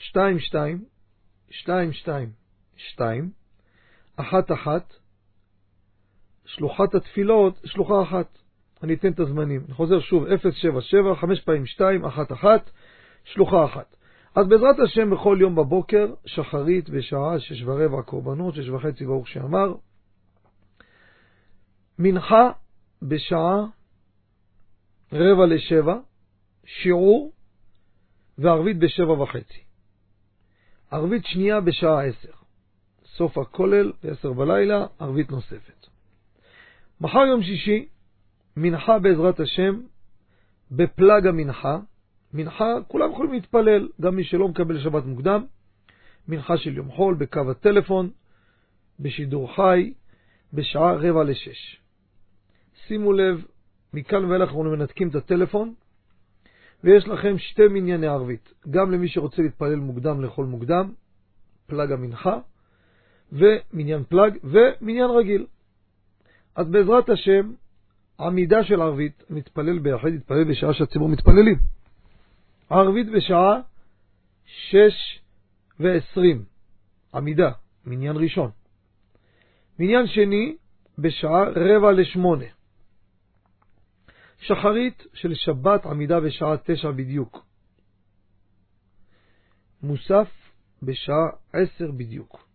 22 0.00 0.84
22 1.50 2.30
2 2.76 3.30
אחת 4.16 4.52
אחת, 4.52 4.94
שלוחת 6.44 6.94
התפילות, 6.94 7.60
שלוחה 7.64 8.02
אחת. 8.02 8.38
אני 8.82 8.94
אתן 8.94 9.12
את 9.12 9.20
הזמנים. 9.20 9.64
אני 9.66 9.74
חוזר 9.74 10.00
שוב, 10.00 10.24
077, 10.36 11.14
5 11.14 11.40
פעמים 11.40 11.66
2, 11.66 12.04
1 12.04 12.32
1, 12.32 12.70
שלוחה 13.24 13.64
אחת. 13.64 13.96
אז 14.34 14.48
בעזרת 14.48 14.76
השם 14.84 15.10
בכל 15.10 15.38
יום 15.40 15.54
בבוקר, 15.54 16.14
שחרית 16.26 16.90
בשעה 16.90 17.40
שש 17.40 17.62
ורבע 17.62 18.02
קורבנות, 18.02 18.54
שש 18.54 18.68
וחצי 18.68 19.04
ברוך 19.04 19.28
שאמר. 19.28 19.74
מנחה 21.98 22.50
בשעה 23.02 23.64
רבע 25.12 25.46
לשבע, 25.46 25.94
שיעור, 26.64 27.32
וערבית 28.38 28.78
בשבע 28.78 29.12
וחצי. 29.12 29.62
ערבית 30.90 31.24
שנייה 31.24 31.60
בשעה 31.60 32.04
עשר. 32.04 32.32
סוף 33.04 33.38
הכולל 33.38 33.92
בעשר 34.02 34.32
בלילה, 34.32 34.86
ערבית 34.98 35.30
נוספת. 35.30 35.91
מחר 37.02 37.18
יום 37.18 37.42
שישי, 37.42 37.86
מנחה 38.56 38.98
בעזרת 38.98 39.40
השם, 39.40 39.80
בפלג 40.70 41.26
המנחה. 41.26 41.78
מנחה, 42.34 42.74
כולם 42.88 43.10
יכולים 43.10 43.32
להתפלל, 43.32 43.88
גם 44.00 44.16
מי 44.16 44.24
שלא 44.24 44.48
מקבל 44.48 44.80
שבת 44.80 45.04
מוקדם. 45.04 45.44
מנחה 46.28 46.56
של 46.56 46.76
יום 46.76 46.90
חול 46.90 47.14
בקו 47.14 47.50
הטלפון, 47.50 48.10
בשידור 49.00 49.56
חי, 49.56 49.92
בשעה 50.52 50.92
רבע 50.92 51.24
לשש. 51.24 51.80
שימו 52.86 53.12
לב, 53.12 53.44
מכאן 53.94 54.24
ואילך 54.24 54.48
אנחנו 54.48 54.62
מנתקים 54.62 55.08
את 55.08 55.14
הטלפון, 55.14 55.74
ויש 56.84 57.08
לכם 57.08 57.38
שתי 57.38 57.68
מנייני 57.68 58.06
ערבית, 58.06 58.52
גם 58.70 58.90
למי 58.90 59.08
שרוצה 59.08 59.42
להתפלל 59.42 59.76
מוקדם 59.76 60.20
לאכול 60.20 60.46
מוקדם, 60.46 60.92
פלג 61.66 61.92
המנחה, 61.92 62.38
ומניין 63.32 64.04
פלג, 64.08 64.38
ומניין 64.44 65.10
רגיל. 65.10 65.46
אז 66.56 66.70
בעזרת 66.70 67.08
השם, 67.08 67.52
עמידה 68.20 68.64
של 68.64 68.82
ערבית, 68.82 69.22
מתפלל 69.30 69.78
ביחד, 69.78 70.08
מתפלל 70.08 70.44
בשעה 70.44 70.74
שהציבור 70.74 71.08
מתפללים. 71.08 71.58
ערבית 72.70 73.06
בשעה 73.10 73.60
שש 74.44 75.20
ועשרים, 75.80 76.44
עמידה, 77.14 77.50
מניין 77.86 78.16
ראשון. 78.16 78.50
מניין 79.78 80.06
שני, 80.06 80.56
בשעה 80.98 81.44
רבע 81.48 81.92
לשמונה. 81.92 82.44
שחרית 84.38 85.06
של 85.14 85.34
שבת 85.34 85.86
עמידה 85.86 86.20
בשעה 86.20 86.56
תשע 86.64 86.90
בדיוק. 86.90 87.46
מוסף 89.82 90.28
בשעה 90.82 91.28
עשר 91.52 91.90
בדיוק. 91.90 92.48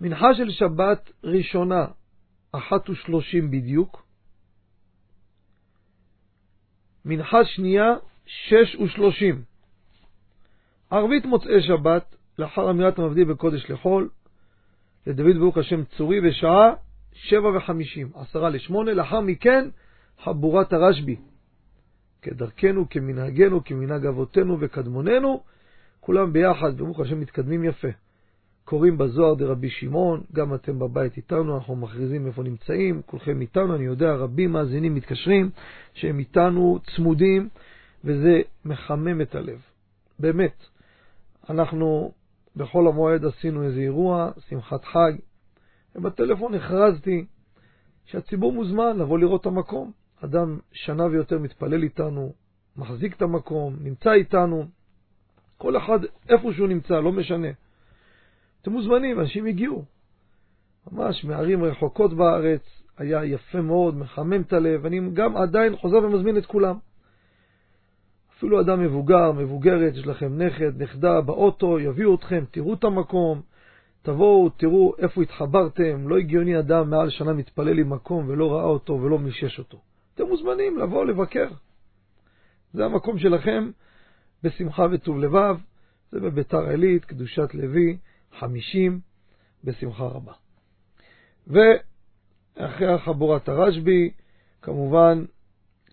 מנחה 0.00 0.34
של 0.34 0.50
שבת 0.50 1.10
ראשונה, 1.24 1.86
אחת 2.58 2.90
ושלושים 2.90 3.50
בדיוק. 3.50 4.06
מנחה 7.04 7.44
שנייה, 7.44 7.94
שש 8.26 8.76
ושלושים. 8.76 9.42
ערבית 10.90 11.24
מוצאי 11.24 11.62
שבת, 11.62 12.16
לאחר 12.38 12.70
אמירת 12.70 12.98
המבדיל 12.98 13.24
בקודש 13.24 13.70
לחול, 13.70 14.08
לדוד 15.06 15.36
ברוך 15.38 15.58
השם 15.58 15.84
צורי 15.84 16.20
בשעה 16.20 16.74
שבע 17.12 17.56
וחמישים, 17.56 18.10
עשרה 18.14 18.50
לשמונה, 18.50 18.92
לאחר 18.92 19.20
מכן 19.20 19.68
חבורת 20.24 20.72
הרשב"י. 20.72 21.16
כדרכנו, 22.22 22.88
כמנהגנו, 22.88 23.64
כמנהג 23.64 24.06
אבותינו 24.06 24.56
וקדמוננו, 24.60 25.42
כולם 26.00 26.32
ביחד, 26.32 26.78
ברוך 26.78 27.00
השם 27.00 27.20
מתקדמים 27.20 27.64
יפה. 27.64 27.88
קוראים 28.64 28.98
בזוהר 28.98 29.34
דרבי 29.34 29.70
שמעון, 29.70 30.22
גם 30.32 30.54
אתם 30.54 30.78
בבית 30.78 31.16
איתנו, 31.16 31.56
אנחנו 31.56 31.76
מכריזים 31.76 32.26
איפה 32.26 32.42
נמצאים, 32.42 33.02
כולכם 33.06 33.40
איתנו, 33.40 33.74
אני 33.74 33.84
יודע, 33.84 34.14
רבים 34.14 34.52
מאזינים 34.52 34.94
מתקשרים, 34.94 35.50
שהם 35.94 36.18
איתנו 36.18 36.78
צמודים, 36.96 37.48
וזה 38.04 38.40
מחמם 38.64 39.20
את 39.20 39.34
הלב. 39.34 39.62
באמת, 40.18 40.64
אנחנו 41.50 42.12
בחול 42.56 42.88
המועד 42.88 43.24
עשינו 43.24 43.62
איזה 43.62 43.80
אירוע, 43.80 44.30
שמחת 44.48 44.84
חג, 44.84 45.12
ובטלפון 45.94 46.54
הכרזתי 46.54 47.24
שהציבור 48.04 48.52
מוזמן 48.52 48.98
לבוא 48.98 49.18
לראות 49.18 49.40
את 49.40 49.46
המקום. 49.46 49.92
אדם 50.24 50.58
שנה 50.72 51.06
ויותר 51.06 51.38
מתפלל 51.38 51.82
איתנו, 51.82 52.32
מחזיק 52.76 53.16
את 53.16 53.22
המקום, 53.22 53.76
נמצא 53.80 54.12
איתנו, 54.12 54.66
כל 55.58 55.76
אחד 55.76 55.98
איפה 56.28 56.52
שהוא 56.52 56.68
נמצא, 56.68 57.00
לא 57.00 57.12
משנה. 57.12 57.48
אתם 58.64 58.72
מוזמנים, 58.72 59.20
אנשים 59.20 59.46
הגיעו. 59.46 59.84
ממש 60.92 61.24
מערים 61.24 61.64
רחוקות 61.64 62.14
בארץ, 62.14 62.62
היה 62.98 63.24
יפה 63.24 63.60
מאוד, 63.60 63.96
מחמם 63.96 64.40
את 64.40 64.52
הלב, 64.52 64.86
אני 64.86 65.00
גם 65.12 65.36
עדיין 65.36 65.76
חוזר 65.76 65.96
ומזמין 65.96 66.36
את 66.36 66.46
כולם. 66.46 66.76
אפילו 68.36 68.60
אדם 68.60 68.80
מבוגר, 68.82 69.32
מבוגרת, 69.32 69.94
יש 69.94 70.06
לכם 70.06 70.42
נכד, 70.42 70.82
נכדה 70.82 71.20
באוטו, 71.20 71.80
יביאו 71.80 72.14
אתכם, 72.14 72.44
תראו 72.50 72.74
את 72.74 72.84
המקום, 72.84 73.40
תבואו, 74.02 74.50
תראו 74.50 74.94
איפה 74.98 75.22
התחברתם. 75.22 76.08
לא 76.08 76.18
הגיוני 76.18 76.58
אדם 76.58 76.90
מעל 76.90 77.10
שנה 77.10 77.32
מתפלל 77.32 77.78
עם 77.78 77.90
מקום 77.90 78.24
ולא 78.28 78.52
ראה 78.52 78.64
אותו 78.64 78.92
ולא 79.02 79.18
מישש 79.18 79.58
אותו. 79.58 79.78
אתם 80.14 80.24
מוזמנים 80.24 80.78
לבוא 80.78 81.04
לבקר. 81.04 81.48
זה 82.72 82.84
המקום 82.84 83.18
שלכם 83.18 83.70
בשמחה 84.42 84.86
וטוב 84.92 85.18
לבב, 85.18 85.56
זה 86.12 86.20
בביתר 86.20 86.68
עילית, 86.68 87.04
קדושת 87.04 87.54
לוי, 87.54 87.96
חמישים, 88.38 89.00
בשמחה 89.64 90.04
רבה. 90.04 90.32
ואחרי 91.46 92.98
חבורת 92.98 93.48
הרשב"י, 93.48 94.10
כמובן, 94.62 95.24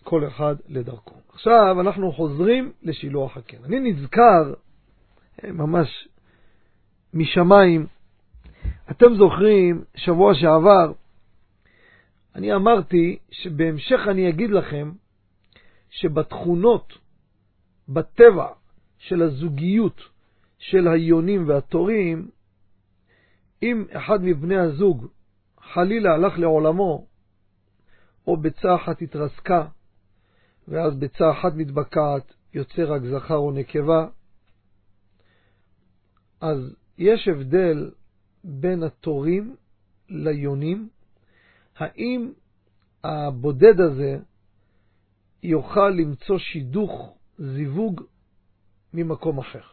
כל 0.02 0.28
אחד 0.28 0.56
לדרכו. 0.68 1.14
עכשיו 1.28 1.80
אנחנו 1.80 2.12
חוזרים 2.12 2.72
לשילוח 2.82 3.36
הקן. 3.36 3.64
אני 3.64 3.80
נזכר, 3.80 4.54
אה, 5.44 5.52
ממש 5.52 6.08
משמיים, 7.14 7.86
אתם 8.90 9.14
זוכרים, 9.16 9.84
שבוע 9.96 10.34
שעבר, 10.34 10.92
אני 12.34 12.54
אמרתי 12.54 13.18
שבהמשך 13.30 14.00
אני 14.10 14.28
אגיד 14.28 14.50
לכם 14.50 14.92
שבתכונות, 15.90 16.98
בטבע 17.88 18.46
של 18.98 19.22
הזוגיות 19.22 20.11
של 20.62 20.88
היונים 20.88 21.48
והתורים, 21.48 22.30
אם 23.62 23.84
אחד 23.92 24.18
מבני 24.22 24.56
הזוג 24.56 25.06
חלילה 25.60 26.14
הלך 26.14 26.38
לעולמו, 26.38 27.06
או 28.26 28.36
ביצה 28.36 28.74
אחת 28.74 29.02
התרסקה, 29.02 29.66
ואז 30.68 30.94
ביצה 30.96 31.30
אחת 31.30 31.52
מתבקעת, 31.54 32.34
יוצא 32.54 32.82
רק 32.86 33.02
זכר 33.02 33.36
או 33.36 33.52
נקבה, 33.52 34.06
אז 36.40 36.74
יש 36.98 37.28
הבדל 37.28 37.90
בין 38.44 38.82
התורים 38.82 39.56
ליונים, 40.08 40.88
האם 41.76 42.32
הבודד 43.04 43.80
הזה 43.80 44.18
יוכל 45.42 45.88
למצוא 45.88 46.38
שידוך, 46.38 47.16
זיווג, 47.38 48.02
ממקום 48.94 49.38
אחר. 49.38 49.72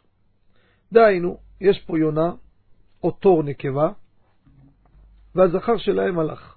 דהיינו, 0.93 1.37
יש 1.61 1.79
פה 1.79 1.99
יונה, 1.99 2.31
או 3.03 3.11
תור 3.11 3.43
נקבה, 3.43 3.91
והזכר 5.35 5.77
שלהם 5.77 6.19
הלך. 6.19 6.55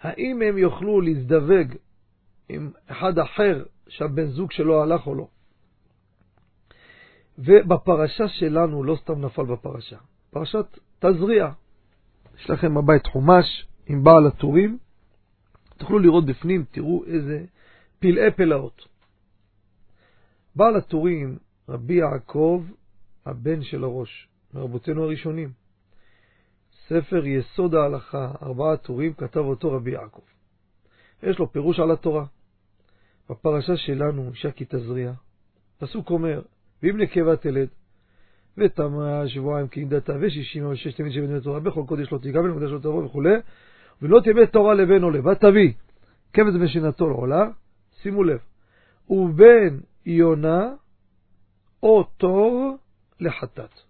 האם 0.00 0.42
הם 0.42 0.58
יוכלו 0.58 1.00
להזדווג 1.00 1.74
עם 2.48 2.70
אחד 2.86 3.18
אחר 3.18 3.64
שהבן 3.88 4.26
זוג 4.26 4.52
שלו 4.52 4.82
הלך 4.82 5.06
או 5.06 5.14
לא? 5.14 5.28
ובפרשה 7.38 8.28
שלנו, 8.28 8.84
לא 8.84 8.96
סתם 9.02 9.20
נפל 9.20 9.44
בפרשה, 9.44 9.96
פרשת 10.30 10.78
תזריע. 10.98 11.50
יש 12.38 12.50
לכם 12.50 12.74
בבית 12.74 13.06
חומש 13.06 13.66
עם 13.86 14.04
בעל 14.04 14.26
הטורים, 14.26 14.78
תוכלו 15.78 15.98
לראות 15.98 16.26
בפנים, 16.26 16.64
תראו 16.70 17.04
איזה 17.04 17.44
פלאי 17.98 18.30
פלאות. 18.36 18.86
בעל 20.56 20.76
הטורים, 20.76 21.38
רבי 21.68 21.94
יעקב, 21.94 22.64
הבן 23.26 23.62
של 23.62 23.84
הראש, 23.84 24.28
מרבותינו 24.54 25.02
הראשונים. 25.04 25.52
ספר 26.86 27.26
יסוד 27.26 27.74
ההלכה, 27.74 28.32
ארבעה 28.42 28.76
טורים, 28.76 29.12
כתב 29.12 29.40
אותו 29.40 29.72
רבי 29.72 29.90
יעקב. 29.90 30.22
יש 31.22 31.38
לו 31.38 31.52
פירוש 31.52 31.80
על 31.80 31.90
התורה. 31.90 32.24
בפרשה 33.30 33.76
שלנו, 33.76 34.30
אישה 34.30 34.50
כי 34.50 34.64
תזריע, 34.68 35.12
פסוק 35.78 36.10
אומר, 36.10 36.42
ואם 36.82 36.96
נקבה 36.96 37.36
תלד, 37.36 37.68
ותמה 38.56 39.28
שבועיים 39.28 39.68
כי 39.68 39.84
נדתה, 39.84 40.12
ושישים 40.20 40.66
ושש 40.66 40.94
תמיד 40.94 41.12
שבן 41.12 41.40
תורה, 41.40 41.60
בכל 41.60 41.82
קודש 41.88 42.12
לא 42.12 42.18
תיגע 42.18 42.40
ולמקדש 42.40 42.70
לא 42.70 42.78
תבוא 42.78 43.04
וכו', 43.04 43.22
ולא 44.02 44.20
תהיה 44.20 44.46
תורה 44.46 44.74
לבן 44.74 45.02
עולה, 45.02 45.28
ותביא 45.28 45.72
כבש 46.32 46.54
משנתו 46.54 47.08
לעולה, 47.08 47.48
שימו 48.02 48.24
לב, 48.24 48.38
ובין 49.10 49.80
יונה 50.06 50.68
או 51.82 52.02
תור 52.16 52.76
לחטאת. 53.20 53.80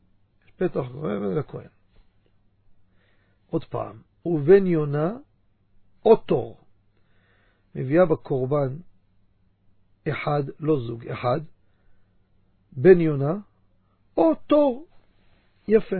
פתח 0.57 0.81
לכהן. 1.37 1.69
עוד 3.51 3.65
פעם, 3.65 4.03
ובין 4.27 4.67
יונה 4.67 5.13
או 6.05 6.17
תור. 6.17 6.61
מביאה 7.75 8.07
בקורבן 8.07 8.77
אחד, 10.09 10.43
לא 10.59 10.81
זוג, 10.87 11.09
אחד, 11.09 11.41
בן 12.73 13.01
יונה 13.01 13.35
או. 14.17 14.35
יפה. 15.71 15.97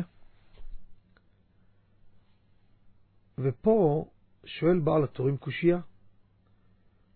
ופה 3.39 4.07
שואל 4.45 4.79
בעל 4.79 5.05
התורים 5.05 5.37
קושייה. 5.37 5.81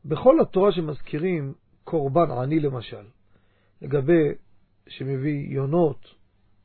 בכל 0.04 0.40
התורה 0.40 0.72
שמזכירים 0.72 1.54
קורבן 1.84 2.30
עני 2.30 2.60
למשל, 2.60 3.06
לגבי 3.82 4.28
שמביא 4.88 5.48
יונות 5.48 6.14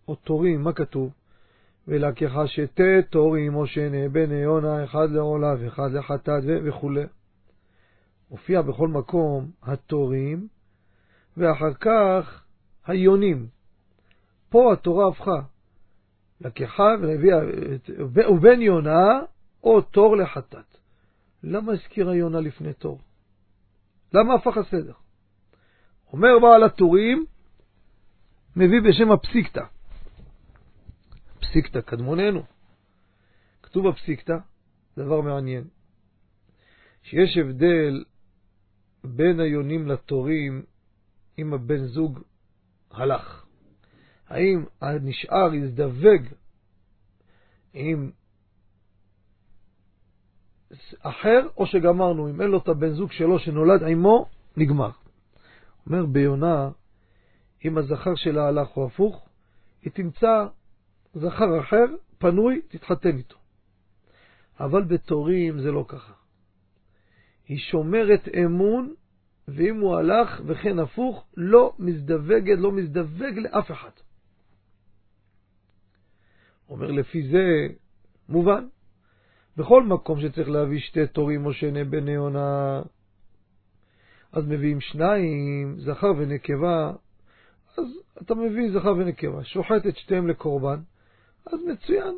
או 0.08 0.16
תורים, 0.16 0.62
מה 0.62 0.74
כתוב? 0.74 1.14
ולקחה 1.88 2.48
שתי 2.48 3.02
תורים 3.10 3.56
או 3.56 3.68
שנה 3.68 4.10
בני 4.10 4.36
יונה, 4.36 4.84
אחד 4.84 5.12
לעולה 5.12 5.54
ואחד 5.60 5.92
לחטאת 5.92 6.44
וכו'. 6.66 6.92
מופיע 8.32 8.62
בכל 8.62 8.88
מקום 8.88 9.52
התורים, 9.64 10.48
ואחר 11.38 11.74
כך 11.74 12.44
היונים. 12.86 13.48
פה 14.50 14.74
התורה 14.74 15.08
הפכה. 15.08 15.42
לקחה 16.42 16.96
והביאה, 17.02 17.40
ובן 18.30 18.62
יונה 18.62 19.20
או 19.64 19.82
תור 19.82 20.18
לחטאת. 20.18 20.78
למה 21.44 21.72
הזכירה 21.74 22.16
יונה 22.16 22.40
לפני 22.40 22.74
תור? 22.74 23.00
למה 24.14 24.34
הפך 24.34 24.58
הסדר? 24.58 24.94
אומר 26.14 26.40
בעל 26.42 26.64
הטורים, 26.64 27.26
מביא 28.56 28.82
בשם 28.90 29.12
הפסיקתא. 29.12 29.64
פסיקתא 31.40 31.82
קדמוננו. 31.82 32.44
כתוב 33.64 33.90
בפסיקתא, 33.90 34.38
דבר 34.98 35.22
מעניין, 35.22 35.64
שיש 37.04 37.38
הבדל 37.38 38.04
בין 39.04 39.40
היונים 39.40 39.88
לתורים 39.88 40.64
אם 41.40 41.54
הבן 41.54 41.86
זוג 41.86 42.20
הלך. 42.92 43.46
האם 44.28 44.66
הנשאר 44.82 45.54
יזדווג 45.54 46.22
עם 47.74 48.12
אחר, 51.02 51.48
או 51.58 51.66
שגמרנו, 51.66 52.30
אם 52.30 52.42
אין 52.42 52.50
לו 52.50 52.58
את 52.58 52.68
הבן 52.68 52.94
זוג 52.94 53.12
שלו 53.12 53.40
שנולד 53.40 53.84
עמו, 53.84 54.30
נגמר. 54.58 54.92
אומר 55.86 56.06
ביונה, 56.06 56.70
אם 57.66 57.78
הזכר 57.78 58.16
שלה 58.16 58.48
הלך 58.48 58.78
או 58.78 58.86
הפוך, 58.86 59.30
היא 59.82 59.92
תמצא 59.92 60.46
זכר 61.14 61.60
אחר, 61.60 61.86
פנוי, 62.18 62.62
תתחתן 62.68 63.18
איתו. 63.18 63.38
אבל 64.60 64.84
בתורים 64.84 65.60
זה 65.60 65.72
לא 65.72 65.86
ככה. 65.88 66.14
היא 67.48 67.58
שומרת 67.58 68.28
אמון, 68.46 68.94
ואם 69.48 69.80
הוא 69.80 69.96
הלך 69.96 70.42
וכן 70.46 70.80
הפוך, 70.80 71.26
לא 71.38 71.74
מזדווגת, 71.80 72.58
לא 72.58 72.72
מזדווג 72.72 73.38
לאף 73.38 73.72
אחד. 73.72 73.92
אומר, 76.70 76.92
לפי 76.92 77.28
זה 77.28 77.68
מובן. 78.30 78.68
בכל 79.58 79.84
מקום 79.84 80.22
שצריך 80.22 80.50
להביא 80.50 80.80
שתי 80.80 81.08
תורים 81.08 81.46
או 81.46 81.54
שני 81.54 81.84
בני 81.84 82.16
עונה, 82.16 82.82
אז 84.32 84.48
מביאים 84.48 84.82
שניים, 84.82 85.80
זכר 85.80 86.12
ונקבה, 86.18 86.92
אז 87.80 87.86
אתה 88.22 88.36
מביא 88.36 88.72
זכר 88.72 88.94
ונקבה, 88.98 89.44
שוחט 89.44 89.88
את 89.88 89.98
שתיהם 89.98 90.28
לקורבן, 90.28 90.80
אז 91.46 91.60
מצוין, 91.64 92.18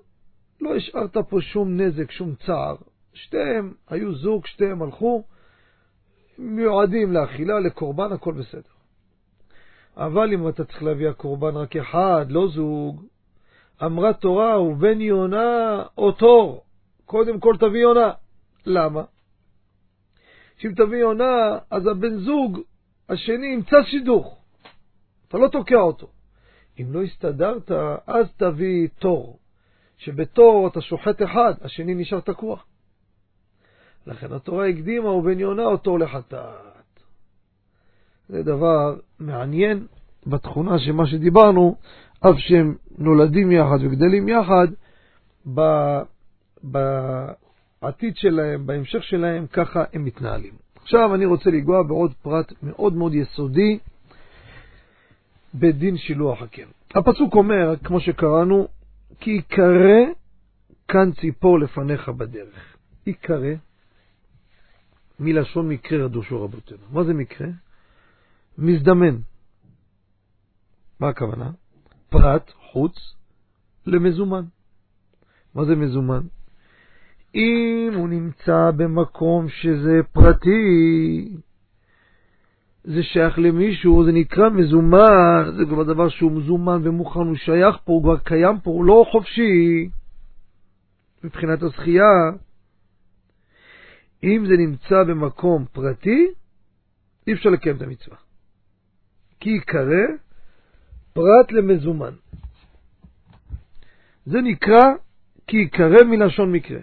לא 0.61 0.75
השארת 0.75 1.17
פה 1.17 1.41
שום 1.41 1.81
נזק, 1.81 2.11
שום 2.11 2.35
צער. 2.45 2.75
שתיהם 3.13 3.73
היו 3.89 4.15
זוג, 4.15 4.45
שתיהם 4.45 4.81
הלכו, 4.81 5.23
מיועדים 6.37 7.13
לאכילה, 7.13 7.59
לקורבן, 7.59 8.11
הכל 8.11 8.33
בסדר. 8.33 8.61
אבל 9.97 10.33
אם 10.33 10.49
אתה 10.49 10.65
צריך 10.65 10.83
להביא 10.83 11.09
הקורבן 11.09 11.55
רק 11.55 11.75
אחד, 11.75 12.25
לא 12.29 12.47
זוג, 12.47 13.05
אמרה 13.85 14.13
תורה, 14.13 14.61
ובן 14.61 15.01
יונה 15.01 15.83
או 15.97 16.11
תור, 16.11 16.63
קודם 17.05 17.39
כל 17.39 17.55
תביא 17.59 17.81
יונה. 17.81 18.11
למה? 18.65 19.03
שאם 20.57 20.73
תביא 20.75 20.97
יונה, 20.97 21.57
אז 21.71 21.87
הבן 21.87 22.17
זוג 22.17 22.59
השני 23.09 23.47
ימצא 23.47 23.83
שידוך. 23.83 24.40
אתה 25.31 25.39
לא 25.39 25.47
תוקע 25.47 25.79
אותו. 25.79 26.07
אם 26.79 26.85
לא 26.93 27.03
הסתדרת, 27.03 27.71
אז 28.07 28.25
תביא 28.37 28.87
תור, 28.99 29.39
שבתור 29.97 30.67
אתה 30.67 30.81
שוחט 30.81 31.21
אחד, 31.21 31.53
השני 31.61 31.95
נשאר 31.95 32.19
תקוע. 32.19 32.57
לכן 34.07 34.33
התורה 34.33 34.67
הקדימה, 34.67 35.09
ובן 35.09 35.39
יונה 35.39 35.63
אותו 35.63 35.97
לחטאת. 35.97 36.99
זה 38.29 38.43
דבר 38.43 38.95
מעניין 39.19 39.87
בתכונה 40.27 40.79
של 40.79 40.91
מה 40.91 41.07
שדיברנו, 41.07 41.75
אף 42.19 42.35
שהם 42.37 42.75
נולדים 42.97 43.51
יחד 43.51 43.77
וגדלים 43.81 44.29
יחד, 44.29 44.67
בעתיד 46.63 48.17
שלהם, 48.17 48.65
בהמשך 48.65 49.03
שלהם, 49.03 49.47
ככה 49.47 49.83
הם 49.93 50.05
מתנהלים. 50.05 50.53
עכשיו 50.75 51.15
אני 51.15 51.25
רוצה 51.25 51.49
לגוע 51.49 51.83
בעוד 51.83 52.13
פרט 52.21 52.53
מאוד 52.63 52.93
מאוד 52.93 53.13
יסודי 53.13 53.79
בדין 55.55 55.97
שילוח 55.97 56.41
הקר. 56.41 56.67
הפסוק 56.95 57.35
אומר, 57.35 57.75
כמו 57.83 57.99
שקראנו, 57.99 58.67
כי 59.19 59.31
יקרא 59.31 59.99
כאן 60.87 61.11
ציפור 61.21 61.59
לפניך 61.59 62.09
בדרך. 62.09 62.77
יקרא, 63.05 63.53
מלשון 65.19 65.69
מקרה 65.69 66.05
רדושו 66.05 66.43
רבותינו. 66.43 66.81
מה 66.91 67.03
זה 67.03 67.13
מקרה? 67.13 67.47
מזדמן. 68.57 69.17
מה 70.99 71.09
הכוונה? 71.09 71.51
פרט, 72.09 72.51
חוץ, 72.71 73.15
למזומן. 73.85 74.43
מה 75.55 75.65
זה 75.65 75.75
מזומן? 75.75 76.21
אם 77.35 77.91
הוא 77.95 78.09
נמצא 78.09 78.71
במקום 78.77 79.49
שזה 79.49 79.99
פרטי, 80.13 81.29
זה 82.83 83.03
שייך 83.03 83.39
למישהו, 83.39 84.05
זה 84.05 84.11
נקרא 84.11 84.49
מזומן, 84.49 85.51
זה 85.57 85.65
כבר 85.69 85.83
דבר 85.83 86.09
שהוא 86.09 86.31
מזומן 86.31 86.87
ומוכן, 86.87 87.19
הוא 87.19 87.35
שייך 87.35 87.75
פה, 87.85 87.91
הוא 87.91 88.03
כבר 88.03 88.17
קיים 88.17 88.59
פה, 88.59 88.71
הוא 88.71 88.85
לא 88.85 89.05
חופשי 89.11 89.89
מבחינת 91.23 91.61
הזכייה. 91.61 92.31
אם 94.23 94.45
זה 94.47 94.53
נמצא 94.57 95.03
במקום 95.03 95.65
פרטי, 95.71 96.27
אי 97.27 97.33
אפשר 97.33 97.49
לקיים 97.49 97.75
את 97.75 97.81
המצווה. 97.81 98.17
כי 99.39 99.49
יקרא 99.49 100.05
פרט 101.13 101.51
למזומן. 101.51 102.13
זה 104.25 104.41
נקרא 104.41 104.83
כי 105.47 105.57
יקרא 105.57 106.03
מלשון 106.03 106.51
מקרה. 106.51 106.79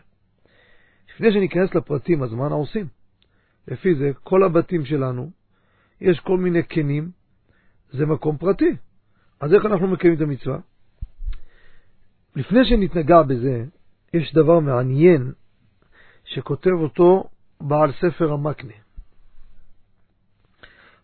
לפני 1.14 1.32
שניכנס 1.32 1.74
לפרטים, 1.74 2.22
אז 2.22 2.32
מה 2.32 2.42
אנחנו 2.42 2.56
עושים? 2.56 2.86
לפי 3.68 3.94
זה, 3.94 4.10
כל 4.22 4.42
הבתים 4.42 4.84
שלנו, 4.84 5.30
יש 6.00 6.20
כל 6.20 6.38
מיני 6.38 6.62
קנים, 6.62 7.10
זה 7.90 8.06
מקום 8.06 8.36
פרטי. 8.38 8.76
אז 9.40 9.54
איך 9.54 9.64
אנחנו 9.64 9.86
מקיימים 9.88 10.16
את 10.16 10.22
המצווה? 10.22 10.58
לפני 12.36 12.64
שנתנגע 12.64 13.22
בזה, 13.22 13.64
יש 14.14 14.34
דבר 14.34 14.60
מעניין 14.60 15.32
שכותב 16.24 16.70
אותו 16.70 17.28
בעל 17.60 17.92
ספר 17.92 18.32
המקנה. 18.32 18.74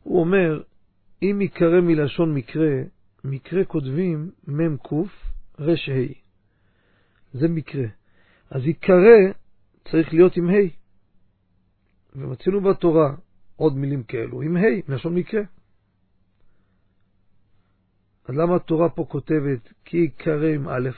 הוא 0.02 0.20
אומר, 0.20 0.62
אם 1.22 1.38
ייקרא 1.40 1.80
מלשון 1.80 2.34
מקרה, 2.34 2.82
מקרה 3.24 3.64
כותבים 3.64 4.30
מ"ק 4.46 4.92
ר"ה. 5.60 6.06
זה 7.32 7.48
מקרה. 7.48 7.86
אז 8.50 8.66
ייקרא 8.66 9.32
צריך 9.90 10.12
להיות 10.12 10.36
עם 10.36 10.48
ה'. 10.48 10.84
ומצינו 12.14 12.60
בתורה 12.60 13.14
עוד 13.56 13.76
מילים 13.76 14.02
כאלו, 14.02 14.42
עם 14.42 14.56
ה', 14.56 14.60
מלשון 14.88 15.14
מקרה. 15.14 15.42
אז 18.28 18.34
למה 18.34 18.56
התורה 18.56 18.88
פה 18.88 19.06
כותבת 19.08 19.72
כי 19.84 19.96
ייקרא 19.96 20.48
עם 20.54 20.68
א'? 20.68 20.90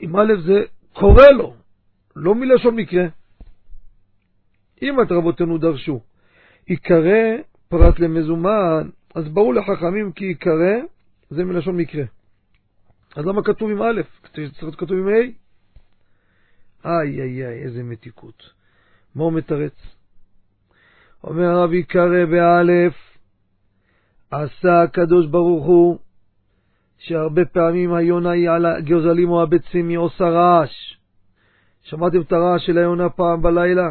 עם 0.00 0.16
א' 0.16 0.32
זה 0.46 0.64
קורא 0.92 1.26
לו, 1.38 1.56
לא 2.16 2.34
מלשון 2.34 2.76
מקרה. 2.76 3.04
אם 4.82 5.02
את 5.02 5.12
רבותינו 5.12 5.58
דרשו, 5.58 6.00
ייקרא 6.68 7.36
פרט 7.68 7.98
למזומן, 7.98 8.88
אז 9.14 9.28
ברור 9.28 9.54
לחכמים 9.54 10.12
כי 10.12 10.24
ייקרא 10.24 10.74
זה 11.30 11.44
מלשון 11.44 11.76
מקרה. 11.76 12.04
אז 13.16 13.26
למה 13.26 13.42
כתוב 13.44 13.70
עם 13.70 13.82
א'? 13.82 14.00
צריך 14.32 14.62
להיות 14.62 14.76
כתוב 14.76 14.92
עם 14.98 15.08
ה'? 15.08 15.46
איי 16.84 17.22
איי 17.22 17.46
איי, 17.46 17.62
איזה 17.62 17.82
מתיקות. 17.82 18.42
מה 19.14 19.24
הוא 19.24 19.32
מתרץ? 19.32 19.95
אומר 21.26 21.44
הרב 21.44 21.72
ייקרא 21.72 22.24
באלף, 22.24 22.94
עשה 24.30 24.82
הקדוש 24.82 25.26
ברוך 25.26 25.66
הוא, 25.66 25.98
שהרבה 26.98 27.44
פעמים 27.44 27.94
היונה 27.94 28.30
היא 28.30 28.50
על 28.50 28.66
הגוזלים 28.66 29.30
או 29.30 29.42
הביצים, 29.42 29.88
היא 29.88 29.98
עושה 29.98 30.24
רעש. 30.24 30.96
שמעתם 31.82 32.20
את 32.20 32.32
הרעש 32.32 32.66
של 32.66 32.78
היונה 32.78 33.08
פעם 33.08 33.42
בלילה? 33.42 33.90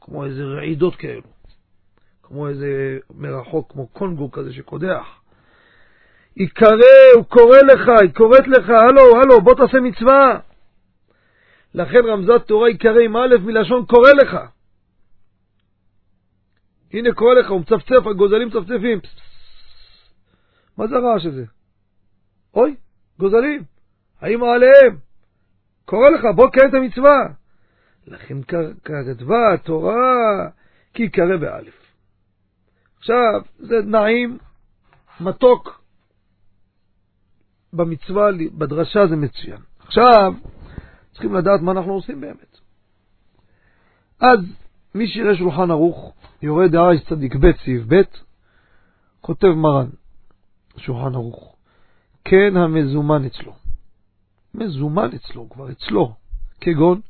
כמו 0.00 0.24
איזה 0.24 0.42
רעידות 0.44 0.96
כאלו. 0.96 1.22
כמו 2.22 2.48
איזה 2.48 2.98
מרחוק, 3.14 3.72
כמו 3.72 3.86
קונגו 3.86 4.30
כזה 4.30 4.52
שקודח. 4.52 5.06
ייקרא, 6.36 7.14
הוא 7.14 7.24
קורא 7.24 7.58
לך, 7.58 7.88
היא 8.00 8.10
קוראת 8.14 8.48
לך, 8.48 8.68
הלו, 8.68 9.20
הלו, 9.22 9.40
בוא 9.40 9.54
תעשה 9.54 9.80
מצווה. 9.80 10.38
לכן 11.78 11.98
רמזת 12.06 12.46
תורה 12.46 12.68
ייקרא 12.68 13.00
עם 13.04 13.16
א' 13.16 13.36
מלשון 13.40 13.86
קורא 13.86 14.10
לך. 14.22 14.36
הנה 16.92 17.12
קורא 17.12 17.34
לך, 17.34 17.50
הוא 17.50 17.60
מצפצף, 17.60 18.06
הגוזלים 18.06 18.48
מצפצפים. 18.48 18.98
מה 20.78 20.86
זה 20.86 20.96
הרעש 20.96 21.26
הזה? 21.26 21.44
אוי, 22.54 22.76
גוזלים, 23.18 23.62
האם 24.20 24.44
עליהם? 24.44 24.98
קורא 25.84 26.10
לך, 26.10 26.24
בוא 26.36 26.50
קיים 26.50 26.68
את 26.68 26.74
המצווה. 26.74 27.18
לכן 28.06 28.42
כתבה 28.84 29.54
התורה 29.54 30.48
כי 30.94 31.02
יקרא 31.02 31.36
באלף. 31.36 31.92
עכשיו, 32.98 33.42
זה 33.58 33.76
נעים, 33.84 34.38
מתוק. 35.20 35.82
במצווה, 37.72 38.28
בדרשה 38.58 39.06
זה 39.06 39.16
מצוין. 39.16 39.60
עכשיו, 39.78 40.32
צריכים 41.18 41.34
לדעת 41.34 41.60
מה 41.60 41.72
אנחנו 41.72 41.92
עושים 41.92 42.20
באמת. 42.20 42.58
אז 44.20 44.40
מי 44.94 45.08
שיראה 45.08 45.36
שולחן 45.36 45.70
ערוך, 45.70 46.14
יורה 46.42 46.68
דרש 46.68 47.00
צדיק 47.08 47.36
ב' 47.36 47.52
סעיף 47.64 47.82
ב', 47.88 48.02
כותב 49.20 49.48
מרן, 49.48 49.88
שולחן 50.76 51.14
ערוך, 51.14 51.56
כן 52.24 52.56
המזומן 52.56 53.24
אצלו. 53.24 53.54
מזומן 54.54 55.08
אצלו, 55.14 55.48
כבר 55.48 55.70
אצלו, 55.70 56.14
כגון 56.60 57.00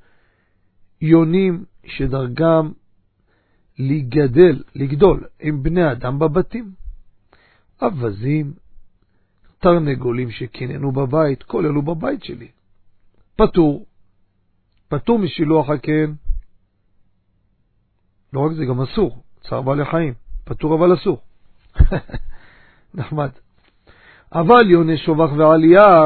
יונים 1.01 1.65
שדרגם 1.87 2.73
לגדל, 3.79 4.63
לגדול 4.75 5.25
עם 5.41 5.63
בני 5.63 5.93
אדם 5.93 6.19
בבתים, 6.19 6.71
אווזים, 7.83 8.53
תרנגולים 9.59 10.31
שקיננו 10.31 10.93
בבית, 10.93 11.43
כל 11.43 11.67
אלו 11.67 11.83
בבית 11.83 12.25
שלי. 12.25 12.49
פטור, 13.37 13.87
פטור 14.89 15.19
משילוח 15.19 15.71
הקן. 15.71 16.13
לא 18.33 18.41
רק 18.41 18.53
זה, 18.53 18.65
גם 18.65 18.81
אסור, 18.81 19.23
צער 19.41 19.63
בעלי 19.63 19.85
חיים, 19.85 20.15
פטור 20.45 20.75
אבל 20.75 20.95
אסור. 20.95 21.23
נחמד. 22.95 23.31
אבל 24.33 24.71
יוני 24.71 24.99
שובח 24.99 25.31
ועלייה, 25.39 26.03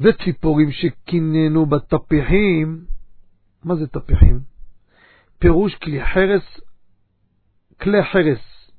וציפורים 0.00 0.72
שקיננו 0.72 1.66
בטפיחים, 1.66 2.84
מה 3.64 3.76
זה 3.76 3.86
טפיחים? 3.86 4.40
פירוש 5.38 5.74
כלי 5.74 6.04
חרס, 6.04 6.60
כלי 7.80 8.04
חרס, 8.12 8.70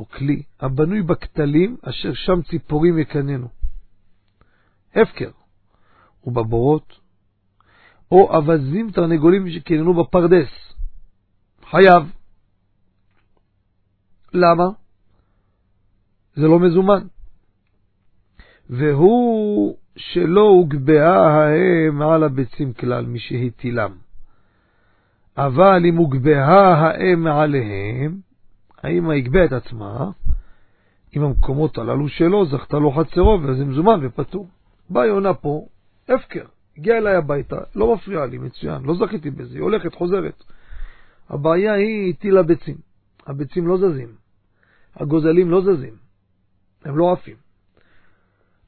או 0.00 0.08
כלי 0.08 0.42
הבנוי 0.60 1.02
בכתלים 1.02 1.76
אשר 1.82 2.14
שם 2.14 2.42
ציפורים 2.42 2.98
יקננו. 2.98 3.48
הפקר, 4.94 5.30
ובבורות, 6.24 7.00
או 8.12 8.36
אווזים 8.36 8.90
תרנגולים 8.90 9.50
שקיננו 9.50 9.94
בפרדס. 9.94 10.74
חייב. 11.70 12.12
למה? 14.34 14.64
זה 16.34 16.46
לא 16.46 16.58
מזומן. 16.58 17.06
והוא 18.70 19.76
שלא 19.96 20.40
הוגבהה 20.40 21.46
האם 21.46 22.02
על 22.02 22.22
הביצים 22.22 22.72
כלל, 22.72 23.06
מי 23.06 23.18
שהטילם. 23.18 23.92
אבל 25.36 25.82
אם 25.88 25.96
הוגבהה 25.96 26.74
האם 26.74 27.24
מעליהם, 27.24 28.20
האמא 28.82 29.12
הגבה 29.12 29.44
את 29.44 29.52
עצמה, 29.52 30.10
עם 31.12 31.22
המקומות 31.22 31.78
הללו 31.78 32.08
שלו, 32.08 32.46
זכתה 32.46 32.78
לו 32.78 32.92
חצרו, 32.92 33.38
וזה 33.42 33.64
מזומן 33.64 34.00
ופטור. 34.02 34.48
באה 34.90 35.06
יונה 35.06 35.34
פה, 35.34 35.66
הפקר, 36.10 36.44
הגיעה 36.76 36.98
אליי 36.98 37.14
הביתה, 37.14 37.58
לא 37.74 37.94
מפריעה 37.94 38.26
לי, 38.26 38.38
מצוין, 38.38 38.82
לא 38.82 38.94
זכיתי 38.94 39.30
בזה, 39.30 39.54
היא 39.54 39.62
הולכת, 39.62 39.94
חוזרת. 39.94 40.42
הבעיה 41.28 41.72
היא 41.72 42.14
הטילה 42.14 42.42
ביצים. 42.42 42.76
הביצים 43.26 43.66
לא 43.66 43.76
זזים, 43.76 44.08
הגוזלים 44.96 45.50
לא 45.50 45.60
זזים, 45.60 45.94
הם 46.84 46.98
לא 46.98 47.12
עפים. 47.12 47.36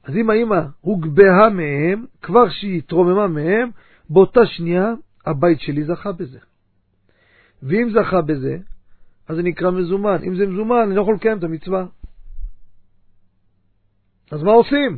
אז 0.03 0.15
אם 0.15 0.29
האמא 0.29 0.61
הוגבהה 0.81 1.49
מהם, 1.49 2.05
כבר 2.21 2.49
שהיא 2.49 2.77
התרוממה 2.77 3.27
מהם, 3.27 3.69
באותה 4.09 4.45
שנייה 4.45 4.93
הבית 5.25 5.59
שלי 5.59 5.85
זכה 5.85 6.11
בזה. 6.11 6.39
ואם 7.63 7.89
זכה 7.93 8.21
בזה, 8.21 8.57
אז 9.27 9.35
זה 9.35 9.43
נקרא 9.43 9.71
מזומן. 9.71 10.17
אם 10.23 10.35
זה 10.35 10.45
מזומן, 10.47 10.81
אני 10.85 10.95
לא 10.95 11.01
יכול 11.01 11.15
לקיים 11.15 11.37
את 11.37 11.43
המצווה. 11.43 11.85
אז 14.31 14.43
מה 14.43 14.51
עושים? 14.51 14.97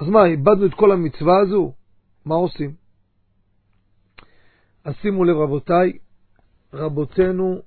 אז 0.00 0.08
מה, 0.08 0.24
איבדנו 0.24 0.66
את 0.66 0.74
כל 0.74 0.92
המצווה 0.92 1.40
הזו? 1.40 1.72
מה 2.24 2.34
עושים? 2.34 2.74
אז 4.84 4.94
שימו 5.02 5.24
לב, 5.24 5.36
רבותיי, 5.36 5.92
רבותינו, 6.72 7.62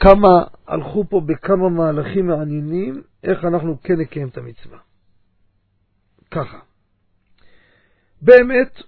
כמה 0.00 0.44
הלכו 0.66 1.04
פה 1.08 1.20
בכמה 1.20 1.68
מהלכים 1.68 2.26
מעניינים, 2.26 3.02
איך 3.24 3.44
אנחנו 3.44 3.80
כן 3.82 3.94
נקיים 4.00 4.28
את 4.28 4.38
המצווה. 4.38 4.78
ככה. 6.30 6.58
באמת, 8.22 8.82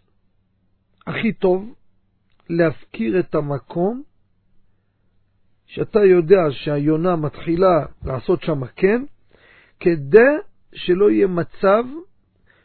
הכי 1.07 1.33
טוב 1.33 1.75
להפקיר 2.49 3.21
את 3.21 3.35
המקום 3.35 4.03
שאתה 5.67 6.01
יודע 6.01 6.41
שהיונה 6.51 7.17
מתחילה 7.17 7.87
לעשות 8.05 8.43
שם 8.43 8.67
כן, 8.77 9.05
כדי 9.81 10.19
שלא 10.75 11.11
יהיה 11.11 11.27
מצב 11.27 11.85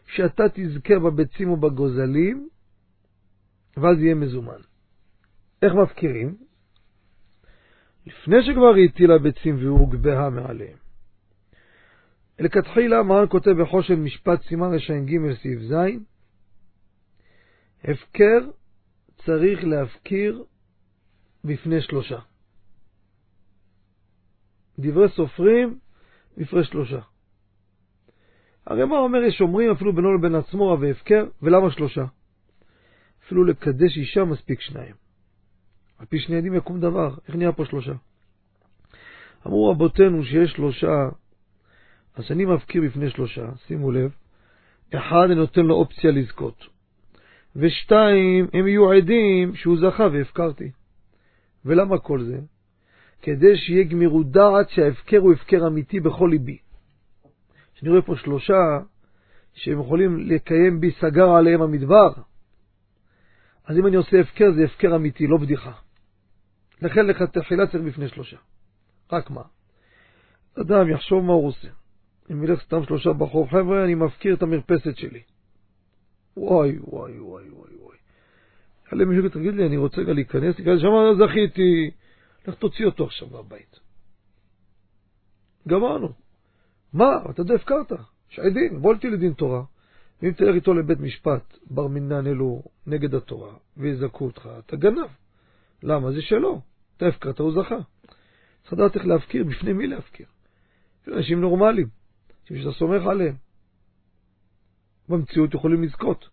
שאתה 0.08 0.44
תזכה 0.54 1.00
בביצים 1.00 1.50
ובגוזלים, 1.50 2.50
ואז 3.78 3.98
יהיה 4.00 4.16
מזומן. 4.16 4.62
איך 5.62 5.74
מפקירים? 5.74 6.38
לפני 8.06 8.38
שכבר 8.44 8.74
היא 8.76 8.90
הטילה 8.90 9.18
ביצים 9.18 9.66
והוגבהה 9.66 10.30
מעליהם. 10.30 10.78
לכתחילה 12.40 13.04
מרן 13.04 13.26
כותב 13.30 13.52
בחושן 13.62 13.96
משפט 13.96 14.42
סימן 14.42 14.74
רש"ג 14.74 15.34
סעיף 15.42 15.60
ז', 15.62 15.74
הפקר 17.84 18.40
צריך 19.26 19.64
להפקיר 19.64 20.44
בפני 21.44 21.82
שלושה. 21.82 22.20
דברי 24.80 25.10
סופרים 25.10 25.80
בפני 26.38 26.64
שלושה. 26.64 27.00
הרי 28.70 28.86
מה 28.86 28.98
אומר 28.98 29.20
יש 29.20 29.42
אומרים 29.42 29.72
אפילו 29.72 29.94
בינו 29.94 30.18
לבין 30.18 30.36
עצמו 30.36 30.78
והפקר, 30.82 31.26
ולמה 31.42 31.72
שלושה? 31.72 32.06
אפילו 33.26 33.44
לקדש 33.44 33.98
אישה 33.98 34.24
מספיק 34.24 34.62
שניים. 34.62 34.96
על 36.00 36.06
פי 36.06 36.20
שני 36.20 36.38
עדים 36.38 36.56
יקום 36.56 36.80
דבר. 36.80 37.16
איך 37.28 37.36
נהיה 37.36 37.52
פה 37.52 37.66
שלושה? 37.66 37.94
אמרו 39.48 39.70
רבותינו 39.70 40.24
שיש 40.24 40.52
שלושה, 40.52 41.10
אז 42.16 42.32
אני 42.32 42.46
מפקיר 42.46 42.82
בפני 42.82 43.10
שלושה, 43.10 43.50
שימו 43.68 43.92
לב, 43.92 44.12
אחד, 44.94 45.24
אני 45.26 45.36
נותן 45.36 45.66
לו 45.66 45.76
אופציה 45.76 46.12
לזכות, 46.12 46.66
ושתיים, 47.56 48.48
הם 48.54 48.68
יהיו 48.68 48.92
עדים 48.92 49.56
שהוא 49.56 49.78
זכה 49.78 50.08
והפקרתי. 50.14 50.72
ולמה 51.66 51.98
כל 51.98 52.24
זה? 52.24 52.40
כדי 53.22 53.58
שיהיה 53.58 53.84
גמירות 53.84 54.32
דעת 54.32 54.70
שההפקר 54.70 55.18
הוא 55.18 55.34
הפקר 55.34 55.68
אמיתי 55.68 56.00
בכל 56.00 56.28
ליבי. 56.32 56.58
אני 57.82 57.90
רואה 57.90 58.02
פה 58.02 58.16
שלושה 58.16 58.80
שהם 59.54 59.80
יכולים 59.80 60.18
לקיים 60.18 60.80
בי 60.80 60.92
סגר 60.92 61.30
עליהם 61.30 61.62
המדבר, 61.62 62.14
אז 63.66 63.78
אם 63.78 63.88
אני 63.88 63.96
עושה 63.96 64.20
הפקר 64.20 64.52
זה 64.56 64.64
הפקר 64.64 64.96
אמיתי, 64.96 65.28
לא 65.28 65.38
בדיחה. 65.38 65.72
לכן 66.82 67.06
לך 67.06 67.22
תחילה 67.22 67.68
צריך 67.68 67.84
בפני 67.84 68.08
שלושה. 68.08 68.38
רק 69.12 69.30
מה? 69.30 69.42
אדם 70.62 70.90
יחשוב 70.90 71.24
מה 71.24 71.34
הוא 71.34 71.48
עושה. 71.48 71.68
אם 72.32 72.44
ילך 72.44 72.62
סתם 72.62 72.84
שלושה 72.86 73.14
בחור, 73.14 73.50
חבר'ה, 73.50 73.84
אני 73.84 73.96
מפקיר 73.96 74.36
את 74.36 74.42
המרפסת 74.42 74.98
שלי. 74.98 75.22
וואי, 76.38 76.78
וואי, 76.80 77.20
וואי, 77.20 77.50
וואי, 77.50 77.76
וואי. 77.76 77.98
יעלה 78.92 79.06
מישהו 79.06 79.30
תגיד 79.30 79.54
לי, 79.54 79.66
אני 79.66 79.78
רוצה 79.78 80.04
גם 80.04 80.14
להיכנס, 80.16 80.56
שם, 80.56 81.26
זכיתי. 81.26 81.92
לך 82.48 82.56
תוציא 82.56 82.86
אותו 82.86 83.06
עכשיו 83.06 83.28
מהבית. 83.28 83.80
גמרנו. 85.68 86.29
מה? 86.94 87.18
אתה 87.30 87.42
יודע, 87.42 87.56
הפקרת. 87.56 87.92
יש 88.32 88.40
עדים, 88.40 88.82
בוא 88.82 88.94
איתי 88.94 89.10
לדין 89.10 89.34
תורה. 89.34 89.64
ואם 90.22 90.32
תלך 90.32 90.56
איתו 90.56 90.74
לבית 90.74 91.00
משפט, 91.00 91.58
בר 91.70 91.88
מינן 91.88 92.28
אלו 92.28 92.64
נגד 92.88 93.16
התורה, 93.16 93.54
ויזכו 93.78 94.26
אותך, 94.26 94.50
אתה 94.60 94.76
גנב. 94.76 95.08
למה? 95.84 96.12
זה 96.12 96.22
שלו. 96.22 96.62
אתה 96.98 97.08
הפקרת, 97.08 97.40
הוא 97.40 97.52
זכה. 97.52 97.78
צריך 98.62 98.74
לדעת 98.74 98.96
איך 98.96 99.06
להפקיר, 99.06 99.44
בפני 99.44 99.74
מי 99.74 99.88
להפקיר. 99.88 100.26
אנשים 101.08 101.42
נורמליים, 101.42 101.88
אנשים 102.42 102.58
שאתה 102.58 102.72
סומך 102.72 103.08
עליהם. 103.08 103.36
במציאות 105.10 105.54
יכולים 105.54 105.84
לזכות, 105.84 106.30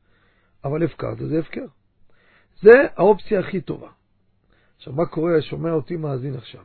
אבל 0.65 0.85
הפקרת 0.85 1.19
זה 1.19 1.39
הפקר. 1.39 1.67
זה 2.61 2.73
האופציה 2.97 3.41
הכי 3.41 3.61
טובה. 3.61 3.91
עכשיו, 4.77 4.93
מה 4.93 5.07
קורה? 5.07 5.43
שומע 5.43 5.73
אותי 5.73 5.97
מאזין 5.97 6.35
עכשיו. 6.35 6.65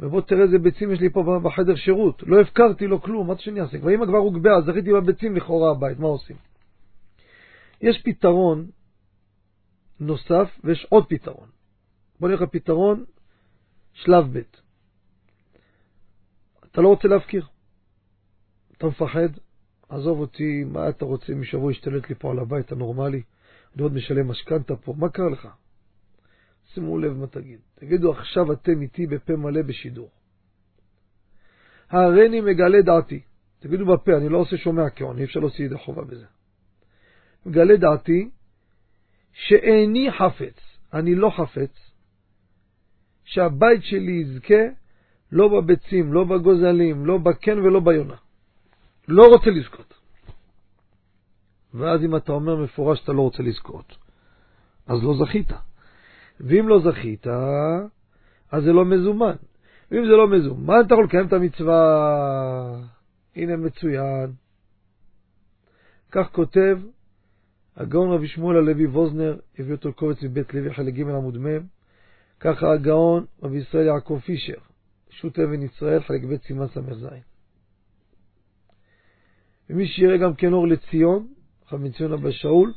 ובוא 0.00 0.20
תראה 0.20 0.42
איזה 0.42 0.58
ביצים 0.58 0.92
יש 0.92 1.00
לי 1.00 1.10
פה 1.10 1.40
בחדר 1.42 1.76
שירות. 1.76 2.22
לא 2.26 2.40
הפקרתי 2.40 2.86
לו 2.86 3.02
כלום, 3.02 3.26
מה 3.26 3.38
שאני 3.38 3.60
אעשה? 3.60 3.78
ואמא 3.82 4.06
כבר 4.06 4.16
הוגבעה, 4.16 4.60
זכיתי 4.60 4.92
בביצים 4.92 5.36
לכאורה 5.36 5.70
הבית, 5.70 5.98
מה 5.98 6.06
עושים? 6.06 6.36
יש 7.80 8.02
פתרון 8.04 8.66
נוסף 10.00 10.58
ויש 10.64 10.86
עוד 10.88 11.06
פתרון. 11.08 11.48
בוא 12.20 12.28
נלך 12.28 12.40
לפתרון 12.40 13.04
שלב 13.92 14.38
ב'. 14.38 14.42
אתה 16.64 16.80
לא 16.80 16.88
רוצה 16.88 17.08
להפקיר. 17.08 17.46
אתה 18.78 18.86
מפחד, 18.86 19.28
עזוב 19.88 20.20
אותי, 20.20 20.64
מה 20.64 20.88
אתה 20.88 21.04
רוצה, 21.04 21.32
אם 21.32 21.44
שבוע 21.44 21.72
ישתלט 21.72 22.08
לי 22.08 22.14
פה 22.14 22.30
על 22.30 22.38
הבית 22.38 22.72
הנורמלי, 22.72 23.22
אני 23.74 23.82
עוד 23.82 23.94
משלם 23.94 24.28
משכנתה 24.28 24.76
פה, 24.76 24.94
מה 24.98 25.08
קרה 25.08 25.30
לך? 25.30 25.48
שימו 26.76 26.98
לב 26.98 27.12
מה 27.12 27.26
תגיד. 27.26 27.58
תגידו, 27.74 28.12
עכשיו 28.12 28.52
אתם 28.52 28.82
איתי 28.82 29.06
בפה 29.06 29.36
מלא 29.36 29.62
בשידור. 29.62 30.10
הריני 31.90 32.40
מגלה 32.40 32.82
דעתי. 32.82 33.20
תגידו 33.60 33.86
בפה, 33.86 34.16
אני 34.16 34.28
לא 34.28 34.38
עושה 34.38 34.56
שומע 34.56 34.90
כהון, 34.96 35.18
אי 35.18 35.24
אפשר 35.24 35.40
להוציא 35.40 35.64
ידי 35.64 35.78
חובה 35.78 36.04
בזה. 36.04 36.26
מגלה 37.46 37.76
דעתי 37.76 38.30
שאיני 39.32 40.12
חפץ, 40.12 40.56
אני 40.92 41.14
לא 41.14 41.30
חפץ, 41.36 41.90
שהבית 43.24 43.82
שלי 43.82 44.12
יזכה 44.12 44.64
לא 45.32 45.48
בביצים, 45.48 46.12
לא 46.12 46.24
בגוזלים, 46.24 47.06
לא 47.06 47.18
בקן 47.18 47.58
ולא 47.58 47.80
ביונה. 47.80 48.16
לא 49.08 49.26
רוצה 49.26 49.50
לזכות. 49.50 49.94
ואז 51.74 52.04
אם 52.04 52.16
אתה 52.16 52.32
אומר 52.32 52.56
מפורש 52.56 52.98
שאתה 52.98 53.12
לא 53.12 53.22
רוצה 53.22 53.42
לזכות, 53.42 53.96
אז 54.86 55.02
לא 55.02 55.14
זכית. 55.24 55.52
ואם 56.40 56.68
לא 56.68 56.80
זכית, 56.80 57.26
אז 58.50 58.64
זה 58.64 58.72
לא 58.72 58.84
מזומן. 58.84 59.36
ואם 59.90 60.04
זה 60.04 60.12
לא 60.12 60.28
מזומן, 60.28 60.80
אתה 60.86 60.94
יכול 60.94 61.04
לקיים 61.04 61.26
את 61.26 61.32
המצווה. 61.32 62.82
הנה 63.36 63.56
מצוין. 63.56 64.32
כך 66.10 66.28
כותב 66.32 66.78
הגאון 67.76 68.10
רבי 68.10 68.28
שמואל 68.28 68.56
הלוי 68.56 68.86
ווזנר, 68.86 69.38
הביא 69.58 69.74
אותו 69.74 69.88
לקובץ 69.88 70.22
מבית 70.22 70.54
לוי 70.54 70.74
חלק 70.74 70.94
ג' 70.94 71.00
עמוד 71.00 71.38
מ', 71.38 71.58
ככה 72.40 72.72
הגאון 72.72 73.24
רבי 73.42 73.58
ישראל 73.58 73.86
יעקב 73.86 74.18
פישר, 74.18 74.58
שו"ת 75.10 75.38
אבן 75.38 75.62
ישראל, 75.62 76.02
חלק 76.02 76.24
ב' 76.24 76.36
סימן 76.46 76.66
ס"ז. 76.66 77.06
ומי 79.70 79.86
שיראה 79.86 80.16
גם 80.16 80.34
כן 80.34 80.52
אור 80.52 80.68
לציון, 80.68 81.26
בן 81.72 81.92
ציון 81.92 82.12
אבא 82.12 82.30
שאול, 82.30 82.72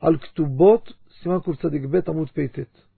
על 0.00 0.18
כתובות, 0.18 0.92
סימן 1.22 1.38
קצ"ב 1.40 1.96
עמוד 2.08 2.30
פט. 2.30 2.89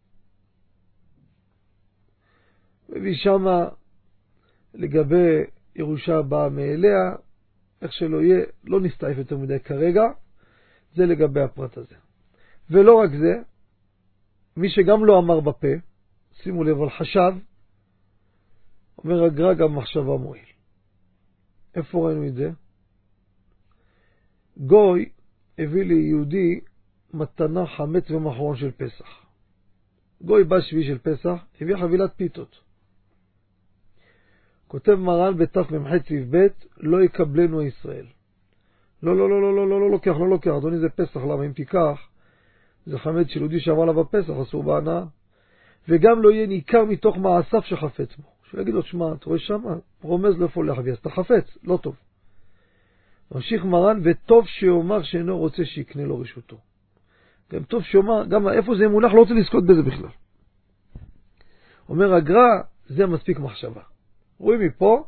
מביא 2.93 3.15
שמה 3.15 3.69
לגבי 4.75 5.45
ירושה 5.77 6.19
הבאה 6.19 6.49
מאליה, 6.49 7.15
איך 7.83 7.93
שלא 7.93 8.23
יהיה, 8.23 8.45
לא 8.65 8.81
נסתעף 8.81 9.17
יותר 9.19 9.37
מדי 9.37 9.61
כרגע, 9.61 10.03
זה 10.95 11.07
לגבי 11.07 11.41
הפרט 11.41 11.77
הזה. 11.77 11.95
ולא 12.71 12.95
רק 12.95 13.11
זה, 13.11 13.43
מי 14.57 14.71
שגם 14.71 15.05
לא 15.05 15.19
אמר 15.19 15.41
בפה, 15.41 15.69
שימו 16.33 16.65
לב, 16.65 16.77
אבל 16.77 16.91
חשב, 16.91 17.33
אומר 18.99 19.25
הגר"א 19.25 19.55
גם 19.55 19.77
מחשבה 19.77 20.17
מועיל. 20.17 20.45
איפה 21.75 22.07
ראינו 22.07 22.27
את 22.27 22.35
זה? 22.35 22.51
גוי 24.57 25.09
הביא 25.59 25.83
ליהודי 25.83 26.61
מתנה 27.15 27.67
חמץ 27.67 28.11
ומחרון 28.11 28.57
של 28.57 28.71
פסח. 28.71 29.27
גוי 30.21 30.45
בא 30.45 30.61
שביעי 30.61 30.87
של 30.87 30.99
פסח, 30.99 31.45
הביא 31.61 31.77
חבילת 31.77 32.13
פיתות. 32.17 32.72
כותב 34.73 34.95
מרן 34.95 35.37
בתמ"ח 35.37 35.91
סעיף 36.09 36.25
ב', 36.31 36.47
לא 36.77 37.03
יקבלנו 37.03 37.63
ישראל. 37.63 38.07
לא, 39.03 39.17
לא, 39.17 39.31
לא, 39.31 39.43
לא, 39.43 39.57
לא, 39.57 39.69
לא, 39.69 39.81
לא 39.81 39.91
לוקח, 39.91 40.13
לא 40.19 40.29
לוקח, 40.29 40.51
אדוני 40.59 40.79
זה 40.79 40.89
פסח, 40.89 41.17
למה 41.17 41.47
אם 41.47 41.53
תיקח, 41.53 42.09
זה 42.87 42.99
חמץ 42.99 43.29
של 43.29 43.41
יהודי 43.41 43.61
שעבר 43.61 43.83
עליו 43.83 43.95
בפסח, 43.95 44.33
אסור 44.43 44.63
בהנאה. 44.63 45.03
וגם 45.89 46.23
לא 46.23 46.31
יהיה 46.31 46.47
ניכר 46.47 46.85
מתוך 46.85 47.17
מעשיו 47.17 47.63
שחפץ 47.63 48.17
בו. 48.17 48.29
שהוא 48.49 48.61
יגיד 48.61 48.75
לו, 48.75 48.83
שמע, 48.83 49.13
אתה 49.13 49.27
רואה 49.27 49.39
שמה, 49.39 49.75
רומז 50.03 50.39
לאיפה 50.39 50.61
הולך 50.61 50.79
אז 50.79 50.99
אתה 51.01 51.11
חפץ, 51.11 51.59
לא 51.65 51.79
טוב. 51.83 51.97
ממשיך 53.35 53.65
מרן, 53.65 54.01
וטוב 54.05 54.47
שיאמר 54.47 55.03
שאינו 55.03 55.39
רוצה 55.39 55.65
שיקנה 55.65 56.05
לו 56.05 56.19
רשותו. 56.19 56.57
גם 57.53 57.63
טוב 57.63 57.83
שיאמר, 57.83 58.25
גם 58.25 58.49
איפה 58.49 58.75
זה 58.79 58.89
מונח, 58.89 59.13
לא 59.13 59.21
רוצה 59.21 59.35
לזכות 59.35 59.65
בזה 59.65 59.83
בכלל. 59.83 60.11
אומר 61.89 62.15
הגר"א, 62.15 62.63
זה 62.87 63.07
מספיק 63.07 63.39
מחשבה. 63.39 63.92
רואים 64.43 64.61
מפה, 64.61 65.05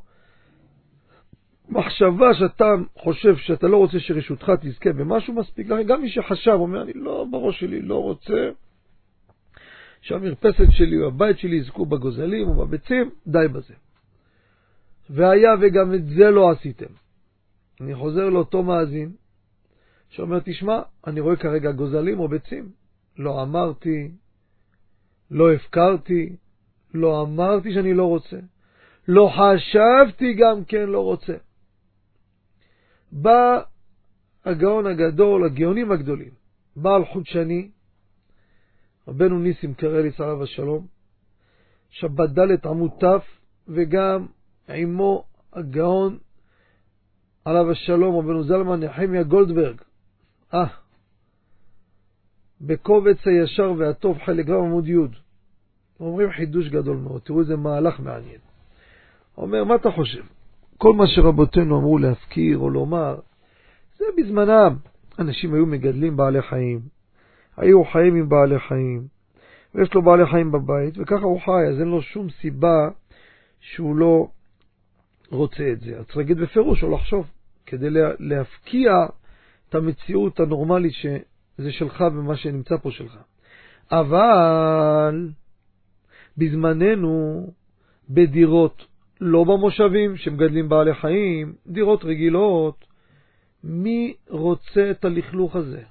מחשבה 1.68 2.34
שאתה 2.34 2.64
חושב 2.98 3.36
שאתה 3.36 3.66
לא 3.68 3.76
רוצה 3.76 4.00
שרשותך 4.00 4.52
תזכה 4.60 4.92
במשהו 4.92 5.34
מספיק 5.34 5.68
לכם, 5.68 5.82
גם 5.82 6.02
מי 6.02 6.10
שחשב, 6.10 6.52
אומר, 6.52 6.82
אני 6.82 6.92
לא, 6.92 7.26
בראש 7.30 7.60
שלי 7.60 7.82
לא 7.82 8.02
רוצה 8.02 8.50
שהמרפסת 10.00 10.70
שלי 10.70 11.02
או 11.02 11.08
הבית 11.08 11.38
שלי 11.38 11.56
יזכו 11.56 11.86
בגוזלים 11.86 12.48
או 12.48 12.54
בביצים, 12.54 13.10
די 13.26 13.48
בזה. 13.52 13.74
והיה 15.10 15.50
וגם 15.60 15.94
את 15.94 16.06
זה 16.06 16.30
לא 16.30 16.50
עשיתם. 16.50 16.92
אני 17.80 17.94
חוזר 17.94 18.28
לאותו 18.28 18.62
מאזין, 18.62 19.12
שאומר, 20.08 20.40
תשמע, 20.44 20.82
אני 21.06 21.20
רואה 21.20 21.36
כרגע 21.36 21.72
גוזלים 21.72 22.20
או 22.20 22.28
ביצים. 22.28 22.70
לא 23.18 23.42
אמרתי, 23.42 24.10
לא 25.30 25.52
הפקרתי, 25.52 26.36
לא 26.94 27.22
אמרתי 27.22 27.74
שאני 27.74 27.94
לא 27.94 28.04
רוצה. 28.04 28.36
לא 29.08 29.30
חשבתי 29.32 30.34
גם 30.34 30.64
כן 30.64 30.88
לא 30.88 31.00
רוצה. 31.00 31.34
בא 33.12 33.62
הגאון 34.44 34.86
הגדול, 34.86 35.44
הגאונים 35.44 35.92
הגדולים, 35.92 36.30
בעל 36.76 37.04
חודשני, 37.04 37.70
רבנו 39.08 39.38
ניסים 39.38 39.74
קרליס 39.74 40.20
עליו 40.20 40.42
השלום, 40.42 40.86
שבת 41.90 42.30
ד' 42.30 42.66
עמוד 42.66 42.90
ת', 42.90 43.04
וגם 43.68 44.26
עמו 44.68 45.24
הגאון 45.52 46.18
עליו 47.44 47.70
השלום, 47.70 48.16
רבנו 48.16 48.44
זלמן 48.44 48.84
נחמיה 48.84 49.22
גולדברג. 49.22 49.80
אה, 50.54 50.66
בקובץ 52.60 53.16
הישר 53.26 53.72
והטוב, 53.78 54.18
חלק 54.26 54.46
ג' 54.46 54.50
עמוד 54.50 54.88
י'. 54.88 54.94
אומרים 56.00 56.30
חידוש 56.32 56.68
גדול 56.68 56.96
מאוד, 56.96 57.22
תראו 57.22 57.40
איזה 57.40 57.56
מהלך 57.56 58.00
מעניין. 58.00 58.53
אומר, 59.38 59.64
מה 59.64 59.74
אתה 59.74 59.90
חושב? 59.90 60.22
כל 60.78 60.92
מה 60.94 61.06
שרבותינו 61.06 61.78
אמרו 61.78 61.98
להפקיר 61.98 62.58
או 62.58 62.70
לומר, 62.70 63.16
זה 63.98 64.04
בזמנם. 64.16 64.76
אנשים 65.18 65.54
היו 65.54 65.66
מגדלים 65.66 66.16
בעלי 66.16 66.42
חיים, 66.42 66.80
היו 67.56 67.84
חיים 67.84 68.14
עם 68.14 68.28
בעלי 68.28 68.58
חיים, 68.58 69.06
ויש 69.74 69.94
לו 69.94 70.02
בעלי 70.02 70.26
חיים 70.26 70.52
בבית, 70.52 70.94
וככה 70.98 71.24
הוא 71.24 71.40
חי, 71.40 71.66
אז 71.68 71.80
אין 71.80 71.88
לו 71.88 72.02
שום 72.02 72.30
סיבה 72.30 72.88
שהוא 73.60 73.96
לא 73.96 74.28
רוצה 75.30 75.72
את 75.72 75.80
זה. 75.80 75.98
אז 75.98 76.04
צריך 76.04 76.16
להגיד 76.16 76.38
בפירוש 76.38 76.82
או 76.82 76.94
לחשוב, 76.94 77.26
כדי 77.66 77.88
להפקיע 78.18 78.92
את 79.68 79.74
המציאות 79.74 80.40
הנורמלית 80.40 80.92
שזה 80.92 81.72
שלך 81.72 82.04
ומה 82.12 82.36
שנמצא 82.36 82.76
פה 82.76 82.90
שלך. 82.90 83.18
אבל 83.90 85.28
בזמננו, 86.38 87.46
בדירות, 88.10 88.84
לא 89.26 89.44
במושבים 89.44 90.16
שמגדלים 90.16 90.68
בעלי 90.68 90.94
חיים, 90.94 91.54
דירות 91.66 92.04
רגילות, 92.04 92.84
מי 93.64 94.14
רוצה 94.28 94.90
את 94.90 95.04
הלכלוך 95.04 95.56
הזה? 95.56 95.82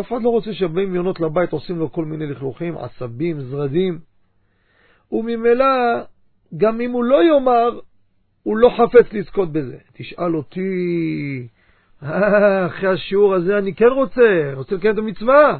אף 0.00 0.08
אחד 0.08 0.22
לא 0.22 0.28
רוצה 0.28 0.52
שבאים 0.52 0.94
יונות 0.94 1.20
לבית 1.20 1.52
עושים 1.52 1.78
לו 1.78 1.92
כל 1.92 2.04
מיני 2.04 2.26
לכלוכים, 2.26 2.78
עשבים, 2.78 3.40
זרדים. 3.40 3.98
וממילא, 5.12 5.66
גם 6.56 6.80
אם 6.80 6.90
הוא 6.90 7.04
לא 7.04 7.24
יאמר, 7.24 7.80
הוא 8.42 8.56
לא 8.56 8.70
חפץ 8.78 9.12
לזכות 9.12 9.52
בזה. 9.52 9.76
תשאל 9.92 10.36
אותי, 10.36 11.48
אה, 12.02 12.66
אחרי 12.66 12.88
השיעור 12.88 13.34
הזה 13.34 13.58
אני 13.58 13.74
כן 13.74 13.88
רוצה, 13.94 14.52
רוצה 14.54 14.74
לקיים 14.74 14.94
את 14.94 14.98
המצווה. 14.98 15.58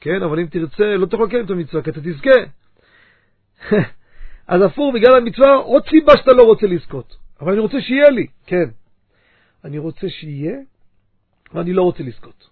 כן, 0.00 0.22
אבל 0.22 0.40
אם 0.40 0.46
תרצה, 0.46 0.96
לא 0.96 1.06
תוכל 1.06 1.24
לקיים 1.24 1.44
את 1.44 1.50
המצווה, 1.50 1.82
כי 1.82 1.90
אתה 1.90 2.00
תזכה. 2.00 2.40
אז 4.50 4.62
הפוך, 4.62 4.94
בגלל 4.94 5.16
המצווה, 5.16 5.54
עוד 5.54 5.82
סיבה 5.88 6.12
שאתה 6.16 6.32
לא 6.32 6.42
רוצה 6.42 6.66
לזכות. 6.66 7.16
אבל 7.40 7.52
אני 7.52 7.60
רוצה 7.60 7.80
שיהיה 7.80 8.10
לי, 8.10 8.26
כן. 8.46 8.68
אני 9.64 9.78
רוצה 9.78 10.08
שיהיה, 10.08 10.58
ואני 11.54 11.72
לא 11.72 11.82
רוצה 11.82 12.02
לזכות. 12.02 12.50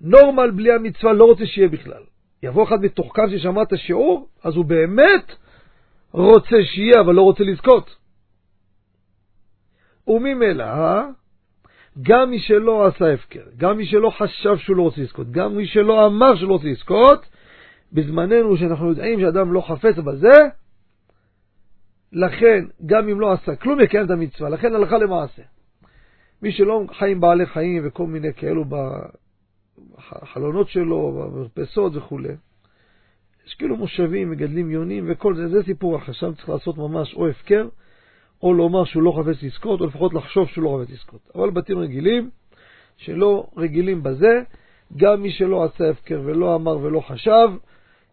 נורמל 0.00 0.50
בלי 0.50 0.72
המצווה 0.72 1.12
לא 1.12 1.24
רוצה 1.24 1.46
שיהיה 1.46 1.68
בכלל. 1.68 2.02
יבוא 2.42 2.64
אחד 2.64 2.80
מתוחכם 2.80 3.22
ששמע 3.30 3.62
את 3.62 3.72
השיעור, 3.72 4.28
אז 4.44 4.56
הוא 4.56 4.64
באמת 4.64 5.32
רוצה 6.12 6.56
שיהיה, 6.64 7.00
אבל 7.00 7.14
לא 7.14 7.22
רוצה 7.22 7.44
לזכות. 7.44 7.96
וממילא, 10.06 10.64
גם 12.02 12.30
מי 12.30 12.40
שלא 12.40 12.86
עשה 12.86 13.12
הפקר, 13.12 13.44
גם 13.56 13.76
מי 13.76 13.86
שלא 13.86 14.10
חשב 14.10 14.56
שהוא 14.58 14.76
לא 14.76 14.82
רוצה 14.82 15.00
לזכות, 15.00 15.30
גם 15.30 15.56
מי 15.56 15.66
שלא 15.66 16.06
אמר 16.06 16.36
שהוא 16.36 16.48
לא 16.48 16.54
רוצה 16.54 16.68
לזכות, 16.68 17.26
בזמננו 17.92 18.56
שאנחנו 18.56 18.88
יודעים 18.88 19.20
שאדם 19.20 19.52
לא 19.52 19.60
חפץ 19.60 19.96
בזה, 19.96 20.61
לכן, 22.12 22.64
גם 22.86 23.08
אם 23.08 23.20
לא 23.20 23.32
עשה 23.32 23.56
כלום, 23.56 23.80
יקיים 23.80 24.04
את 24.06 24.10
המצווה. 24.10 24.48
לכן 24.48 24.74
הלכה 24.74 24.98
למעשה. 24.98 25.42
מי 26.42 26.52
שלא 26.52 26.84
חי 26.98 27.10
עם 27.10 27.20
בעלי 27.20 27.46
חיים 27.46 27.82
וכל 27.86 28.06
מיני 28.06 28.34
כאלו 28.34 28.64
בחלונות 29.90 30.68
שלו, 30.68 31.12
במרפסות 31.12 31.96
וכו', 31.96 32.18
יש 33.46 33.54
כאילו 33.54 33.76
מושבים, 33.76 34.30
מגדלים 34.30 34.70
יונים 34.70 35.04
וכל 35.08 35.36
זה, 35.36 35.48
זה 35.48 35.62
סיפור 35.62 35.96
אחר. 35.96 36.12
שם 36.12 36.34
צריך 36.34 36.48
לעשות 36.48 36.78
ממש 36.78 37.14
או 37.14 37.28
הפקר, 37.28 37.68
או 38.42 38.54
לומר 38.54 38.84
שהוא 38.84 39.02
לא 39.02 39.18
חפץ 39.18 39.42
לזכות, 39.42 39.80
או 39.80 39.86
לפחות 39.86 40.14
לחשוב 40.14 40.48
שהוא 40.48 40.64
לא 40.64 40.80
חפץ 40.82 40.92
לזכות. 40.92 41.20
אבל 41.34 41.50
בתים 41.50 41.78
רגילים, 41.78 42.30
שלא 42.96 43.46
רגילים 43.56 44.02
בזה, 44.02 44.42
גם 44.96 45.22
מי 45.22 45.30
שלא 45.30 45.64
עשה 45.64 45.90
הפקר 45.90 46.20
ולא 46.24 46.54
אמר 46.54 46.78
ולא 46.78 47.00
חשב, 47.00 47.48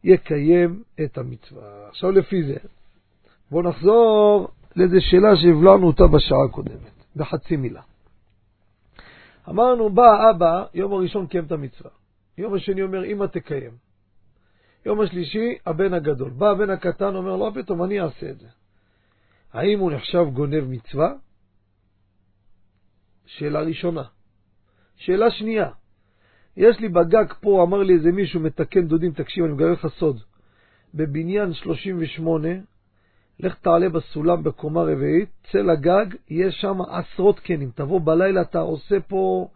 יקיים 0.04 0.84
את 1.04 1.18
המצווה. 1.18 1.88
עכשיו 1.90 2.12
לפי 2.12 2.44
זה, 2.44 2.56
בואו 3.52 3.70
נחזור 3.70 4.48
לאיזו 4.76 4.98
שאלה 5.00 5.36
שהבלענו 5.36 5.88
אותה 5.88 6.04
בשעה 6.08 6.44
הקודמת, 6.50 7.06
בחצי 7.16 7.56
מילה. 7.56 7.82
אמרנו, 9.50 9.90
בא 9.90 10.30
אבא, 10.30 10.66
יום 10.74 10.94
הראשון 10.94 11.28
קיים 11.28 11.46
את 11.46 11.52
המצווה. 11.52 11.92
יום 12.38 12.54
השני 12.54 12.82
אומר, 12.82 13.06
אמא 13.06 13.26
תקיים. 13.26 13.72
יום 14.86 15.02
השלישי, 15.02 15.58
הבן 15.66 15.94
הגדול. 15.94 16.30
בא 16.30 16.52
הבן 16.52 16.70
הקטן, 16.70 17.16
אומר, 17.16 17.36
לא 17.36 17.52
פתאום, 17.56 17.84
אני 17.84 18.02
אעשה 18.02 18.30
את 18.30 18.40
זה. 18.40 18.48
האם 19.54 19.80
הוא 19.80 19.92
נחשב 19.92 20.26
גונב 20.34 20.64
מצווה? 20.64 21.14
שאלה 23.26 23.62
ראשונה. 23.62 24.04
שאלה 24.96 25.32
שנייה, 25.32 25.70
יש 26.58 26.80
לי 26.80 26.90
בגג 26.90 27.34
פה, 27.42 27.64
אמר 27.64 27.84
לי 27.84 27.94
איזה 27.94 28.12
מישהו 28.12 28.40
מתקן 28.40 28.88
דודים, 28.88 29.12
תקשיב, 29.12 29.44
אני 29.44 29.54
מגלה 29.54 29.72
לך 29.72 29.88
סוד. 29.88 30.22
בבניין 30.94 31.54
38, 31.54 32.50
לך 33.40 33.56
תעלה 33.56 33.90
בסולם 33.90 34.44
בקומה 34.44 34.82
רביעית, 34.82 35.30
צא 35.52 35.58
לגג, 35.58 36.06
יש 36.30 36.56
שם 36.62 36.82
עשרות 36.82 37.40
קנים. 37.40 37.72
תבוא 37.76 38.02
בלילה, 38.02 38.42
אתה 38.42 38.60
עושה 38.60 39.00
פה 39.08 39.50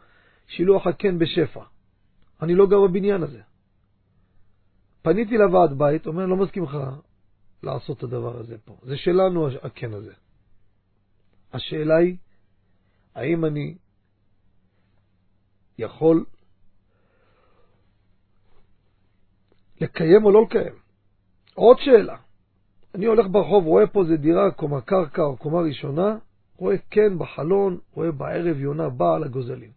שילוח 0.47 0.87
הקן 0.87 1.19
בשפע. 1.19 1.63
אני 2.41 2.55
לא 2.55 2.67
גר 2.67 2.81
בבניין 2.87 3.23
הזה. 3.23 3.41
פניתי 5.01 5.37
לוועד 5.37 5.77
בית, 5.77 6.07
אומר, 6.07 6.25
לא 6.25 6.35
מסכים 6.35 6.63
לך 6.63 6.77
לעשות 7.63 7.97
את 7.97 8.03
הדבר 8.03 8.39
הזה 8.39 8.57
פה. 8.57 8.77
זה 8.83 8.97
שלנו 8.97 9.47
הקן 9.61 9.93
הזה. 9.93 10.13
השאלה 11.53 11.95
היא, 11.95 12.17
האם 13.15 13.45
אני 13.45 13.75
יכול 15.77 16.25
לקיים 19.81 20.25
או 20.25 20.31
לא 20.31 20.45
לקיים? 20.49 20.73
עוד 21.53 21.77
שאלה, 21.79 22.17
אני 22.95 23.05
הולך 23.05 23.25
ברחוב, 23.31 23.65
רואה 23.65 23.87
פה 23.87 24.01
איזה 24.01 24.17
דירה, 24.17 24.51
קומה 24.51 24.81
קרקע 24.81 25.21
או 25.21 25.37
קומה 25.37 25.59
ראשונה, 25.61 26.17
רואה 26.57 26.75
כן 26.89 27.19
בחלון, 27.19 27.77
רואה 27.93 28.11
בערב 28.11 28.59
יונה 28.59 28.89
באה 28.89 29.15
על 29.15 29.23
הגוזלים. 29.23 29.71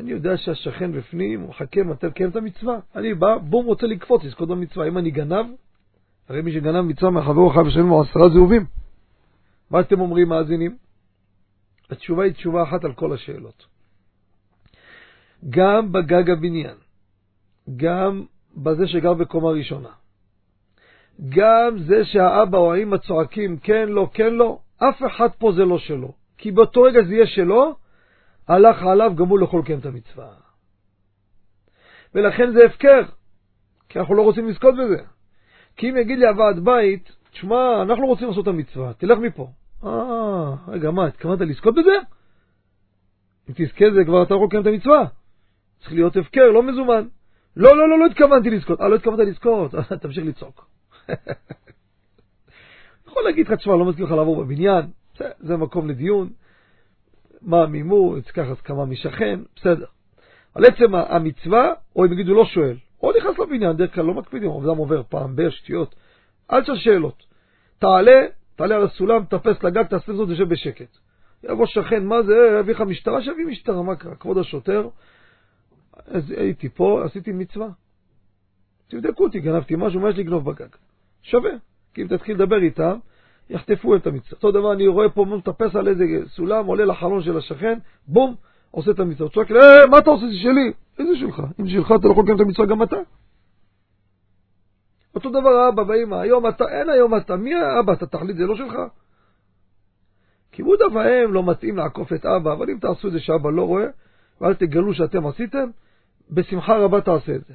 אני 0.00 0.10
יודע 0.10 0.36
שהשכן 0.36 0.92
בפנים, 0.92 1.40
הוא 1.40 1.48
מחכה 1.48 1.82
מתי 1.82 2.06
לקיים 2.06 2.30
את 2.30 2.36
המצווה. 2.36 2.78
אני 2.96 3.14
בא, 3.14 3.38
בום, 3.38 3.66
רוצה 3.66 3.86
לקפוץ, 3.86 4.24
לזכות 4.24 4.48
במצווה. 4.48 4.88
אם 4.88 4.98
אני 4.98 5.10
גנב, 5.10 5.46
הרי 6.28 6.42
מי 6.42 6.52
שגנב 6.52 6.80
מצווה 6.80 7.10
מהחבר 7.10 7.52
חייב 7.52 7.66
לשלם 7.66 7.88
לו 7.88 8.02
עשרה 8.02 8.28
זהובים. 8.28 8.66
מה 9.70 9.80
אתם 9.80 10.00
אומרים, 10.00 10.28
מאזינים? 10.28 10.76
התשובה 11.90 12.24
היא 12.24 12.32
תשובה 12.32 12.62
אחת 12.62 12.84
על 12.84 12.92
כל 12.92 13.12
השאלות. 13.12 13.66
גם 15.50 15.92
בגג 15.92 16.30
הבניין, 16.30 16.76
גם 17.76 18.24
בזה 18.56 18.88
שגר 18.88 19.14
בקומה 19.14 19.50
ראשונה, 19.50 19.88
גם 21.28 21.78
זה 21.78 22.04
שהאבא 22.04 22.58
או 22.58 22.74
האמא 22.74 22.96
צועקים 22.96 23.56
כן, 23.56 23.88
לא, 23.88 24.08
כן, 24.14 24.34
לא, 24.34 24.58
אף 24.78 25.02
אחד 25.06 25.28
פה 25.38 25.52
זה 25.52 25.64
לא 25.64 25.78
שלו. 25.78 26.12
כי 26.38 26.50
באותו 26.50 26.82
רגע 26.82 27.02
זה 27.02 27.14
יהיה 27.14 27.26
שלו, 27.26 27.74
הלך 28.48 28.82
עליו, 28.82 29.12
גם 29.14 29.28
הוא 29.28 29.38
לא 29.38 29.48
לקיים 29.60 29.78
את 29.78 29.86
המצווה. 29.86 30.28
ולכן 32.14 32.52
זה 32.52 32.66
הפקר, 32.66 33.02
כי 33.88 33.98
אנחנו 33.98 34.14
לא 34.14 34.22
רוצים 34.22 34.48
לזכות 34.48 34.74
בזה. 34.74 35.02
כי 35.76 35.90
אם 35.90 35.96
יגיד 35.96 36.18
לי 36.18 36.28
הוועד 36.28 36.64
בית, 36.64 37.12
תשמע, 37.30 37.82
אנחנו 37.82 38.02
לא 38.02 38.08
רוצים 38.08 38.28
לעשות 38.28 38.42
את 38.42 38.48
המצווה, 38.48 38.92
תלך 38.92 39.18
מפה. 39.18 39.48
אה, 39.84 40.54
רגע, 40.68 40.90
מה, 40.90 41.06
התכוונת 41.06 41.40
לזכות 41.40 41.74
בזה? 41.74 41.96
אם 43.48 43.54
תזכה 43.56 43.84
זה 43.94 44.04
כבר 44.04 44.22
אתה 44.22 44.34
יכול 44.34 44.46
לקיים 44.46 44.62
את 44.62 44.66
המצווה. 44.66 45.04
צריך 45.80 45.92
להיות 45.92 46.16
הפקר, 46.16 46.50
לא 46.50 46.62
מזומן. 46.62 47.06
לא, 47.56 47.76
לא, 47.76 47.88
לא, 47.88 47.98
לא 47.98 48.06
התכוונתי 48.06 48.50
לזכות. 48.50 48.80
אה, 48.80 48.88
לא 48.88 48.94
התכוונת 48.94 49.28
לזכות, 49.28 49.74
תמשיך 50.02 50.24
לצעוק. 50.24 50.73
יכול 53.06 53.22
להגיד 53.24 53.46
לך, 53.46 53.52
תשמע, 53.52 53.76
לא 53.76 53.84
מסכים 53.84 54.04
לך 54.04 54.10
לעבור 54.10 54.44
בבניין, 54.44 54.84
זה 55.38 55.56
מקום 55.56 55.88
לדיון. 55.88 56.30
מה 57.42 57.62
המימור, 57.62 58.20
צריך 58.20 58.38
הסכמה 58.38 58.84
משכן, 58.84 59.40
בסדר. 59.56 59.86
על 60.54 60.64
עצם 60.64 60.94
המצווה, 60.94 61.72
או 61.96 62.04
אם 62.04 62.12
יגידו 62.12 62.34
לא 62.34 62.44
שואל, 62.44 62.76
או 63.02 63.12
נכנס 63.18 63.38
לבניין, 63.38 63.76
דרך 63.76 63.94
כלל 63.94 64.04
לא 64.04 64.14
מקפידים, 64.14 64.50
אדם 64.50 64.76
עובר 64.76 65.02
פעם 65.08 65.36
בשטויות. 65.36 65.94
אל 66.52 66.62
תשאל 66.62 66.76
שאלות. 66.76 67.22
תעלה, 67.78 68.26
תעלה 68.56 68.76
על 68.76 68.84
הסולם, 68.84 69.24
תפס 69.24 69.62
לגג, 69.62 69.82
תעשה 69.82 70.12
זאת, 70.12 70.28
תשב 70.28 70.48
בשקט. 70.48 70.96
יבוא 71.42 71.66
שכן, 71.66 72.04
מה 72.04 72.22
זה, 72.22 72.56
יביא 72.60 72.74
לך 72.74 72.80
משטרה, 72.80 73.22
שיביא 73.22 73.46
משטרה, 73.46 73.82
מה 73.82 73.96
קרה? 73.96 74.14
כבוד 74.14 74.38
השוטר, 74.38 74.88
אז 76.06 76.30
הייתי 76.30 76.68
פה, 76.68 77.02
עשיתי 77.04 77.32
מצווה. 77.32 77.68
תבדקו 78.88 79.24
אותי, 79.24 79.40
גנבתי 79.40 79.74
משהו, 79.78 80.00
מה 80.00 80.10
יש 80.10 80.18
לגנוב 80.18 80.50
בגג? 80.50 80.68
שווה. 81.24 81.50
כי 81.94 82.02
אם 82.02 82.06
תתחיל 82.06 82.34
לדבר 82.36 82.62
איתם, 82.62 82.96
יחטפו 83.50 83.96
את 83.96 84.06
המצווה. 84.06 84.32
אותו 84.32 84.50
דבר, 84.50 84.72
אני 84.72 84.86
רואה 84.86 85.08
פה, 85.08 85.24
מטפס 85.24 85.76
על 85.76 85.88
איזה 85.88 86.04
סולם, 86.26 86.66
עולה 86.66 86.84
לחלון 86.84 87.22
של 87.22 87.36
השכן, 87.36 87.78
בום, 88.06 88.34
עושה 88.70 88.90
את 88.90 89.00
המצווה. 89.00 89.30
צועק 89.30 89.50
לי, 89.50 89.58
אה, 89.58 89.86
מה 89.90 89.98
אתה 89.98 90.10
עושה? 90.10 90.26
זה 90.26 90.34
שלי. 90.42 90.72
איזה 90.98 91.16
שלך? 91.20 91.42
אם 91.60 91.68
שלך 91.68 91.92
אתה 92.00 92.06
לא 92.06 92.12
יכול 92.12 92.22
לקיים 92.22 92.36
את 92.36 92.40
המצווה 92.40 92.66
גם 92.66 92.82
אתה. 92.82 92.96
אותו 95.14 95.30
דבר 95.30 95.48
האבא 95.48 95.82
והאמא, 95.82 96.14
היום 96.14 96.48
אתה, 96.48 96.64
אין 96.68 96.88
היום 96.88 97.16
אתה, 97.16 97.36
מי 97.36 97.54
האבא? 97.54 97.92
אתה 97.92 98.06
תחליט, 98.06 98.36
זה 98.36 98.46
לא 98.46 98.56
שלך. 98.56 98.74
כיבוד 100.52 100.82
אב 100.82 100.96
ואם 100.96 101.32
לא 101.32 101.50
מתאים 101.50 101.76
לעקוף 101.76 102.12
את 102.12 102.26
אבא, 102.26 102.52
אבל 102.52 102.70
אם 102.70 102.78
תעשו 102.80 103.08
את 103.08 103.12
זה 103.12 103.20
שאבא 103.20 103.50
לא 103.50 103.62
רואה, 103.62 103.86
ואל 104.40 104.54
תגלו 104.54 104.94
שאתם 104.94 105.26
עשיתם, 105.26 105.70
בשמחה 106.30 106.76
רבה 106.76 107.00
תעשה 107.00 107.34
את 107.34 107.44
זה. 107.44 107.54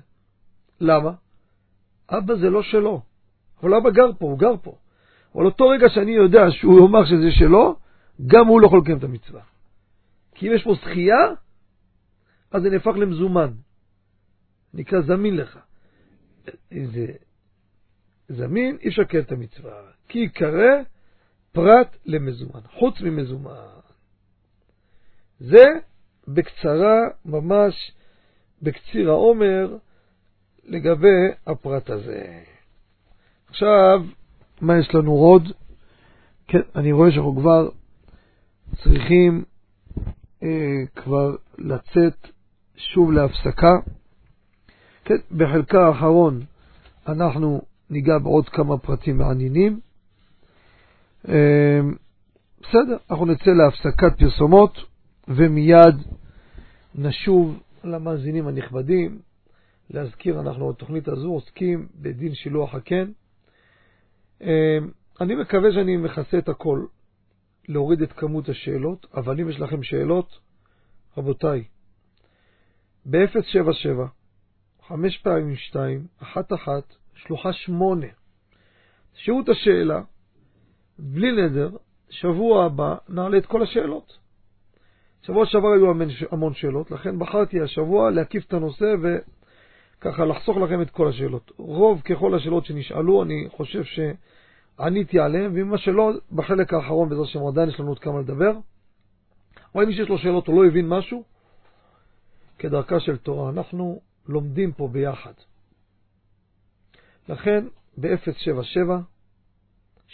למה? 0.82 1.12
אבא 2.10 2.36
זה 2.36 2.50
לא 2.50 2.62
שלו, 2.62 3.02
אבל 3.62 3.74
אבא 3.74 3.90
גר 3.90 4.12
פה, 4.20 4.26
הוא 4.26 4.40
גר 4.40 4.58
פה. 4.62 4.76
אבל 5.36 5.46
אותו 5.46 5.68
רגע 5.68 5.90
שאני 5.90 6.12
יודע 6.12 6.52
שהוא 6.52 6.80
יאמר 6.80 7.06
שזה 7.06 7.32
שלו, 7.32 7.76
גם 8.28 8.48
הוא 8.48 8.62
לא 8.62 8.68
יכול 8.68 8.80
לקיים 8.80 8.98
את 8.98 9.04
המצווה. 9.04 9.42
כי 10.36 10.48
אם 10.48 10.54
יש 10.56 10.64
פה 10.64 10.74
זכייה, 10.82 11.28
אז 12.52 12.62
זה 12.62 12.70
נהפך 12.70 12.92
למזומן. 12.96 13.52
נקרא 14.74 15.02
זמין 15.02 15.36
לך. 15.38 15.60
זה 16.72 17.08
זמין, 18.30 18.78
אי 18.82 18.90
אפשר 18.90 19.02
לקיים 19.02 19.24
את 19.24 19.32
המצווה, 19.32 19.82
כי 20.08 20.20
יקרא 20.20 20.82
פרט 21.52 21.98
למזומן, 22.06 22.60
חוץ 22.74 23.02
ממזומן. 23.02 23.80
זה 25.40 25.66
בקצרה, 26.28 26.98
ממש 27.26 27.92
בקציר 28.62 29.10
העומר, 29.10 29.78
לגבי 30.64 31.28
הפרט 31.48 31.90
הזה. 31.90 32.44
עכשיו, 33.50 34.06
מה 34.62 34.80
יש 34.80 34.96
לנו 34.96 35.12
עוד? 35.12 35.52
כן, 36.48 36.62
אני 36.76 36.92
רואה 36.92 37.12
שאנחנו 37.12 37.36
כבר 37.36 37.70
צריכים 38.84 39.44
אה, 40.44 40.48
כבר 40.96 41.36
לצאת 41.58 42.28
שוב 42.76 43.12
להפסקה. 43.12 43.78
כן, 45.06 45.16
בחלקה 45.38 45.88
האחרון 45.88 46.42
אנחנו 47.08 47.62
ניגע 47.90 48.18
בעוד 48.18 48.50
כמה 48.50 48.78
פרטים 48.78 49.18
מעניינים. 49.18 49.80
אה, 51.30 51.80
בסדר, 52.62 52.98
אנחנו 53.10 53.26
נצא 53.26 53.52
להפסקת 53.52 54.20
פרסומות 54.20 54.78
ומיד 55.28 55.96
נשוב 56.96 57.60
למאזינים 57.84 58.48
הנכבדים. 58.48 59.20
להזכיר, 59.90 60.40
אנחנו 60.40 60.70
בתוכנית 60.70 61.08
הזו 61.08 61.28
עוסקים 61.28 61.88
בדין 61.96 62.36
שילוח 62.36 62.76
הקן. 62.76 63.12
אה, 64.42 64.78
אני 65.22 65.36
מקווה 65.36 65.72
שאני 65.74 65.98
מכסה 65.98 66.38
את 66.38 66.50
הכל, 66.50 66.86
להוריד 67.68 68.02
את 68.02 68.14
כמות 68.14 68.50
השאלות, 68.50 69.06
אבל 69.14 69.42
אם 69.42 69.50
יש 69.50 69.60
לכם 69.60 69.84
שאלות, 69.84 70.40
רבותיי, 71.18 71.64
ב-077, 73.06 74.08
5 74.88 75.18
פעמים 75.18 75.56
2, 75.56 76.08
1 76.22 76.54
1, 76.54 76.72
שלוחה 77.16 77.54
8. 77.54 78.08
תשאירו 79.14 79.42
את 79.42 79.50
השאלה, 79.50 80.02
בלי 81.00 81.32
נדר, 81.32 81.70
שבוע 82.10 82.66
הבא 82.66 82.96
נעלה 83.10 83.38
את 83.38 83.46
כל 83.46 83.64
השאלות. 83.64 84.18
שבוע 85.22 85.46
שעבר 85.46 85.68
היו 85.68 85.92
המון 86.32 86.54
שאלות, 86.54 86.92
לכן 86.92 87.20
בחרתי 87.20 87.62
השבוע 87.62 88.12
להקיף 88.12 88.46
את 88.48 88.54
הנושא 88.54 88.86
וככה 90.00 90.26
לחסוך 90.26 90.58
לכם 90.58 90.82
את 90.82 90.90
כל 90.90 91.10
השאלות. 91.10 91.52
רוב 91.58 92.02
ככל 92.02 92.36
השאלות 92.36 92.66
שנשאלו, 92.66 93.24
אני 93.24 93.48
חושב 93.50 93.84
שעניתי 93.84 95.20
עליהן, 95.20 95.56
ואם 95.56 95.70
מה 95.70 95.78
שלא, 95.78 96.12
בחלק 96.32 96.74
האחרון, 96.74 97.10
בעזרת 97.10 97.26
השם, 97.26 97.48
עדיין 97.48 97.70
יש 97.70 97.80
לנו 97.80 97.90
עוד 97.90 98.00
כמה 98.00 98.20
לדבר. 98.20 98.52
אבל 99.76 99.86
מי 99.86 99.94
שיש 99.94 100.10
לו 100.10 100.18
שאלות 100.18 100.48
או 100.48 100.54
לא 100.54 100.68
הבין 100.68 100.90
משהו, 100.90 101.24
כדרכה 102.58 103.00
של 103.00 103.18
תורה, 103.18 103.50
אנחנו 103.50 104.02
לומדים 104.28 104.72
פה 104.72 104.88
ביחד. 104.88 105.34
לכן, 107.30 107.66
ב-077, 107.98 108.92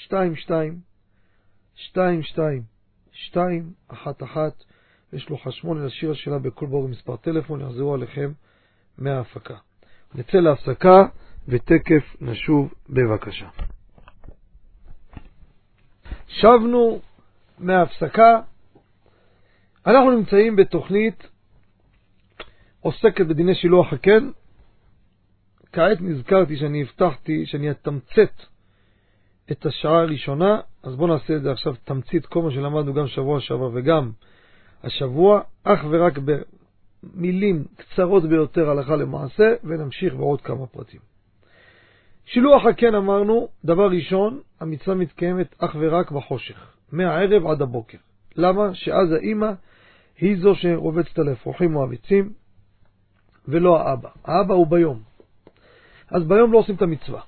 22, 0.06 0.82
22, 1.78 2.64
2, 3.12 3.74
1, 3.88 4.24
1, 4.24 4.64
יש 5.14 5.30
לו 5.30 5.38
חשמון 5.38 5.86
לשיר 5.86 6.12
השאלה 6.12 6.40
בכל 6.40 6.66
בור 6.66 6.88
מספר 6.88 7.18
טלפון, 7.18 7.62
יחזרו 7.62 7.94
עליכם 7.94 8.32
מההפקה. 8.98 9.56
נצא 10.16 10.38
להפסקה 10.38 11.06
ותקף 11.48 12.16
נשוב 12.22 12.74
בבקשה. 12.90 13.48
שבנו 16.28 17.00
מההפסקה, 17.60 18.40
אנחנו 19.86 20.12
נמצאים 20.12 20.56
בתוכנית 20.56 21.28
עוסקת 22.82 23.26
בדיני 23.26 23.56
שילוח 23.56 23.94
הקן. 23.94 24.30
כעת 25.72 26.02
נזכרתי 26.02 26.58
שאני 26.58 26.82
הבטחתי 26.82 27.46
שאני 27.46 27.72
אתמצת 27.72 28.34
את 29.52 29.66
השעה 29.66 30.02
הראשונה, 30.02 30.60
אז 30.84 30.96
בואו 30.96 31.08
נעשה 31.08 31.36
את 31.36 31.42
זה 31.42 31.52
עכשיו 31.52 31.76
תמצית 31.84 32.26
כל 32.26 32.42
מה 32.42 32.52
שלמדנו 32.52 32.94
גם 32.94 33.08
שבוע 33.08 33.42
שעבר 33.42 33.70
וגם 33.74 34.12
השבוע, 34.84 35.42
אך 35.64 35.80
ורק 35.90 36.14
במילים 37.14 37.65
קצרות 37.76 38.23
ביותר 38.23 38.69
הלכה 38.69 38.95
למעשה, 38.95 39.53
ונמשיך 39.64 40.14
בעוד 40.14 40.41
כמה 40.41 40.68
פרטים. 40.68 40.99
שילוח 42.26 42.65
הקן 42.65 42.95
אמרנו, 42.95 43.48
דבר 43.65 43.88
ראשון, 43.90 44.40
המצווה 44.60 44.95
מתקיימת 44.95 45.56
אך 45.57 45.76
ורק 45.80 46.11
בחושך, 46.11 46.73
מהערב 46.91 47.48
עד 47.48 47.61
הבוקר. 47.61 47.98
למה? 48.36 48.73
שאז 48.73 49.11
האימא 49.11 49.52
היא 50.19 50.38
זו 50.38 50.56
שרובצת 50.56 51.19
על 51.19 51.27
האפרוחים 51.27 51.76
או 51.76 51.84
הביצים, 51.84 52.34
ולא 53.48 53.80
האבא. 53.80 54.10
האבא 54.23 54.53
הוא 54.53 54.68
ביום. 54.68 55.02
אז 56.11 56.23
ביום 56.23 56.52
לא 56.52 56.57
עושים 56.57 56.76
את 56.76 56.82
המצווה. 56.82 57.22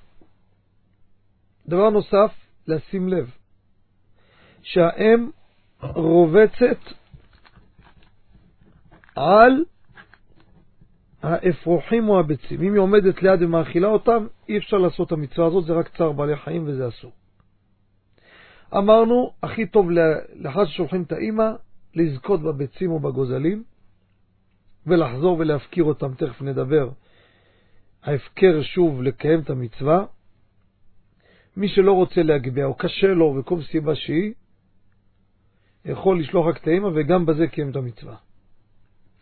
דבר 1.68 1.90
נוסף, 1.90 2.32
לשים 2.66 3.08
לב, 3.08 3.30
שהאם 4.62 5.30
רובצת 5.82 6.78
על 9.18 9.64
האפרוחים 11.22 12.08
או 12.08 12.20
הביצים. 12.20 12.62
אם 12.62 12.72
היא 12.72 12.80
עומדת 12.80 13.22
ליד 13.22 13.42
ומאכילה 13.42 13.88
אותם, 13.88 14.26
אי 14.48 14.58
אפשר 14.58 14.76
לעשות 14.76 15.06
את 15.06 15.12
המצווה 15.12 15.46
הזאת, 15.46 15.64
זה 15.64 15.72
רק 15.72 15.88
צער 15.96 16.12
בעלי 16.12 16.36
חיים 16.36 16.64
וזה 16.66 16.88
אסור. 16.88 17.12
אמרנו, 18.76 19.32
הכי 19.42 19.66
טוב 19.66 19.90
לאחר 20.34 20.66
ששולחים 20.66 21.02
את 21.02 21.12
האימא, 21.12 21.50
לזכות 21.94 22.42
בביצים 22.42 22.90
או 22.90 23.00
בגוזלים, 23.00 23.62
ולחזור 24.86 25.38
ולהפקיר 25.38 25.84
אותם, 25.84 26.14
תכף 26.14 26.42
נדבר. 26.42 26.90
ההפקר 28.02 28.62
שוב 28.62 29.02
לקיים 29.02 29.40
את 29.40 29.50
המצווה. 29.50 30.04
מי 31.56 31.68
שלא 31.68 31.92
רוצה 31.92 32.22
להגביה 32.22 32.66
או 32.66 32.74
קשה 32.74 33.06
לו 33.06 33.36
וכל 33.38 33.62
סיבה 33.62 33.94
שהיא, 33.94 34.32
יכול 35.84 36.20
לשלוח 36.20 36.46
רק 36.46 36.62
את 36.62 36.66
האמא 36.66 36.88
וגם 36.94 37.26
בזה 37.26 37.46
קיים 37.46 37.70
את 37.70 37.76
המצווה. 37.76 38.27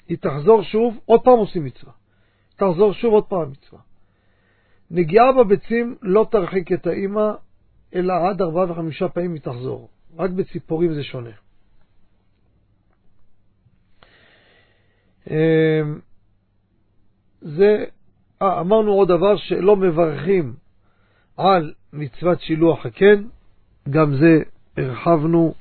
היא 0.09 0.19
תחזור 0.21 0.63
שוב, 0.63 0.99
עוד 1.05 1.21
פעם 1.25 1.39
עושים 1.39 1.65
מצווה. 1.65 1.93
תחזור 2.57 2.93
שוב 2.93 3.13
עוד 3.13 3.25
פעם 3.25 3.51
מצווה. 3.51 3.81
נגיעה 4.91 5.33
בביצים 5.33 5.97
לא 6.03 6.27
תרחיק 6.31 6.73
את 6.73 6.87
האמא, 6.87 7.31
אלא 7.95 8.15
עד 8.29 8.43
ארבעה 8.43 8.71
וחמישה 8.71 9.09
פעמים 9.09 9.33
היא 9.33 9.41
תחזור. 9.41 9.89
רק 10.19 10.31
בציפורים 10.31 10.95
זה 10.95 11.03
שונה. 11.03 11.31
אמ, 15.31 16.01
זה, 17.41 17.85
אה, 18.43 18.61
אמרנו 18.61 18.93
עוד 18.93 19.09
דבר 19.09 19.37
שלא 19.37 19.77
מברכים 19.77 20.55
על 21.37 21.75
מצוות 21.93 22.41
שילוח 22.41 22.87
הקן, 22.87 23.25
גם 23.91 24.17
זה 24.17 24.43
הרחבנו 24.77 25.55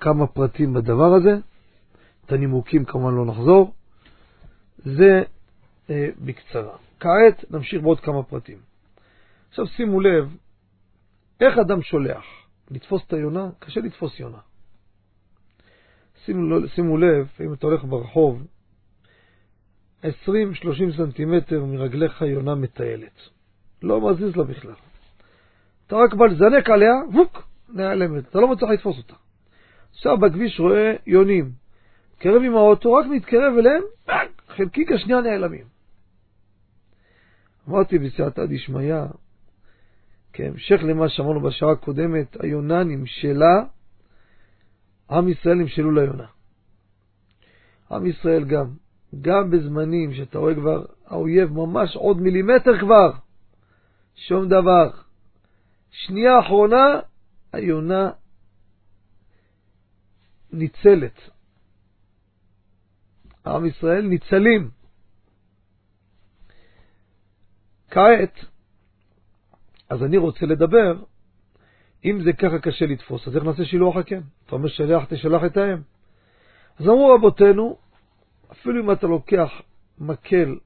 כמה 0.00 0.26
פרטים 0.26 0.72
בדבר 0.72 1.14
הזה, 1.14 1.36
את 2.26 2.32
הנימוקים 2.32 2.84
כמובן 2.84 3.14
לא 3.14 3.26
נחזור, 3.26 3.72
זה 4.78 5.22
אה, 5.90 6.08
בקצרה. 6.18 6.76
כעת 7.00 7.50
נמשיך 7.50 7.82
בעוד 7.82 8.00
כמה 8.00 8.22
פרטים. 8.22 8.58
עכשיו 9.48 9.66
שימו 9.66 10.00
לב, 10.00 10.36
איך 11.40 11.58
אדם 11.58 11.82
שולח? 11.82 12.24
לתפוס 12.70 13.02
את 13.06 13.12
היונה? 13.12 13.48
קשה 13.58 13.80
לתפוס 13.80 14.20
יונה. 14.20 14.38
שימו, 16.24 16.68
שימו 16.74 16.96
לב, 16.96 17.28
אם 17.40 17.52
אתה 17.52 17.66
הולך 17.66 17.84
ברחוב, 17.84 18.46
20-30 20.04 20.06
סנטימטר 20.96 21.64
מרגליך 21.64 22.22
יונה 22.22 22.54
מטיילת. 22.54 23.20
לא 23.82 24.10
מזיז 24.10 24.36
לה 24.36 24.44
בכלל. 24.44 24.74
אתה 25.86 25.96
רק 25.96 26.14
בא 26.14 26.26
לזנק 26.26 26.70
עליה, 26.70 26.92
ווק, 27.12 27.48
נעלמת. 27.68 28.28
אתה 28.28 28.38
לא 28.38 28.48
מצליח 28.48 28.70
לתפוס 28.70 28.98
אותה. 28.98 29.14
עכשיו 29.90 30.18
בכביש 30.18 30.60
רואה 30.60 30.92
יונים. 31.06 31.50
מתקרב 32.12 32.42
עם 32.42 32.56
האוטו, 32.56 32.92
רק 32.92 33.06
מתקרב 33.06 33.52
אליהם, 33.58 33.82
חלקיק 34.58 34.92
השנייה 34.92 35.20
נעלמים. 35.20 35.64
אמרתי 37.68 37.98
בסייעתא 37.98 38.46
דשמיא, 38.46 38.94
כהמשך 40.32 40.80
למה 40.82 41.08
שאמרנו 41.08 41.40
בשעה 41.40 41.72
הקודמת, 41.72 42.36
היונה 42.40 42.84
נמשלה, 42.84 43.64
עם 45.10 45.28
ישראל 45.28 45.54
נמשלו 45.54 45.90
ליונה. 45.90 46.26
עם 47.90 48.06
ישראל 48.06 48.44
גם. 48.44 48.66
גם 49.20 49.50
בזמנים 49.50 50.14
שאתה 50.14 50.38
רואה 50.38 50.54
כבר, 50.54 50.84
האויב 51.06 51.52
ממש 51.52 51.96
עוד 51.96 52.20
מילימטר 52.20 52.78
כבר, 52.80 53.10
שום 54.14 54.48
דבר. 54.48 54.90
שנייה 55.90 56.40
אחרונה, 56.40 57.00
היונה 57.52 58.10
ניצלת. 60.52 61.37
עם 63.48 63.66
ישראל 63.66 64.02
ניצלים. 64.02 64.70
כעת, 67.90 68.44
אז 69.90 70.02
אני 70.02 70.16
רוצה 70.16 70.46
לדבר, 70.46 71.02
אם 72.04 72.22
זה 72.24 72.32
ככה 72.32 72.58
קשה 72.58 72.86
לתפוס, 72.86 73.28
אז 73.28 73.36
איך 73.36 73.44
נעשה 73.44 73.64
שילוח 73.64 73.96
הקן? 73.96 74.20
אתה 74.46 74.56
אומר 74.56 74.68
שלח, 74.68 75.04
תשלח 75.08 75.42
את 75.46 75.56
האם. 75.56 75.82
אז 76.78 76.86
אמרו 76.86 77.14
רבותינו, 77.14 77.78
אפילו 78.52 78.84
אם 78.84 78.92
אתה 78.92 79.06
לוקח 79.06 79.50
מקל 79.98 80.58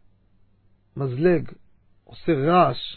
מזלג 0.96 1.52
עושה 2.04 2.32
רעש 2.32 2.96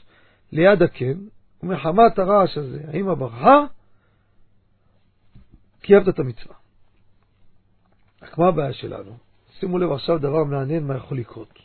ליד 0.51 0.81
הקן, 0.81 1.17
ומחמת 1.63 2.19
הרעש 2.19 2.57
הזה, 2.57 2.81
האמא 2.93 3.13
ברכה, 3.13 3.65
קיימת 5.81 6.07
את 6.07 6.19
המצווה. 6.19 6.55
רק 8.21 8.37
מה 8.37 8.47
הבעיה 8.47 8.73
שלנו? 8.73 9.17
שימו 9.59 9.77
לב 9.77 9.91
עכשיו 9.91 10.17
דבר 10.19 10.43
מעניין 10.43 10.87
מה 10.87 10.95
יכול 10.95 11.17
לקרות. 11.17 11.59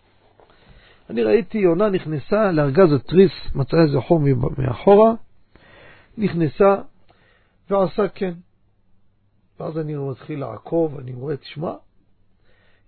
אני 1.11 1.23
ראיתי 1.23 1.59
יונה 1.59 1.91
נכנסה 1.91 2.53
לארגז 2.53 2.93
התריס, 2.93 3.33
מצאה 3.55 3.83
איזה 3.83 4.01
חור 4.01 4.21
מאחורה, 4.59 5.13
נכנסה 6.19 6.77
ועשה 7.71 8.09
כן. 8.09 8.35
ואז 9.61 9.79
אני 9.79 9.95
מתחיל 9.97 10.41
לעקוב, 10.41 10.99
אני 10.99 11.13
רואה, 11.13 11.37
תשמע, 11.37 11.73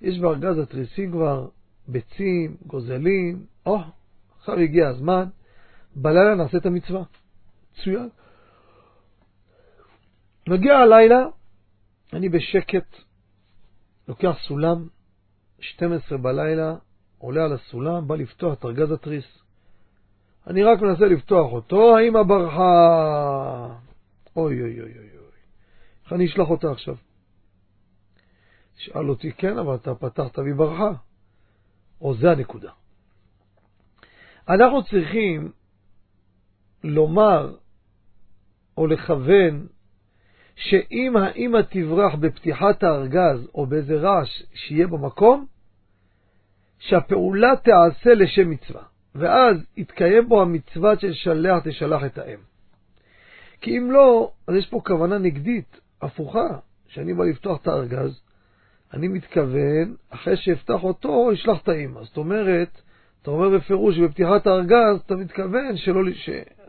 יש 0.00 0.18
בארגז 0.18 0.58
התריסים 0.58 1.12
כבר 1.12 1.48
ביצים, 1.88 2.56
גוזלים, 2.66 3.46
או, 3.66 3.78
עכשיו 4.38 4.58
הגיע 4.58 4.88
הזמן, 4.88 5.24
בלילה 5.96 6.34
נעשה 6.34 6.58
את 6.58 6.66
המצווה. 6.66 7.02
מצוין. 7.72 8.08
מגיע 10.48 10.76
הלילה, 10.76 11.24
אני 12.12 12.28
בשקט, 12.28 12.96
לוקח 14.08 14.36
סולם, 14.46 14.88
12 15.60 16.18
בלילה, 16.18 16.74
עולה 17.18 17.44
על 17.44 17.52
הסולם, 17.52 18.08
בא 18.08 18.16
לפתוח 18.16 18.58
את 18.58 18.64
ארגז 18.64 18.92
התריס. 18.92 19.42
אני 20.46 20.62
רק 20.62 20.80
מנסה 20.80 21.06
לפתוח 21.06 21.52
אותו, 21.52 21.96
האמא 21.96 22.22
ברחה. 22.22 23.76
אוי 24.36 24.62
אוי 24.62 24.80
אוי 24.80 24.98
אוי 24.98 24.98
אוי. 24.98 25.32
איך 26.04 26.12
אני 26.12 26.26
אשלח 26.26 26.48
אותה 26.48 26.70
עכשיו? 26.70 26.96
שאל 28.76 29.10
אותי, 29.10 29.32
כן, 29.32 29.58
אבל 29.58 29.74
אתה 29.74 29.94
פתחת 29.94 30.38
והיא 30.38 30.54
ברחה. 30.54 30.90
או 32.00 32.14
זה 32.14 32.30
הנקודה. 32.30 32.72
אנחנו 34.48 34.84
צריכים 34.84 35.52
לומר 36.84 37.56
או 38.76 38.86
לכוון 38.86 39.66
שאם 40.56 41.16
האמא 41.16 41.60
תברח 41.70 42.14
בפתיחת 42.14 42.82
הארגז 42.82 43.48
או 43.54 43.66
באיזה 43.66 44.00
רעש 44.00 44.42
שיהיה 44.54 44.86
במקום, 44.86 45.46
שהפעולה 46.78 47.56
תיעשה 47.56 48.14
לשם 48.14 48.50
מצווה, 48.50 48.82
ואז 49.14 49.56
יתקיים 49.76 50.28
בו 50.28 50.42
המצווה 50.42 50.98
של 50.98 51.12
שלח 51.12 51.58
תשלח 51.64 52.04
את 52.04 52.18
האם. 52.18 52.38
כי 53.60 53.78
אם 53.78 53.90
לא, 53.90 54.30
אז 54.48 54.54
יש 54.54 54.66
פה 54.66 54.80
כוונה 54.86 55.18
נגדית, 55.18 55.80
הפוכה, 56.02 56.48
שאני 56.88 57.14
בא 57.14 57.24
לפתוח 57.24 57.62
את 57.62 57.66
הארגז, 57.66 58.20
אני 58.94 59.08
מתכוון, 59.08 59.94
אחרי 60.10 60.36
שאפתח 60.36 60.82
אותו, 60.84 61.32
אשלח 61.32 61.62
את 61.62 61.68
האמא. 61.68 62.02
זאת 62.02 62.16
אומרת, 62.16 62.80
אתה 63.22 63.30
אומר 63.30 63.48
בפירוש 63.48 63.96
שבפתיחת 63.96 64.46
הארגז 64.46 65.00
אתה 65.06 65.14
מתכוון 65.14 65.76
שלא, 65.76 66.00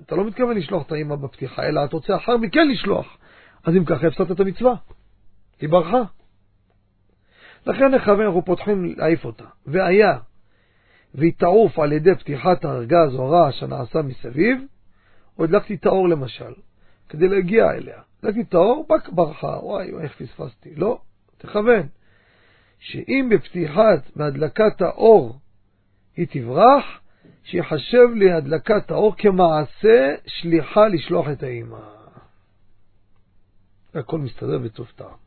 אתה 0.05 0.15
לא 0.15 0.25
מתכוון 0.25 0.57
לשלוח 0.57 0.87
את 0.87 0.91
האמא 0.91 1.15
בפתיחה, 1.15 1.67
אלא 1.67 1.85
אתה 1.85 1.95
רוצה 1.95 2.15
אחר 2.15 2.37
מכן 2.37 2.67
לשלוח. 2.69 3.17
אז 3.63 3.75
אם 3.75 3.85
ככה 3.85 4.07
הפסדת 4.07 4.31
את 4.31 4.39
המצווה, 4.39 4.75
היא 5.61 5.69
ברחה. 5.69 6.01
לכן 7.65 7.95
נכוון, 7.95 8.25
אנחנו 8.25 8.45
פותחים 8.45 8.85
להעיף 8.97 9.25
אותה. 9.25 9.45
והיה, 9.65 10.17
והיא 11.15 11.33
תעוף 11.37 11.79
על 11.79 11.91
ידי 11.91 12.15
פתיחת 12.15 12.65
הארגז 12.65 13.15
או 13.15 13.25
הרעש 13.25 13.63
הנעשה 13.63 14.01
מסביב, 14.01 14.61
או 15.39 15.43
הדלקתי 15.43 15.75
את 15.75 15.85
האור 15.85 16.09
למשל, 16.09 16.53
כדי 17.09 17.27
להגיע 17.27 17.71
אליה. 17.71 18.01
הדלקתי 18.19 18.41
את 18.41 18.53
האור, 18.53 18.85
פק 18.87 19.09
ברחה, 19.09 19.59
וואי, 19.63 19.91
איך 20.01 20.21
פספסתי. 20.21 20.75
לא, 20.75 20.99
תכוון. 21.37 21.87
שאם 22.79 23.29
בפתיחת, 23.31 24.11
בהדלקת 24.15 24.81
האור, 24.81 25.39
היא 26.17 26.27
תברח, 26.29 26.85
שיחשב 27.43 28.07
לי 28.15 28.31
הדלקת 28.31 28.91
האור 28.91 29.15
כמעשה 29.17 30.15
שליחה 30.27 30.87
לשלוח 30.87 31.29
את 31.29 31.43
האימא. 31.43 31.92
הכל 33.93 34.19
מסתדר 34.19 34.57
בטוב 34.57 34.91
טעם. 34.95 35.17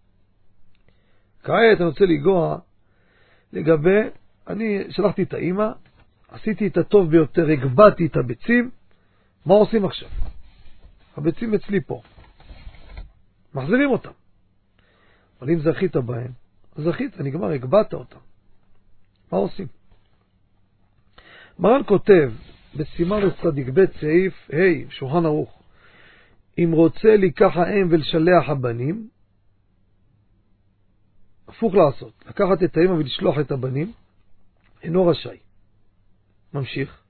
כעת 1.42 1.80
אני 1.80 1.88
רוצה 1.88 2.04
לנגוע 2.04 2.58
לגבי, 3.52 4.00
אני 4.48 4.84
שלחתי 4.90 5.22
את 5.22 5.34
האימא, 5.34 5.68
עשיתי 6.28 6.66
את 6.66 6.76
הטוב 6.76 7.10
ביותר, 7.10 7.46
הגבהתי 7.48 8.06
את 8.06 8.16
הביצים, 8.16 8.70
מה 9.46 9.54
עושים 9.54 9.84
עכשיו? 9.84 10.08
הביצים 11.16 11.54
אצלי 11.54 11.80
פה. 11.80 12.02
מחזירים 13.54 13.90
אותם. 13.90 14.10
אבל 15.40 15.50
אם 15.50 15.58
זכית 15.60 15.96
בהם, 15.96 16.32
זכית, 16.76 17.20
נגמר, 17.20 17.50
הגבהת 17.50 17.94
אותם. 17.94 18.18
מה 19.32 19.38
עושים? 19.38 19.66
מרן 21.58 21.80
כותב 21.86 22.32
בסימן 22.76 23.20
צדיק 23.42 23.68
ב' 23.74 23.84
סעיף 24.00 24.50
ה', 24.52 24.90
שולחן 24.90 25.24
ערוך, 25.26 25.55
אם 26.58 26.72
רוצה 26.72 27.16
לקח 27.16 27.56
האם 27.56 27.88
ולשלח 27.90 28.48
הבנים, 28.48 29.08
הפוך 31.48 31.74
לעשות, 31.74 32.12
לקחת 32.28 32.62
את 32.62 32.76
האמא 32.76 32.92
ולשלוח 32.92 33.38
את 33.38 33.50
הבנים, 33.50 33.92
אינו 34.82 35.06
רשאי. 35.06 35.36
ממשיך. 36.54 37.02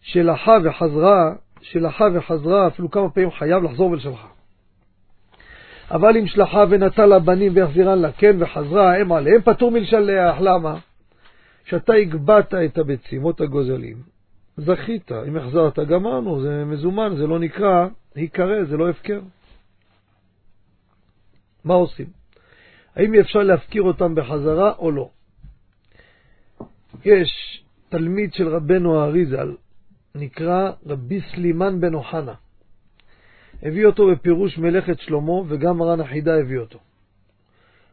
שלחה 0.00 0.56
וחזרה, 0.64 1.34
שלחה 1.60 2.04
וחזרה, 2.14 2.66
אפילו 2.66 2.90
כמה 2.90 3.10
פעמים 3.10 3.30
חייב 3.30 3.62
לחזור 3.62 3.90
ולשלחה. 3.90 4.28
אבל 5.90 6.16
אם 6.16 6.26
שלחה 6.26 6.64
ונטה 6.70 7.06
לבנים 7.06 7.52
והחזירן 7.56 7.98
לה, 7.98 8.12
כן 8.12 8.36
וחזרה 8.42 8.92
האם 8.92 9.12
עליהם, 9.12 9.42
פטור 9.42 9.70
מלשלח. 9.70 10.36
למה? 10.40 10.78
שאתה 11.64 11.92
הגבהת 11.94 12.54
את 12.54 12.78
הביצים 12.78 13.24
או 13.24 13.30
את 13.30 13.40
הגוזלים, 13.40 13.96
זכית, 14.56 15.12
אם 15.28 15.36
החזרת, 15.36 15.78
גמרנו, 15.78 16.42
זה 16.42 16.64
מזומן, 16.64 17.14
זה 17.16 17.26
לא 17.26 17.38
נקרא 17.38 17.86
היקרא, 18.14 18.64
זה 18.64 18.76
לא 18.76 18.90
הפקר. 18.90 19.20
מה 21.64 21.74
עושים? 21.74 22.06
האם 22.96 23.14
אפשר 23.14 23.38
להפקיר 23.38 23.82
אותם 23.82 24.14
בחזרה 24.14 24.72
או 24.78 24.90
לא? 24.90 25.10
יש 27.04 27.62
תלמיד 27.88 28.34
של 28.34 28.48
רבנו 28.48 29.00
האריזל, 29.00 29.54
נקרא 30.14 30.70
רבי 30.86 31.20
סלימן 31.34 31.80
בן 31.80 31.94
אוחנה. 31.94 32.34
הביא 33.62 33.86
אותו 33.86 34.06
בפירוש 34.12 34.58
מלאכת 34.58 35.00
שלמה, 35.00 35.32
וגם 35.32 35.78
מרן 35.78 36.00
החידה 36.00 36.38
הביא 36.40 36.58
אותו. 36.58 36.78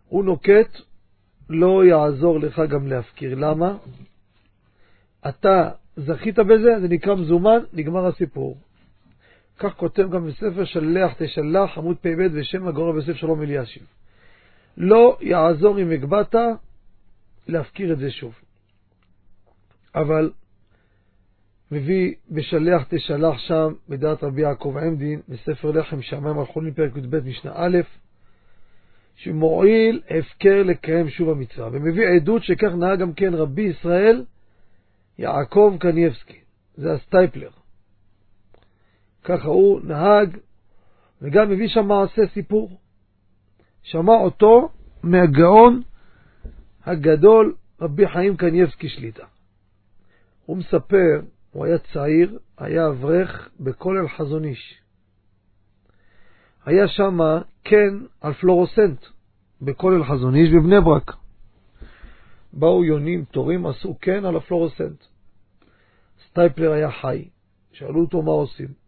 הוא 0.07 0.23
נוקט, 0.23 0.77
לא 1.49 1.85
יעזור 1.85 2.39
לך 2.39 2.61
גם 2.69 2.87
להפקיר. 2.87 3.35
למה? 3.35 3.77
אתה 5.29 5.69
זכית 5.95 6.39
בזה, 6.39 6.79
זה 6.81 6.87
נקרא 6.87 7.15
מזומן, 7.15 7.59
נגמר 7.73 8.05
הסיפור. 8.05 8.57
כך 9.61 9.73
כותב 9.77 10.09
גם 10.11 10.27
בספר 10.27 10.65
שלח 10.65 11.13
תשלח, 11.17 11.77
עמוד 11.77 11.97
פ"ב, 11.97 12.27
ושם 12.33 12.67
הגורר 12.67 12.91
בספר 12.91 13.13
שלום 13.13 13.41
אלישיב. 13.41 13.83
לא 14.77 15.17
יעזור 15.21 15.79
אם 15.79 15.91
הגבהת 15.91 16.35
להפקיר 17.47 17.93
את 17.93 17.99
זה 17.99 18.11
שוב. 18.11 18.33
אבל 19.95 20.31
מביא 21.71 22.13
בשלח 22.31 22.83
תשלח 22.89 23.37
שם, 23.37 23.73
בדעת 23.89 24.23
רבי 24.23 24.41
יעקב 24.41 24.75
עמדין, 24.77 25.21
בספר 25.29 25.71
לחם 25.71 26.01
שמיים 26.01 26.39
האחרונים, 26.39 26.73
פרק 26.73 26.97
י"ב, 26.97 27.19
משנה 27.19 27.51
א', 27.55 27.77
שמועיל 29.15 30.01
הפקר 30.09 30.63
לקיים 30.63 31.09
שוב 31.09 31.29
המצווה, 31.29 31.69
ומביא 31.71 32.07
עדות 32.07 32.43
שכך 32.43 32.71
נהג 32.79 32.99
גם 32.99 33.13
כן 33.13 33.33
רבי 33.33 33.61
ישראל 33.61 34.25
יעקב 35.17 35.75
קנייבסקי, 35.79 36.39
זה 36.75 36.93
הסטייפלר. 36.93 37.60
ככה 39.23 39.47
הוא 39.47 39.81
נהג, 39.83 40.37
וגם 41.21 41.49
מביא 41.49 41.67
שם 41.67 41.87
מעשה 41.87 42.21
סיפור. 42.33 42.79
שמע 43.83 44.13
אותו 44.13 44.69
מהגאון 45.03 45.81
הגדול 46.85 47.55
רבי 47.81 48.07
חיים 48.07 48.37
קנייבסקי 48.37 48.89
שליט"א. 48.89 49.25
הוא 50.45 50.57
מספר, 50.57 51.21
הוא 51.51 51.65
היה 51.65 51.77
צעיר, 51.77 52.39
היה 52.57 52.87
אברך 52.87 53.49
בכולל 53.59 54.07
חזון 54.07 54.45
איש. 54.45 54.81
היה 56.65 56.87
שם 56.87 57.17
כן 57.63 57.93
על 58.21 58.33
פלורוסנט 58.33 59.05
בכולל 59.61 60.03
חזון 60.03 60.35
איש 60.35 60.49
בבני 60.49 60.81
ברק. 60.81 61.15
באו 62.53 62.85
יונים, 62.85 63.25
תורים, 63.25 63.65
עשו 63.65 63.97
כן 64.01 64.25
על 64.25 64.35
הפלורוסנט. 64.35 65.03
סטייפלר 66.27 66.71
היה 66.71 66.91
חי, 66.91 67.29
שאלו 67.71 68.01
אותו 68.01 68.21
מה 68.21 68.31
עושים. 68.31 68.80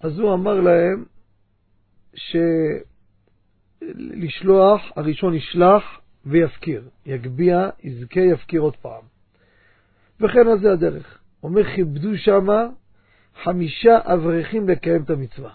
אז 0.00 0.18
הוא 0.18 0.34
אמר 0.34 0.60
להם 0.60 1.04
שלשלוח, 3.84 4.82
הראשון 4.96 5.34
ישלח 5.34 5.82
ויפקיר, 6.26 6.88
יגביה, 7.06 7.70
יזכה, 7.82 8.20
יפקיר 8.20 8.60
עוד 8.60 8.76
פעם. 8.76 9.02
וכן 10.20 10.48
על 10.48 10.58
זה 10.60 10.72
הדרך. 10.72 11.18
אומר, 11.42 11.74
כיבדו 11.74 12.18
שמה 12.18 12.66
חמישה 13.42 13.98
אברכים 14.04 14.68
לקיים 14.68 15.02
את 15.02 15.10
המצווה. 15.10 15.52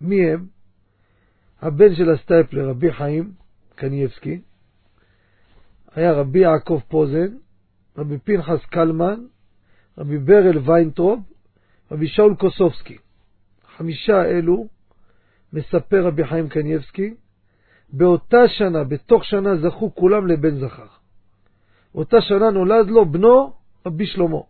מי 0.00 0.30
הם? 0.30 0.46
הבן 1.62 1.94
של 1.94 2.10
הסטייפלר, 2.10 2.68
רבי 2.68 2.92
חיים 2.92 3.32
קנייבסקי, 3.74 4.40
היה 5.94 6.12
רבי 6.12 6.38
יעקב 6.38 6.80
פוזן, 6.88 7.36
רבי 7.98 8.18
פנחס 8.18 8.64
קלמן, 8.70 9.24
רבי 9.98 10.18
ברל 10.18 10.58
ויינטרוב, 10.58 11.20
רבי 11.90 12.08
שאול 12.08 12.34
קוסובסקי. 12.34 12.96
חמישה 13.76 14.24
אלו 14.24 14.66
מספר 15.52 16.06
רבי 16.06 16.26
חיים 16.26 16.48
קניבסקי, 16.48 17.14
באותה 17.92 18.48
שנה, 18.48 18.84
בתוך 18.84 19.24
שנה, 19.24 19.56
זכו 19.56 19.94
כולם 19.94 20.26
לבן 20.26 20.58
זכר. 20.58 20.86
באותה 21.94 22.20
שנה 22.20 22.50
נולד 22.50 22.86
לו 22.86 23.06
בנו 23.06 23.52
רבי 23.86 24.06
שלמה. 24.06 24.40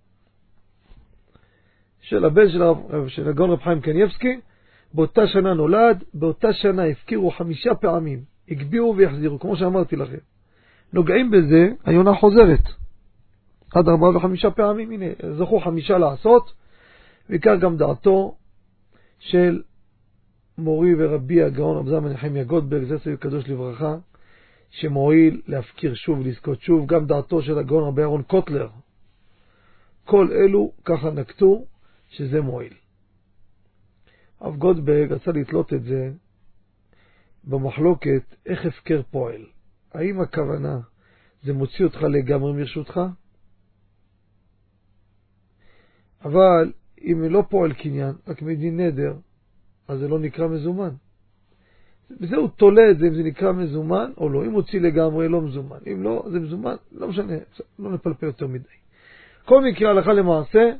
של 2.01 2.25
הבן 2.25 2.49
של, 2.49 2.63
הרב, 2.63 3.09
של 3.09 3.29
הגאון 3.29 3.51
רב 3.51 3.63
חיים 3.63 3.81
קניבסקי, 3.81 4.41
באותה 4.95 5.27
שנה 5.27 5.55
נולד, 5.55 6.05
באותה 6.15 6.53
שנה 6.53 6.85
הפקירו 6.85 7.31
חמישה 7.31 7.75
פעמים, 7.75 8.21
הגבירו 8.49 8.97
ויחזירו, 8.97 9.39
כמו 9.39 9.57
שאמרתי 9.57 9.97
לכם. 9.97 10.17
נוגעים 10.93 11.31
בזה, 11.31 11.69
היונה 11.85 12.15
חוזרת. 12.15 12.63
עד 13.75 13.89
ארבעה 13.89 14.17
וחמישה 14.17 14.51
פעמים, 14.51 14.91
הנה, 14.91 15.07
זכו 15.39 15.61
חמישה 15.61 15.99
לעשות, 15.99 16.53
וכך 17.31 17.55
גם 17.61 17.77
דעתו 17.77 18.35
של 19.19 19.63
מורי 20.59 20.91
ורבי 20.99 21.43
הגאון 21.43 21.77
רב 21.77 21.89
זלמן 21.89 22.13
נחמיה 22.13 22.45
גולדברג, 22.45 22.85
זצ"ל 22.85 23.17
קדוש 23.17 23.49
לברכה, 23.49 23.97
שמועיל 24.71 25.43
להפקיר 25.47 25.95
שוב 25.95 26.19
ולזכות 26.19 26.61
שוב, 26.61 26.87
גם 26.87 27.07
דעתו 27.07 27.43
של 27.43 27.59
הגאון 27.59 27.85
רבי 27.85 28.03
אהרון 28.03 28.23
קוטלר. 28.23 28.69
כל 30.05 30.29
אלו 30.33 30.73
ככה 30.85 31.11
נקטו 31.11 31.65
שזה 32.09 32.41
מועיל. 32.41 32.73
הרב 34.41 34.57
גולדברג 34.57 35.13
רצה 35.13 35.31
לתלות 35.31 35.73
את 35.73 35.83
זה 35.83 36.11
במחלוקת 37.45 38.35
איך 38.47 38.67
הפקר 38.67 39.03
פועל. 39.11 39.47
האם 39.95 40.21
הכוונה 40.21 40.81
זה 41.43 41.53
מוציא 41.53 41.85
אותך 41.85 42.03
לגמרי 42.03 42.53
מרשותך? 42.53 43.01
אבל 46.25 46.73
אם 47.03 47.23
לא 47.31 47.45
פועל 47.51 47.73
קניין, 47.73 48.13
רק 48.29 48.43
מדין 48.43 48.81
נדר, 48.81 49.15
אז 49.89 49.99
זה 49.99 50.09
לא 50.09 50.19
נקרא 50.19 50.49
מזומן. 50.49 50.91
בזה 52.11 52.37
הוא 52.37 52.49
תולה 52.49 52.91
את 52.91 52.99
זה 52.99 53.07
אם 53.07 53.15
זה 53.15 53.23
נקרא 53.23 53.53
מזומן 53.53 54.13
או 54.17 54.29
לא. 54.29 54.45
אם 54.45 54.53
הוציא 54.53 54.81
לגמרי, 54.81 55.29
לא 55.29 55.41
מזומן. 55.41 55.79
אם 55.93 56.03
לא, 56.03 56.27
זה 56.31 56.41
מזומן, 56.41 56.75
לא 56.93 57.09
משנה, 57.09 57.35
לא 57.79 57.91
נפלפל 57.93 58.27
יותר 58.27 58.47
מדי. 58.47 58.65
כל 59.45 59.65
מקרה, 59.65 59.91
הלכה 59.91 60.13
למעשה, 60.13 60.71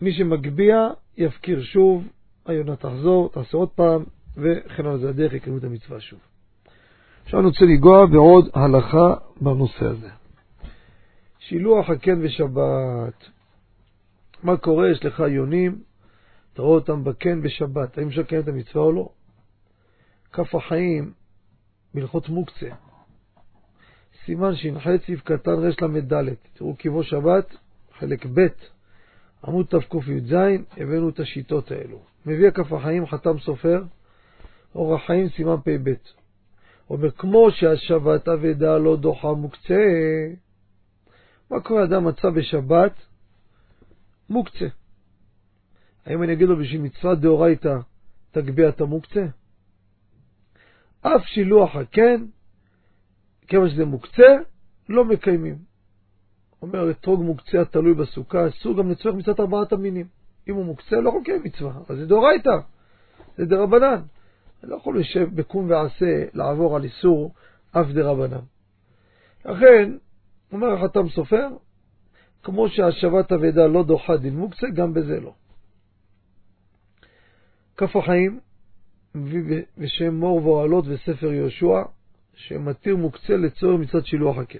מי 0.00 0.12
שמגביה, 0.12 0.88
יפקיר 1.16 1.62
שוב, 1.62 2.08
היונה 2.46 2.76
תחזור, 2.76 3.30
תעשה 3.32 3.56
עוד 3.56 3.68
פעם, 3.68 4.04
וכן 4.36 4.86
על 4.86 4.98
זה 4.98 5.08
הדרך 5.08 5.32
יקיימו 5.32 5.58
את 5.58 5.64
המצווה 5.64 6.00
שוב. 6.00 6.18
עכשיו 7.24 7.40
אני 7.40 7.46
רוצה 7.48 7.64
לנגוע 7.64 8.06
בעוד 8.06 8.48
הלכה 8.54 9.14
בנושא 9.40 9.84
הזה. 9.84 10.08
שילוח 11.38 11.90
הקן 11.90 12.22
בשבת. 12.22 13.37
מה 14.42 14.56
קורה? 14.56 14.90
יש 14.90 15.04
לך 15.04 15.22
יונים, 15.28 15.82
אתה 16.52 16.62
רואה 16.62 16.74
אותם 16.74 17.04
בקן 17.04 17.42
בשבת, 17.42 17.98
האם 17.98 18.08
אפשר 18.08 18.20
לקיים 18.20 18.42
את 18.42 18.48
המצווה 18.48 18.84
או 18.84 18.92
לא? 18.92 19.08
כף 20.32 20.54
החיים, 20.54 21.12
בהלכות 21.94 22.28
מוקצה. 22.28 22.68
סימן 24.24 24.56
ש"ח 24.56 24.88
סעיף 25.06 25.22
קטן 25.22 25.50
רל"ד, 25.50 26.34
תראו 26.54 26.76
כיבו 26.78 27.04
שבת, 27.04 27.56
חלק 27.98 28.26
ב', 28.26 28.46
עמוד 29.44 29.66
תקי"ז, 29.66 30.34
הבאנו 30.76 31.08
את 31.08 31.20
השיטות 31.20 31.70
האלו. 31.70 31.98
מביא 32.26 32.48
הכף 32.48 32.72
החיים, 32.72 33.06
חתם 33.06 33.38
סופר, 33.38 33.82
אורח 34.74 35.06
חיים, 35.06 35.28
סימן 35.28 35.56
פ"ב. 35.64 35.92
אומר, 36.90 37.10
כמו 37.10 37.50
שהשבת 37.50 38.28
אבדה 38.28 38.78
לא 38.78 38.96
דוחה 38.96 39.32
מוקצה, 39.32 39.84
מה 41.50 41.60
קורה 41.60 41.84
אדם 41.84 42.04
מצא 42.04 42.30
בשבת 42.30 42.92
מוקצה? 44.30 44.66
האם 46.06 46.22
אני 46.22 46.32
אגיד 46.32 46.48
לו 46.48 46.56
בשביל 46.56 46.80
מצוות 46.80 47.20
דאורייתא 47.20 47.76
תגביה 48.30 48.68
את 48.68 48.80
המוקצה? 48.80 49.26
אף 51.00 51.24
שילוח 51.24 51.76
הקן, 51.76 52.24
כיוון 53.46 53.70
שזה 53.70 53.84
מוקצה, 53.84 54.36
לא 54.88 55.04
מקיימים. 55.04 55.58
אומר, 56.62 56.90
אתרוג 56.90 57.22
מוקצה 57.22 57.60
התלוי 57.60 57.94
בסוכה, 57.94 58.48
אסור 58.48 58.76
גם 58.76 58.90
לצורך 58.90 59.14
מצוות 59.14 59.40
ארבעת 59.40 59.72
המינים. 59.72 60.06
אם 60.48 60.54
הוא 60.54 60.64
מוקצה, 60.64 60.96
לא 60.96 61.20
לקיים 61.20 61.42
מצווה, 61.44 61.72
אז 61.88 61.98
זה 61.98 62.06
דאורייתא, 62.06 62.56
זה 63.36 63.44
דרבנן. 63.44 64.00
אני 64.62 64.70
לא 64.70 64.76
יכול 64.76 65.00
לשב 65.00 65.28
בקום 65.34 65.70
ועשה 65.70 66.24
לעבור 66.34 66.76
על 66.76 66.84
איסור 66.84 67.34
אף 67.72 67.86
דרבנן. 67.86 68.44
לכן, 69.44 69.92
אומר 70.52 70.72
החתם 70.72 71.08
סופר, 71.08 71.48
כמו 72.42 72.68
שהשבת 72.68 73.32
אבדה 73.32 73.66
לא 73.66 73.82
דוחה 73.82 74.16
דין 74.16 74.36
מוקצה, 74.36 74.66
גם 74.74 74.94
בזה 74.94 75.20
לא. 75.20 75.34
כף 77.76 77.96
החיים 77.96 78.40
מביא 79.14 79.62
בשם 79.78 80.14
מור 80.14 80.46
ואוהלות 80.46 80.84
וספר 80.88 81.32
יהושע, 81.32 81.82
שמתיר 82.34 82.96
מוקצה 82.96 83.36
לצורך 83.36 83.80
מצד 83.80 84.06
שילוח 84.06 84.38
הקן. 84.38 84.58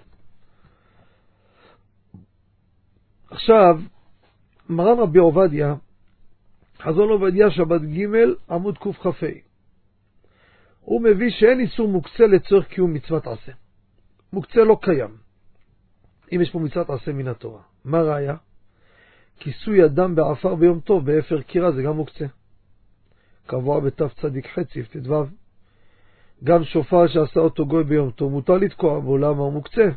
עכשיו, 3.30 3.80
מרן 4.68 4.98
רבי 4.98 5.18
עובדיה, 5.18 5.74
חזון 6.78 7.08
עובדיה 7.08 7.50
שבת 7.50 7.80
ג' 7.80 8.06
עמוד 8.50 8.78
קכ"ה. 8.78 9.26
הוא 10.80 11.02
מביא 11.02 11.30
שאין 11.30 11.60
איסור 11.60 11.88
מוקצה 11.88 12.26
לצורך 12.26 12.68
קיום 12.68 12.94
מצוות 12.94 13.26
עשה. 13.26 13.52
מוקצה 14.32 14.64
לא 14.64 14.78
קיים, 14.82 15.16
אם 16.32 16.40
יש 16.40 16.50
פה 16.50 16.58
מצוות 16.58 16.90
עשה 16.90 17.12
מן 17.12 17.28
התורה. 17.28 17.60
מה 17.84 18.02
ראיה? 18.02 18.36
כיסוי 19.38 19.84
אדם 19.84 20.14
בעפר 20.14 20.54
ביום 20.54 20.80
טוב, 20.80 21.06
באפר 21.06 21.42
כירה, 21.42 21.72
זה 21.72 21.82
גם 21.82 21.96
מוקצה. 21.96 22.26
קבוע 23.46 23.80
בתצ"ח 23.80 24.58
סעיף 24.72 24.96
ט"ו. 24.96 25.24
גם 26.44 26.64
שופר 26.64 27.06
שעשה 27.06 27.40
אותו 27.40 27.66
גוי 27.66 27.84
ביום 27.84 28.10
טוב, 28.10 28.32
מותר 28.32 28.56
לתקוע 28.56 29.00
בו, 29.00 29.18
למה 29.18 29.42
הוא 29.42 29.52
מוקצה? 29.52 29.88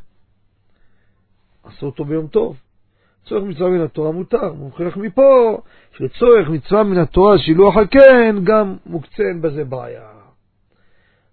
עשו 1.64 1.86
אותו 1.86 2.06
ביום 2.06 2.28
טוב. 2.28 2.58
צורך 3.26 3.44
מצווה 3.44 3.70
מן 3.70 3.82
התורה 3.82 4.12
מותר. 4.12 4.54
מוכיח 4.54 4.98
מפה 4.98 5.62
שצורך 5.96 6.50
מצווה 6.50 6.84
מן 6.84 6.98
התורה, 6.98 7.38
שילוח 7.38 7.78
הקן, 7.78 8.44
גם 8.44 8.78
מוקצה, 8.86 9.24
אין 9.24 9.42
בזה 9.42 9.64
בעיה. 9.64 10.10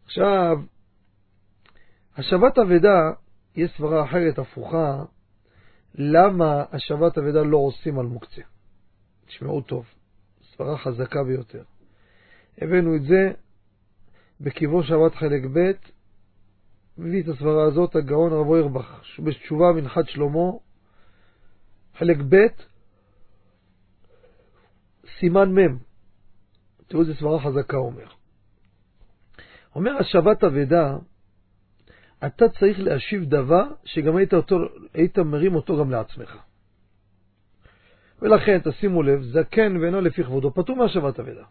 עכשיו, 0.04 0.58
השבת 2.16 2.58
אבדה, 2.58 3.10
יש 3.58 3.70
סברה 3.76 4.04
אחרת, 4.04 4.38
הפוכה, 4.38 5.04
למה 5.94 6.64
השבת 6.72 7.18
אבדה 7.18 7.42
לא 7.42 7.56
עושים 7.56 7.98
על 7.98 8.06
מוקצה. 8.06 8.42
תשמעו 9.26 9.60
טוב, 9.60 9.86
סברה 10.42 10.78
חזקה 10.78 11.24
ביותר. 11.24 11.62
הבאנו 12.58 12.96
את 12.96 13.02
זה 13.02 13.32
בקיבו 14.40 14.82
שבת 14.82 15.14
חלק 15.14 15.42
ב', 15.52 15.72
מביא 16.98 17.22
את 17.22 17.28
הסברה 17.28 17.64
הזאת 17.64 17.96
הגאון 17.96 18.32
הרב 18.32 18.46
אוירבך, 18.46 19.00
בתשובה 19.24 19.72
מנחת 19.76 20.08
שלמה, 20.08 20.50
חלק 21.94 22.16
ב', 22.28 22.46
סימן 25.18 25.58
מ', 25.58 25.78
תראו 26.86 27.02
איזה 27.02 27.14
סברה 27.14 27.42
חזקה 27.42 27.76
אומר. 27.76 28.08
אומר 29.74 29.90
השבת 30.00 30.44
אבדה, 30.44 30.96
אתה 32.26 32.48
צריך 32.48 32.80
להשיב 32.80 33.24
דבר 33.24 33.64
שגם 33.84 34.16
היית, 34.16 34.34
אותו, 34.34 34.56
היית 34.94 35.18
מרים 35.18 35.54
אותו 35.54 35.78
גם 35.78 35.90
לעצמך. 35.90 36.38
ולכן, 38.22 38.58
תשימו 38.64 39.02
לב, 39.02 39.22
זקן 39.22 39.76
ואינו 39.76 40.00
לפי 40.00 40.24
כבודו, 40.24 40.50
פטור 40.54 40.76
מהשבת 40.76 41.20
אבדה. 41.20 41.44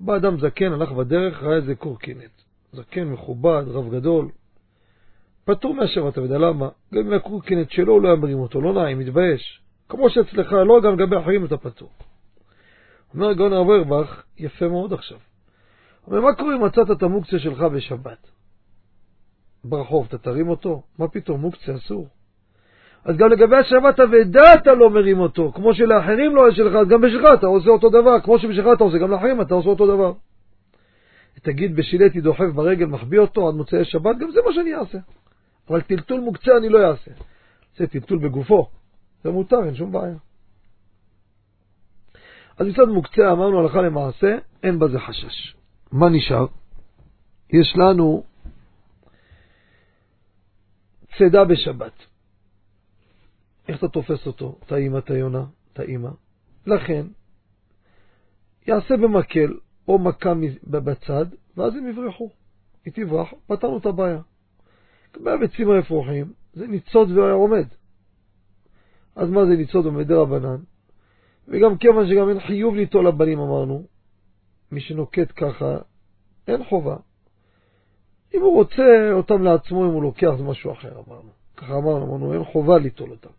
בא 0.00 0.16
אדם 0.16 0.40
זקן, 0.40 0.72
הלך 0.72 0.92
בדרך, 0.92 1.42
ראה 1.42 1.56
איזה 1.56 1.74
קורקינט. 1.74 2.30
זקן 2.72 3.04
מכובד, 3.04 3.64
רב 3.66 3.94
גדול. 3.94 4.28
פטור 5.44 5.74
מהשבת 5.74 6.18
אבדה, 6.18 6.38
למה? 6.38 6.68
גם 6.94 7.06
אם 7.06 7.12
הקורקינט 7.12 7.70
שלו, 7.70 7.92
הוא 7.92 8.02
לא 8.02 8.08
היה 8.08 8.16
מרים 8.16 8.38
אותו, 8.38 8.60
לא 8.60 8.72
נעים, 8.72 8.98
מתבייש. 8.98 9.60
כמו 9.88 10.10
שאצלך, 10.10 10.52
לא, 10.52 10.80
גם 10.82 10.92
לגבי 10.92 11.18
אחרים 11.18 11.44
אתה 11.44 11.56
פטור. 11.56 11.90
אומר 13.14 13.32
גאון 13.32 13.52
הרב 13.52 13.68
אורבך, 13.68 14.22
יפה 14.38 14.68
מאוד 14.68 14.92
עכשיו. 14.92 15.18
אומר, 16.06 16.20
מה 16.20 16.34
קורה 16.34 16.56
אם 16.56 16.64
מצאת 16.64 16.90
את 16.90 17.02
המוקצה 17.02 17.38
שלך 17.38 17.60
בשבת? 17.60 18.39
ברחוב, 19.64 20.06
אתה 20.08 20.18
תרים 20.18 20.48
אותו? 20.48 20.82
מה 20.98 21.08
פתאום, 21.08 21.40
מוקצה 21.40 21.74
אסור. 21.74 22.08
אז 23.04 23.16
גם 23.16 23.28
לגבי 23.28 23.56
השבת 23.56 24.00
אבדה 24.00 24.54
אתה 24.54 24.74
לא 24.74 24.90
מרים 24.90 25.18
אותו, 25.18 25.52
כמו 25.54 25.74
שלאחרים 25.74 26.36
לא 26.36 26.48
יש 26.48 26.56
שלך, 26.56 26.74
אז 26.74 26.88
גם 26.88 27.00
בשבילך 27.00 27.24
אתה 27.34 27.46
עושה 27.46 27.70
אותו 27.70 27.90
דבר, 27.90 28.20
כמו 28.20 28.38
שבשבילך 28.38 28.66
אתה 28.76 28.84
עושה, 28.84 28.98
גם 28.98 29.10
לאחרים 29.10 29.40
אתה 29.40 29.54
עושה 29.54 29.68
אותו 29.68 29.86
דבר. 29.86 30.12
תגיד 31.42 31.76
בשילתי 31.76 32.20
דוחף 32.20 32.46
ברגל, 32.54 32.86
מחביא 32.86 33.18
אותו 33.18 33.48
עד 33.48 33.54
מוצאי 33.54 33.84
שבת, 33.84 34.16
גם 34.18 34.30
זה 34.30 34.40
מה 34.46 34.52
שאני 34.52 34.74
אעשה. 34.74 34.98
אבל 35.68 35.80
טלטול 35.80 36.20
מוקצה 36.20 36.56
אני 36.56 36.68
לא 36.68 36.90
אעשה. 36.90 37.10
זה 37.76 37.86
טלטול 37.86 38.18
בגופו, 38.18 38.68
זה 39.24 39.30
מותר, 39.30 39.64
אין 39.64 39.74
שום 39.74 39.92
בעיה. 39.92 40.16
אז 42.58 42.66
מצד 42.66 42.88
מוקצה 42.88 43.32
אמרנו 43.32 43.60
הלכה 43.60 43.82
למעשה, 43.82 44.38
אין 44.62 44.78
בזה 44.78 44.98
חשש. 44.98 45.56
מה 45.92 46.08
נשאר? 46.08 46.46
יש 47.52 47.76
לנו 47.76 48.22
צידה 51.18 51.44
בשבת. 51.44 51.92
איך 53.68 53.78
אתה 53.78 53.88
תופס 53.88 54.26
אותו? 54.26 54.58
את 54.66 54.72
האמא, 54.72 54.98
את 54.98 55.10
היונה, 55.10 55.44
את 55.72 55.78
האמא. 55.78 56.10
לכן, 56.66 57.06
יעשה 58.66 58.96
במקל 58.96 59.54
או 59.88 59.98
מכה 59.98 60.32
בצד, 60.64 61.26
ואז 61.56 61.76
הם 61.76 61.88
יברחו. 61.88 62.30
היא 62.84 62.92
תברח, 62.92 63.28
פתרנו 63.46 63.78
את 63.78 63.86
הבעיה. 63.86 64.20
מהביצים 65.20 65.70
האפרוחים 65.70 66.32
זה 66.52 66.66
ניצוד 66.66 67.10
ועומד. 67.10 67.66
אז 69.16 69.30
מה 69.30 69.46
זה 69.46 69.56
ניצוד 69.56 69.86
עומד 69.86 70.12
רבנן? 70.12 70.56
וגם 71.48 71.78
כיוון 71.78 72.08
שגם 72.08 72.28
אין 72.28 72.40
חיוב 72.40 72.74
ליטול 72.74 73.08
לבנים 73.08 73.38
אמרנו, 73.38 73.86
מי 74.72 74.80
שנוקט 74.80 75.32
ככה, 75.36 75.76
אין 76.48 76.64
חובה. 76.64 76.96
אם 78.34 78.40
הוא 78.40 78.54
רוצה 78.54 79.12
אותם 79.12 79.42
לעצמו, 79.42 79.84
אם 79.84 79.90
הוא 79.90 80.02
לוקח 80.02 80.30
זה 80.36 80.42
משהו 80.42 80.72
אחר, 80.72 80.92
אמרנו. 81.08 81.30
ככה 81.56 81.76
אמרנו, 81.76 82.06
אמרנו, 82.06 82.32
אין 82.32 82.44
חובה 82.44 82.78
ליטול 82.78 83.10
אותם. 83.10 83.30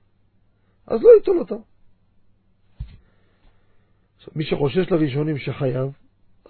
אז 0.88 1.03
לא 1.03 1.09
ייטול 1.18 1.39
אותם. 1.39 1.55
מי 4.35 4.43
שחושש 4.43 4.91
לראשונים 4.91 5.38
שחייב, 5.38 5.91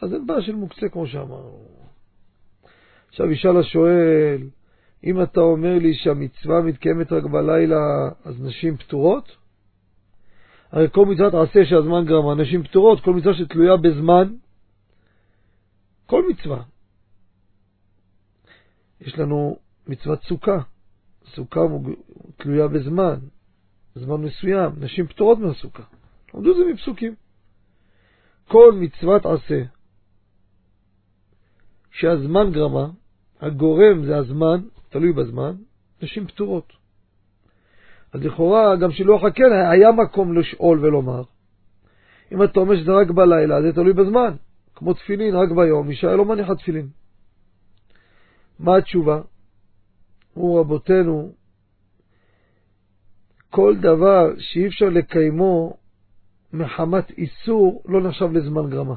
אז 0.02 0.14
אין 0.14 0.28
בעיה 0.28 0.42
של 0.42 0.56
מוקצה 0.56 0.90
כמו 0.90 1.08
שאמרנו. 1.08 1.66
עכשיו 3.10 3.32
ישאל 3.32 3.58
השואל, 3.58 4.42
אם 5.04 5.22
אתה 5.24 5.40
אומר 5.42 5.80
לי 5.80 5.94
שהמצווה 5.94 6.62
מתקיימת 6.62 7.12
רק 7.12 7.24
בלילה, 7.24 8.10
אז 8.26 8.42
נשים 8.42 8.78
פטורות? 8.78 9.36
הרי 10.72 10.88
כל 10.92 11.06
מצוות 11.06 11.34
עשה 11.34 11.66
שהזמן 11.66 12.06
גרמה, 12.06 12.36
נשים 12.36 12.64
פטורות, 12.64 13.04
כל 13.04 13.14
מצווה 13.14 13.34
שתלויה 13.34 13.78
בזמן, 13.78 14.34
כל 16.06 16.24
מצווה. 16.30 16.64
יש 19.02 19.20
לנו 19.20 19.58
מצוות 19.88 20.24
סוכה, 20.24 20.58
סוכה 21.26 21.60
תלויה 22.38 22.68
בזמן, 22.68 23.20
זמן 23.96 24.22
מסוים, 24.22 24.72
נשים 24.80 25.08
פטורות 25.08 25.40
מהסוכה. 25.40 25.84
למדו 26.34 26.52
את 26.52 26.58
זה 26.58 26.74
מפסוקים. 26.74 27.16
כל 28.48 28.74
מצוות 28.76 29.26
עשה 29.26 29.64
שהזמן 31.92 32.52
גרמה, 32.52 32.88
הגורם 33.42 34.06
זה 34.06 34.18
הזמן, 34.18 34.62
תלוי 34.90 35.14
בזמן, 35.14 35.56
נשים 36.02 36.28
פטורות. 36.28 36.74
אז 38.14 38.22
לכאורה, 38.24 38.76
גם 38.76 38.92
שילוח 38.92 39.24
הקן 39.24 39.52
היה 39.72 39.92
מקום 39.92 40.38
לשאול 40.38 40.80
ולומר. 40.80 41.24
אם 42.32 42.44
אתה 42.44 42.60
אומר 42.60 42.76
שזה 42.82 42.92
רק 42.92 43.12
בלילה, 43.12 43.62
זה 43.62 43.74
תלוי 43.74 43.94
בזמן. 43.94 44.36
כמו 44.76 44.94
תפילין, 44.94 45.36
רק 45.36 45.52
ביום, 45.52 45.90
אישה 45.90 46.16
לא 46.16 46.26
מניחה 46.26 46.56
תפילין. 46.56 46.88
מה 48.62 48.78
התשובה? 48.78 49.22
אמרו 50.38 50.56
רבותינו, 50.56 51.34
כל 53.50 53.76
דבר 53.82 54.40
שאי 54.40 54.68
אפשר 54.68 54.86
לקיימו 54.86 55.78
מחמת 56.54 57.12
איסור 57.12 57.84
לא 57.86 58.02
נחשב 58.02 58.32
לזמן 58.32 58.70
גרמה. 58.70 58.96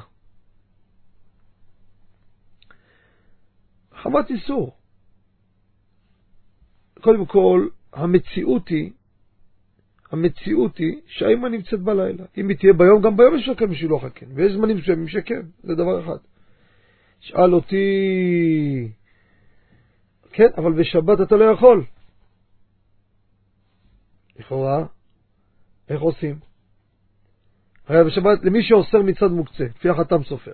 מחמת 3.93 4.31
איסור. 4.31 4.77
קודם 7.01 7.27
כל, 7.27 7.69
המציאות 7.93 8.69
היא, 8.69 8.91
המציאות 10.11 10.79
היא 10.79 11.01
שהאימא 11.07 11.49
נמצאת 11.49 11.81
בלילה. 11.81 12.25
אם 12.37 12.49
היא 12.49 12.57
תהיה 12.59 12.73
ביום, 12.73 13.03
גם 13.03 13.17
ביום 13.17 13.37
יש 13.37 13.49
לקן 13.49 13.71
בשבילו 13.71 13.99
חכן, 14.01 14.27
ויש 14.35 14.53
זמנים 14.53 14.77
מסוימים 14.77 15.09
שכן, 15.09 15.43
זה 15.63 15.75
דבר 15.75 16.05
אחד. 16.05 16.19
שאל 17.21 17.55
אותי, 17.55 17.85
כן, 20.35 20.49
אבל 20.57 20.73
בשבת 20.73 21.21
אתה 21.21 21.37
לא 21.37 21.45
יכול. 21.45 21.85
לכאורה, 24.39 24.85
איך 25.89 26.01
עושים? 26.01 26.39
הרי 27.89 28.05
בשבת, 28.05 28.45
למי 28.45 28.63
שאוסר 28.63 29.03
מצד 29.03 29.31
מוקצה, 29.31 29.65
לפי 29.65 29.89
החתם 29.89 30.23
סופר. 30.23 30.53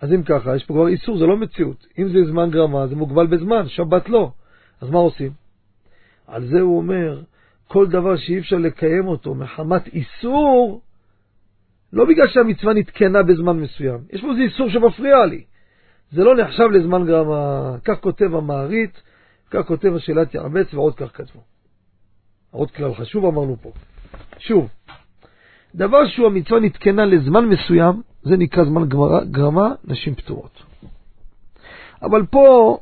אז 0.00 0.12
אם 0.12 0.22
ככה, 0.22 0.56
יש 0.56 0.64
פה 0.64 0.74
כבר 0.74 0.88
איסור, 0.88 1.18
זה 1.18 1.26
לא 1.26 1.36
מציאות. 1.36 1.86
אם 1.98 2.08
זה 2.08 2.30
זמן 2.30 2.50
גרמה, 2.50 2.86
זה 2.86 2.96
מוגבל 2.96 3.26
בזמן, 3.26 3.68
שבת 3.68 4.08
לא. 4.08 4.32
אז 4.80 4.90
מה 4.90 4.98
עושים? 4.98 5.32
על 6.26 6.46
זה 6.46 6.60
הוא 6.60 6.78
אומר, 6.78 7.22
כל 7.68 7.86
דבר 7.88 8.16
שאי 8.16 8.38
אפשר 8.38 8.56
לקיים 8.56 9.08
אותו 9.08 9.34
מחמת 9.34 9.86
איסור, 9.86 10.80
לא 11.92 12.04
בגלל 12.04 12.28
שהמצווה 12.28 12.74
נתקנה 12.74 13.22
בזמן 13.22 13.56
מסוים, 13.60 13.98
יש 14.12 14.20
פה 14.20 14.30
איזה 14.30 14.42
איסור 14.42 14.70
שמפריע 14.70 15.26
לי. 15.26 15.44
זה 16.12 16.24
לא 16.24 16.36
נחשב 16.36 16.64
לזמן 16.64 17.06
גרמה, 17.06 17.76
כך 17.84 18.00
כותב 18.00 18.34
המערית, 18.34 19.02
כך 19.50 19.66
כותב 19.66 19.94
השאלת 19.96 20.34
יעבץ 20.34 20.74
ועוד 20.74 20.94
כך 20.94 21.16
כתבו. 21.16 21.40
עוד 22.50 22.70
כלל 22.70 22.94
חשוב 22.94 23.24
אמרנו 23.24 23.56
פה. 23.62 23.72
שוב, 24.38 24.68
דבר 25.74 26.06
שהוא 26.06 26.26
המצווה 26.26 26.60
נתקנה 26.60 27.04
לזמן 27.04 27.44
מסוים, 27.44 28.02
זה 28.22 28.36
נקרא 28.36 28.64
זמן 28.64 28.88
גרמה, 28.88 29.24
גרמה 29.24 29.68
נשים 29.84 30.14
פטורות. 30.14 30.62
אבל 32.02 32.26
פה, 32.26 32.78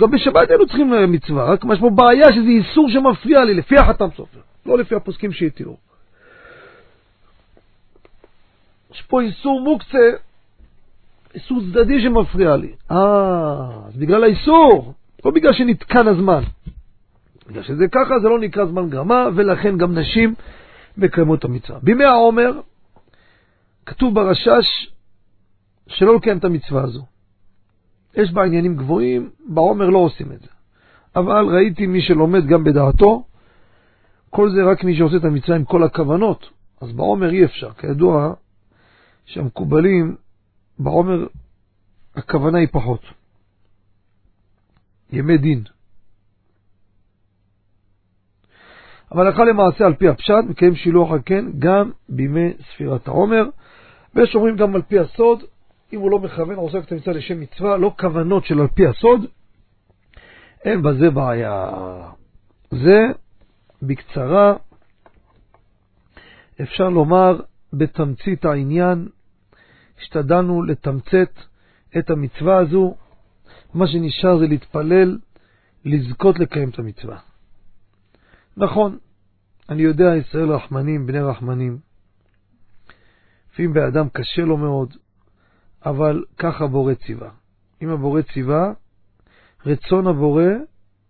גם 0.00 0.10
בשבת 0.10 0.50
היינו 0.50 0.66
צריכים 0.66 0.92
מצווה, 1.12 1.44
רק 1.44 1.64
יש 1.72 1.80
פה 1.80 1.90
בעיה 1.90 2.32
שזה 2.32 2.48
איסור 2.48 2.88
שמפריע 2.90 3.44
לי, 3.44 3.54
לפי 3.54 3.76
החתם 3.76 4.08
סופר, 4.16 4.40
לא 4.66 4.78
לפי 4.78 4.94
הפוסקים 4.94 5.32
שהתירו. 5.32 5.76
יש 8.92 9.02
פה 9.02 9.20
איסור 9.20 9.60
מוקצה, 9.60 10.10
איסור 11.34 11.60
צדדי 11.60 12.02
שמפריע 12.02 12.56
לי. 12.56 12.72
אה, 12.90 12.96
אז 13.86 13.96
בגלל 13.96 14.24
האיסור, 14.24 14.94
לא 15.24 15.30
בגלל 15.30 15.52
שנתקן 15.52 16.08
הזמן. 16.08 16.42
בגלל 17.48 17.62
שזה 17.62 17.88
ככה, 17.88 18.20
זה 18.22 18.28
לא 18.28 18.38
נקרא 18.38 18.66
זמן 18.66 18.90
גרמה, 18.90 19.28
ולכן 19.34 19.78
גם 19.78 19.98
נשים 19.98 20.34
מקיימות 20.96 21.38
את 21.38 21.44
המצווה. 21.44 21.78
בימי 21.82 22.04
העומר, 22.04 22.60
כתוב 23.86 24.14
ברשש 24.14 24.92
שלא 25.86 26.16
לקיים 26.16 26.38
את 26.38 26.44
המצווה 26.44 26.82
הזו. 26.82 27.06
יש 28.14 28.32
בה 28.32 28.44
עניינים 28.44 28.76
גבוהים, 28.76 29.30
בעומר 29.48 29.90
לא 29.90 29.98
עושים 29.98 30.32
את 30.32 30.40
זה. 30.40 30.48
אבל 31.16 31.46
ראיתי 31.54 31.86
מי 31.86 32.02
שלומד 32.02 32.46
גם 32.46 32.64
בדעתו, 32.64 33.24
כל 34.30 34.50
זה 34.50 34.64
רק 34.64 34.84
מי 34.84 34.96
שעושה 34.96 35.16
את 35.16 35.24
המצווה 35.24 35.56
עם 35.56 35.64
כל 35.64 35.82
הכוונות, 35.82 36.50
אז 36.80 36.92
בעומר 36.92 37.30
אי 37.30 37.44
אפשר. 37.44 37.72
כידוע 37.72 38.34
שהמקובלים, 39.24 40.16
בעומר 40.78 41.26
הכוונה 42.16 42.58
היא 42.58 42.68
פחות. 42.72 43.00
ימי 45.12 45.38
דין. 45.38 45.64
אבל 49.12 49.26
הלכה 49.26 49.44
למעשה 49.44 49.86
על 49.86 49.94
פי 49.94 50.08
הפשט 50.08 50.44
מקיים 50.48 50.74
שילוח 50.74 51.12
הקן 51.12 51.50
גם 51.58 51.90
בימי 52.08 52.52
ספירת 52.72 53.08
העומר, 53.08 53.44
ויש 54.14 54.34
אומרים 54.34 54.56
גם 54.56 54.74
על 54.74 54.82
פי 54.82 54.98
הסוד, 54.98 55.42
אם 55.92 56.00
הוא 56.00 56.10
לא 56.10 56.18
מכוון, 56.18 56.56
עושה 56.56 56.78
את 56.78 56.92
המצווה 56.92 57.14
לשם 57.14 57.40
מצווה, 57.40 57.76
לא 57.76 57.94
כוונות 58.00 58.44
של 58.44 58.60
על 58.60 58.68
פי 58.68 58.86
הסוד, 58.86 59.26
אין 60.64 60.82
בזה 60.82 61.10
בעיה. 61.10 61.70
זה 62.70 63.00
בקצרה, 63.82 64.54
אפשר 66.62 66.88
לומר 66.88 67.40
בתמצית 67.72 68.44
העניין, 68.44 69.08
השתדלנו 69.98 70.62
לתמצת 70.62 71.30
את 71.98 72.10
המצווה 72.10 72.56
הזו, 72.56 72.94
מה 73.74 73.86
שנשאר 73.86 74.38
זה 74.38 74.46
להתפלל, 74.46 75.18
לזכות 75.84 76.38
לקיים 76.38 76.68
את 76.68 76.78
המצווה. 76.78 77.18
נכון, 78.56 78.98
אני 79.68 79.82
יודע, 79.82 80.16
ישראל 80.16 80.52
רחמנים, 80.52 81.06
בני 81.06 81.20
רחמנים. 81.20 81.78
לפעמים 83.52 83.72
באדם 83.72 84.08
קשה 84.08 84.42
לו 84.42 84.56
מאוד, 84.56 84.96
אבל 85.86 86.24
ככה 86.38 86.66
בורא 86.66 86.94
ציווה. 86.94 87.30
אם 87.82 87.88
הבורא 87.88 88.22
ציווה, 88.22 88.72
רצון 89.66 90.06
הבורא 90.06 90.44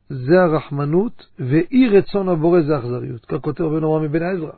זה 0.08 0.42
הרחמנות, 0.42 1.26
ואי 1.38 1.88
רצון 1.88 2.28
הבורא 2.28 2.60
זה 2.60 2.78
אכזריות. 2.78 3.24
כך 3.24 3.36
כותב 3.36 3.62
רבי 3.62 3.80
נורא 3.80 4.00
מבן 4.00 4.22
עזרא. 4.22 4.46
הוא 4.46 4.52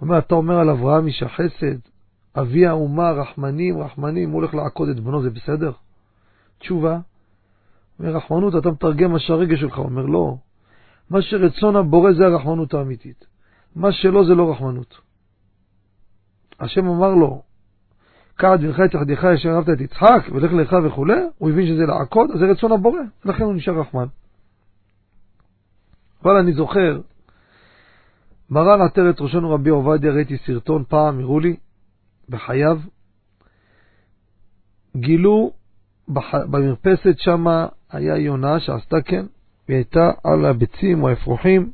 אומר, 0.00 0.18
אתה 0.18 0.34
אומר 0.34 0.58
על 0.58 0.70
אברהם 0.70 1.06
איש 1.06 1.22
החסד, 1.22 1.78
אבי 2.36 2.66
האומה, 2.66 3.10
רחמנים, 3.10 3.78
רחמנים, 3.78 4.30
הוא 4.30 4.40
הולך 4.40 4.54
לעקוד 4.54 4.88
את 4.88 5.00
בנו, 5.00 5.22
זה 5.22 5.30
בסדר? 5.30 5.72
תשובה, 6.58 6.98
אומר, 7.98 8.16
רחמנות, 8.16 8.54
אתה 8.56 8.70
מתרגם 8.70 9.12
מה 9.12 9.18
שהרגש 9.18 9.60
שלך, 9.60 9.78
אומר, 9.78 10.06
לא, 10.06 10.36
מה 11.10 11.22
שרצון 11.22 11.76
הבורא 11.76 12.12
זה 12.12 12.26
הרחמנות 12.26 12.74
האמיתית. 12.74 13.26
מה 13.76 13.92
שלא 13.92 14.24
זה 14.24 14.34
לא 14.34 14.50
רחמנות. 14.52 15.00
השם 16.60 16.88
אמר 16.88 17.14
לו, 17.14 17.42
קעת 18.36 18.60
בנך 18.60 18.80
את 18.84 18.94
יחדיך 18.94 19.24
אשר 19.24 19.48
אהבת 19.48 19.68
את 19.68 19.80
יצחק, 19.80 20.28
ולך 20.32 20.52
לך 20.52 20.76
וכולי, 20.84 21.20
הוא 21.38 21.50
הבין 21.50 21.66
שזה 21.66 21.86
לעקוד, 21.86 22.30
אז 22.30 22.38
זה 22.38 22.46
רצון 22.46 22.72
הבורא, 22.72 23.00
ולכן 23.24 23.42
הוא 23.42 23.54
נשאר 23.54 23.80
רחמן. 23.80 24.06
אבל 26.22 26.36
אני 26.36 26.52
זוכר, 26.52 27.00
מרן 28.50 28.80
עטרת 28.80 29.20
ראשנו 29.20 29.50
רבי 29.50 29.70
עובדיה, 29.70 30.12
ראיתי 30.12 30.36
סרטון 30.46 30.84
פעם, 30.88 31.20
הראו 31.20 31.40
לי, 31.40 31.56
בחייו, 32.28 32.80
גילו. 34.96 35.57
במרפסת 36.50 37.18
שמה 37.18 37.66
היה 37.90 38.16
יונה 38.16 38.60
שעשתה 38.60 38.96
כן, 39.04 39.26
והיא 39.68 39.76
הייתה 39.76 40.10
על 40.24 40.44
הביצים 40.44 41.02
או 41.02 41.08
האפרוחים. 41.08 41.72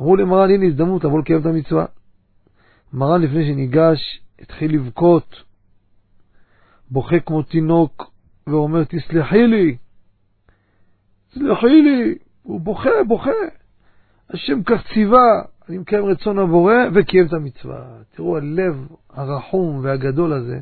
אמרו 0.00 0.16
למרן, 0.16 0.50
הנה 0.50 0.66
הזדמנות 0.66 1.04
לבוא 1.04 1.20
לקיים 1.20 1.40
את 1.40 1.46
המצווה. 1.46 1.84
מרן 2.92 3.22
לפני 3.22 3.44
שניגש, 3.44 4.20
התחיל 4.40 4.74
לבכות, 4.74 5.42
בוכה 6.90 7.20
כמו 7.20 7.42
תינוק, 7.42 8.10
ואומר, 8.46 8.84
תסלחי 8.84 9.46
לי, 9.46 9.76
תסלחי 11.30 11.82
לי. 11.82 12.14
הוא 12.42 12.60
בוכה, 12.60 12.90
בוכה. 13.08 13.30
השם 14.30 14.62
כך 14.62 14.92
ציווה, 14.94 15.42
אני 15.68 15.78
מקיים 15.78 16.04
רצון 16.04 16.38
הבורא 16.38 16.74
וקיים 16.94 17.26
את 17.26 17.32
המצווה. 17.32 17.84
תראו, 18.14 18.36
הלב 18.36 18.86
הרחום 19.10 19.80
והגדול 19.84 20.32
הזה, 20.32 20.60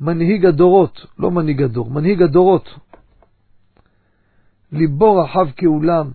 מנהיג 0.00 0.46
הדורות, 0.46 1.06
לא 1.18 1.30
מנהיג 1.30 1.62
הדור, 1.62 1.90
מנהיג 1.90 2.22
הדורות. 2.22 2.68
ליבו 4.72 5.16
רחב 5.16 5.50
כאולם, 5.56 6.10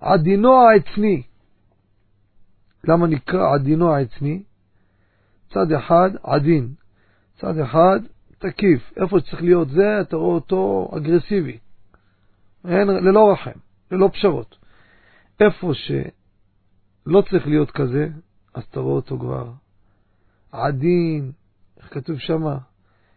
עדינו 0.00 0.54
העצני. 0.54 1.22
למה 2.84 3.06
נקרא 3.06 3.54
עדינו 3.54 3.94
העצני? 3.94 4.42
צד 5.50 5.72
אחד 5.72 6.10
עדין, 6.22 6.74
צד 7.38 7.58
אחד 7.58 8.00
תקיף. 8.38 8.92
איפה 8.96 9.20
שצריך 9.20 9.42
להיות 9.42 9.68
זה, 9.68 10.00
אתה 10.00 10.16
רואה 10.16 10.34
אותו 10.34 10.90
אגרסיבי. 10.96 11.58
אין, 12.68 12.88
ללא 12.88 13.32
רחם, 13.32 13.58
ללא 13.90 14.10
פשרות. 14.12 14.56
איפה 15.40 15.72
שלא 15.74 17.22
צריך 17.30 17.46
להיות 17.46 17.70
כזה, 17.70 18.08
אז 18.54 18.62
אתה 18.62 18.80
רואה 18.80 18.94
אותו 18.94 19.18
כבר 19.18 19.52
עדין, 20.52 21.32
איך 21.80 21.94
כתוב 21.94 22.18
שמה? 22.18 22.58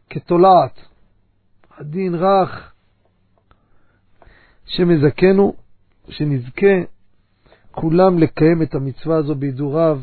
כתולעת, 0.10 0.80
עדין 1.77 2.15
רך. 2.15 2.73
שמזכנו, 4.65 5.53
שנזכה 6.10 6.76
כולם 7.72 8.19
לקיים 8.19 8.61
את 8.61 8.76
המצווה 8.76 9.18
הזו 9.18 9.35
בהידוריו, 9.35 10.02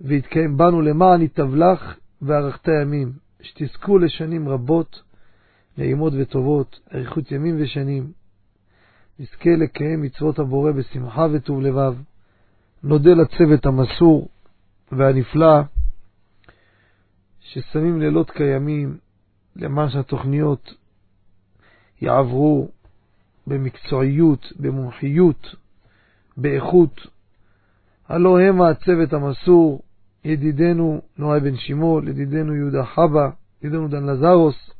ויתקיים 0.00 0.56
בנו 0.56 0.80
למען 0.80 1.22
יתבלח 1.22 1.96
וארכת 2.22 2.68
ימים, 2.82 3.12
שתזכו 3.40 3.98
לשנים 3.98 4.48
רבות, 4.48 5.02
נעימות 5.78 6.12
וטובות, 6.16 6.80
אריכות 6.94 7.32
ימים 7.32 7.56
ושנים. 7.60 8.12
נזכה 9.18 9.50
לקיים 9.50 10.02
מצוות 10.02 10.38
הבורא 10.38 10.72
בשמחה 10.72 11.26
וטוב 11.32 11.60
לבב. 11.60 11.94
נודה 12.82 13.10
לצוות 13.14 13.66
המסור 13.66 14.28
והנפלא, 14.92 15.60
ששמים 17.42 18.00
לילות 18.00 18.30
כימים 18.30 18.96
למען 19.56 19.90
שהתוכניות 19.90 20.74
יעברו 22.00 22.68
במקצועיות, 23.46 24.52
במומחיות, 24.60 25.56
באיכות. 26.36 27.06
הלא 28.08 28.40
הם 28.40 28.62
הצוות 28.62 29.12
המסור, 29.12 29.82
ידידנו 30.24 31.00
נועה 31.18 31.40
בן 31.40 31.56
שימול, 31.56 32.08
ידידנו 32.08 32.54
יהודה 32.54 32.84
חבא, 32.84 33.30
ידידנו 33.62 33.88
דן 33.88 34.06
לזרוס, 34.06 34.70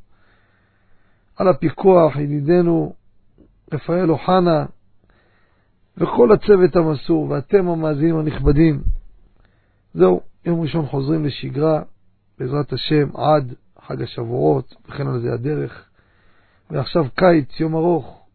על 1.37 1.49
הפיקוח, 1.49 2.17
ידידנו 2.17 2.95
רפאל 3.73 4.11
אוחנה, 4.11 4.65
וכל 5.97 6.33
הצוות 6.33 6.77
המסור, 6.77 7.31
ואתם 7.31 7.69
המאזינים 7.69 8.19
הנכבדים. 8.19 8.83
זהו, 9.95 10.21
יום 10.45 10.61
ראשון 10.61 10.87
חוזרים 10.87 11.25
לשגרה, 11.25 11.83
בעזרת 12.39 12.73
השם, 12.73 13.17
עד 13.17 13.55
חג 13.87 14.03
השבועות, 14.03 14.75
וכן 14.89 15.07
על 15.07 15.21
זה 15.21 15.35
הדרך. 15.35 15.89
ועכשיו 16.71 17.05
קיץ, 17.15 17.61
יום 17.61 17.75
ארוך. 17.75 18.27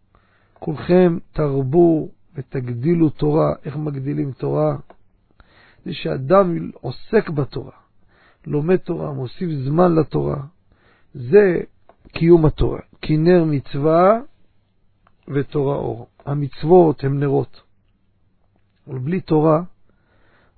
כולכם 0.54 1.18
תרבו 1.34 2.10
ותגדילו 2.36 3.10
תורה. 3.10 3.54
איך 3.66 3.76
מגדילים 3.76 4.32
תורה? 4.32 4.76
זה 5.86 5.94
שאדם 5.94 6.72
עוסק 6.74 7.30
בתורה, 7.30 7.72
לומד 8.48 8.76
תורה, 8.76 9.14
מוסיף 9.14 9.50
זמן 9.66 9.96
לתורה. 9.96 10.38
זה 11.14 11.60
קיום 12.08 12.46
התורה. 12.46 12.80
כי 13.02 13.18
נר 13.18 13.44
מצווה 13.44 14.20
ותורה 15.28 15.76
אור. 15.76 16.08
המצוות 16.26 17.04
הן 17.04 17.20
נרות. 17.20 17.62
אבל 18.88 19.00
בלי 19.00 19.22
תורה, 19.22 19.62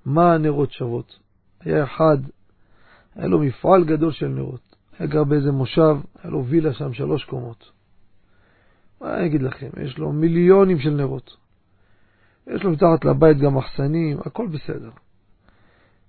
מה 0.04 0.34
הנרות 0.34 0.72
שוות? 0.72 1.18
היה 1.60 1.84
אחד, 1.84 2.18
היה 3.14 3.26
לו 3.26 3.38
מפעל 3.38 3.84
גדול 3.84 4.12
של 4.12 4.28
נרות. 4.28 4.76
היה 4.98 5.08
גר 5.08 5.24
באיזה 5.24 5.52
מושב, 5.52 5.96
היה 6.22 6.30
לו 6.30 6.44
וילה 6.44 6.72
שם 6.72 6.92
שלוש 6.92 7.24
קומות. 7.24 7.70
מה 9.00 9.14
אני 9.14 9.26
אגיד 9.26 9.42
לכם, 9.42 9.68
יש 9.82 9.98
לו 9.98 10.12
מיליונים 10.12 10.78
של 10.78 10.90
נרות. 10.90 11.36
יש 12.46 12.62
לו 12.62 12.70
מתחת 12.70 13.04
לבית 13.04 13.38
גם 13.38 13.56
מחסנים, 13.56 14.18
הכל 14.24 14.46
בסדר. 14.46 14.90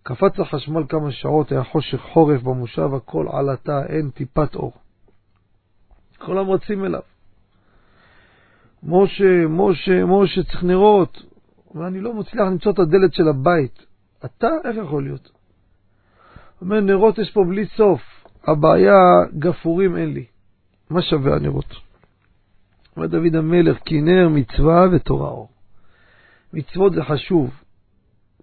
קפץ 0.04 0.40
החשמל 0.40 0.84
כמה 0.90 1.12
שעות, 1.12 1.52
היה 1.52 1.64
חושך 1.64 2.02
חורף 2.14 2.42
במושב, 2.42 2.94
הכל 2.94 3.28
עלתה, 3.32 3.86
אין 3.86 4.10
טיפת 4.10 4.56
אור. 4.56 4.74
כולם 6.20 6.50
רצים 6.50 6.86
אליו. 6.86 7.02
משה, 8.84 9.48
משה, 9.50 10.06
משה, 10.06 10.44
צריך 10.44 10.64
נרות. 10.64 11.24
ואני 11.76 12.00
לא 12.02 12.14
מצליח 12.14 12.42
למצוא 12.42 12.72
את 12.72 12.80
הדלת 12.80 13.14
של 13.14 13.28
הבית. 13.28 13.86
אתה, 14.26 14.48
איך 14.64 14.78
יכול 14.78 15.04
להיות? 15.04 15.41
אומר, 16.62 16.80
נרות 16.80 17.18
יש 17.18 17.32
פה 17.32 17.44
בלי 17.48 17.66
סוף. 17.66 18.02
הבעיה, 18.48 18.94
גפורים 19.40 19.98
אין 19.98 20.14
לי. 20.14 20.26
מה 20.90 21.02
שווה 21.02 21.36
הנרות? 21.36 21.76
אומר 22.98 23.08
דוד 23.08 23.36
המלך, 23.36 23.78
כי 23.86 24.02
נר 24.02 24.30
מצווה 24.30 24.86
ותורה 24.92 25.30
אור. 25.30 25.50
מצוות 26.54 26.94
זה 26.94 27.04
חשוב, 27.04 27.50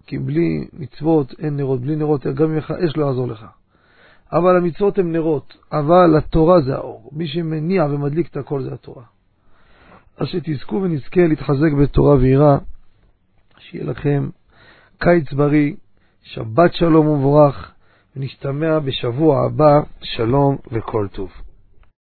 כי 0.07 0.17
בלי 0.17 0.67
מצוות 0.73 1.33
אין 1.39 1.57
נרות, 1.57 1.81
בלי 1.81 1.95
נרות 1.95 2.27
גם 2.27 2.49
אם 2.49 2.57
לך 2.57 2.71
אש 2.71 2.97
לא 2.97 3.05
יעזור 3.05 3.27
לך. 3.27 3.45
אבל 4.31 4.57
המצוות 4.57 4.97
הן 4.97 5.11
נרות, 5.11 5.57
אבל 5.71 6.17
התורה 6.17 6.61
זה 6.61 6.75
האור. 6.75 7.09
מי 7.13 7.27
שמניע 7.27 7.85
ומדליק 7.85 8.27
את 8.27 8.37
הכל 8.37 8.61
זה 8.61 8.73
התורה. 8.73 9.03
אז 10.17 10.27
שתזכו 10.27 10.75
ונזכה 10.75 11.27
להתחזק 11.27 11.71
בתורה 11.81 12.15
ויראה, 12.15 12.57
שיהיה 13.59 13.85
לכם 13.85 14.29
קיץ 14.97 15.33
בריא, 15.33 15.73
שבת 16.23 16.73
שלום 16.73 17.07
ומבורך, 17.07 17.71
ונשתמע 18.19 18.79
בשבוע 18.79 19.45
הבא, 19.45 19.79
שלום 20.03 20.57
וכל 20.71 21.07
טוב. 21.11 21.48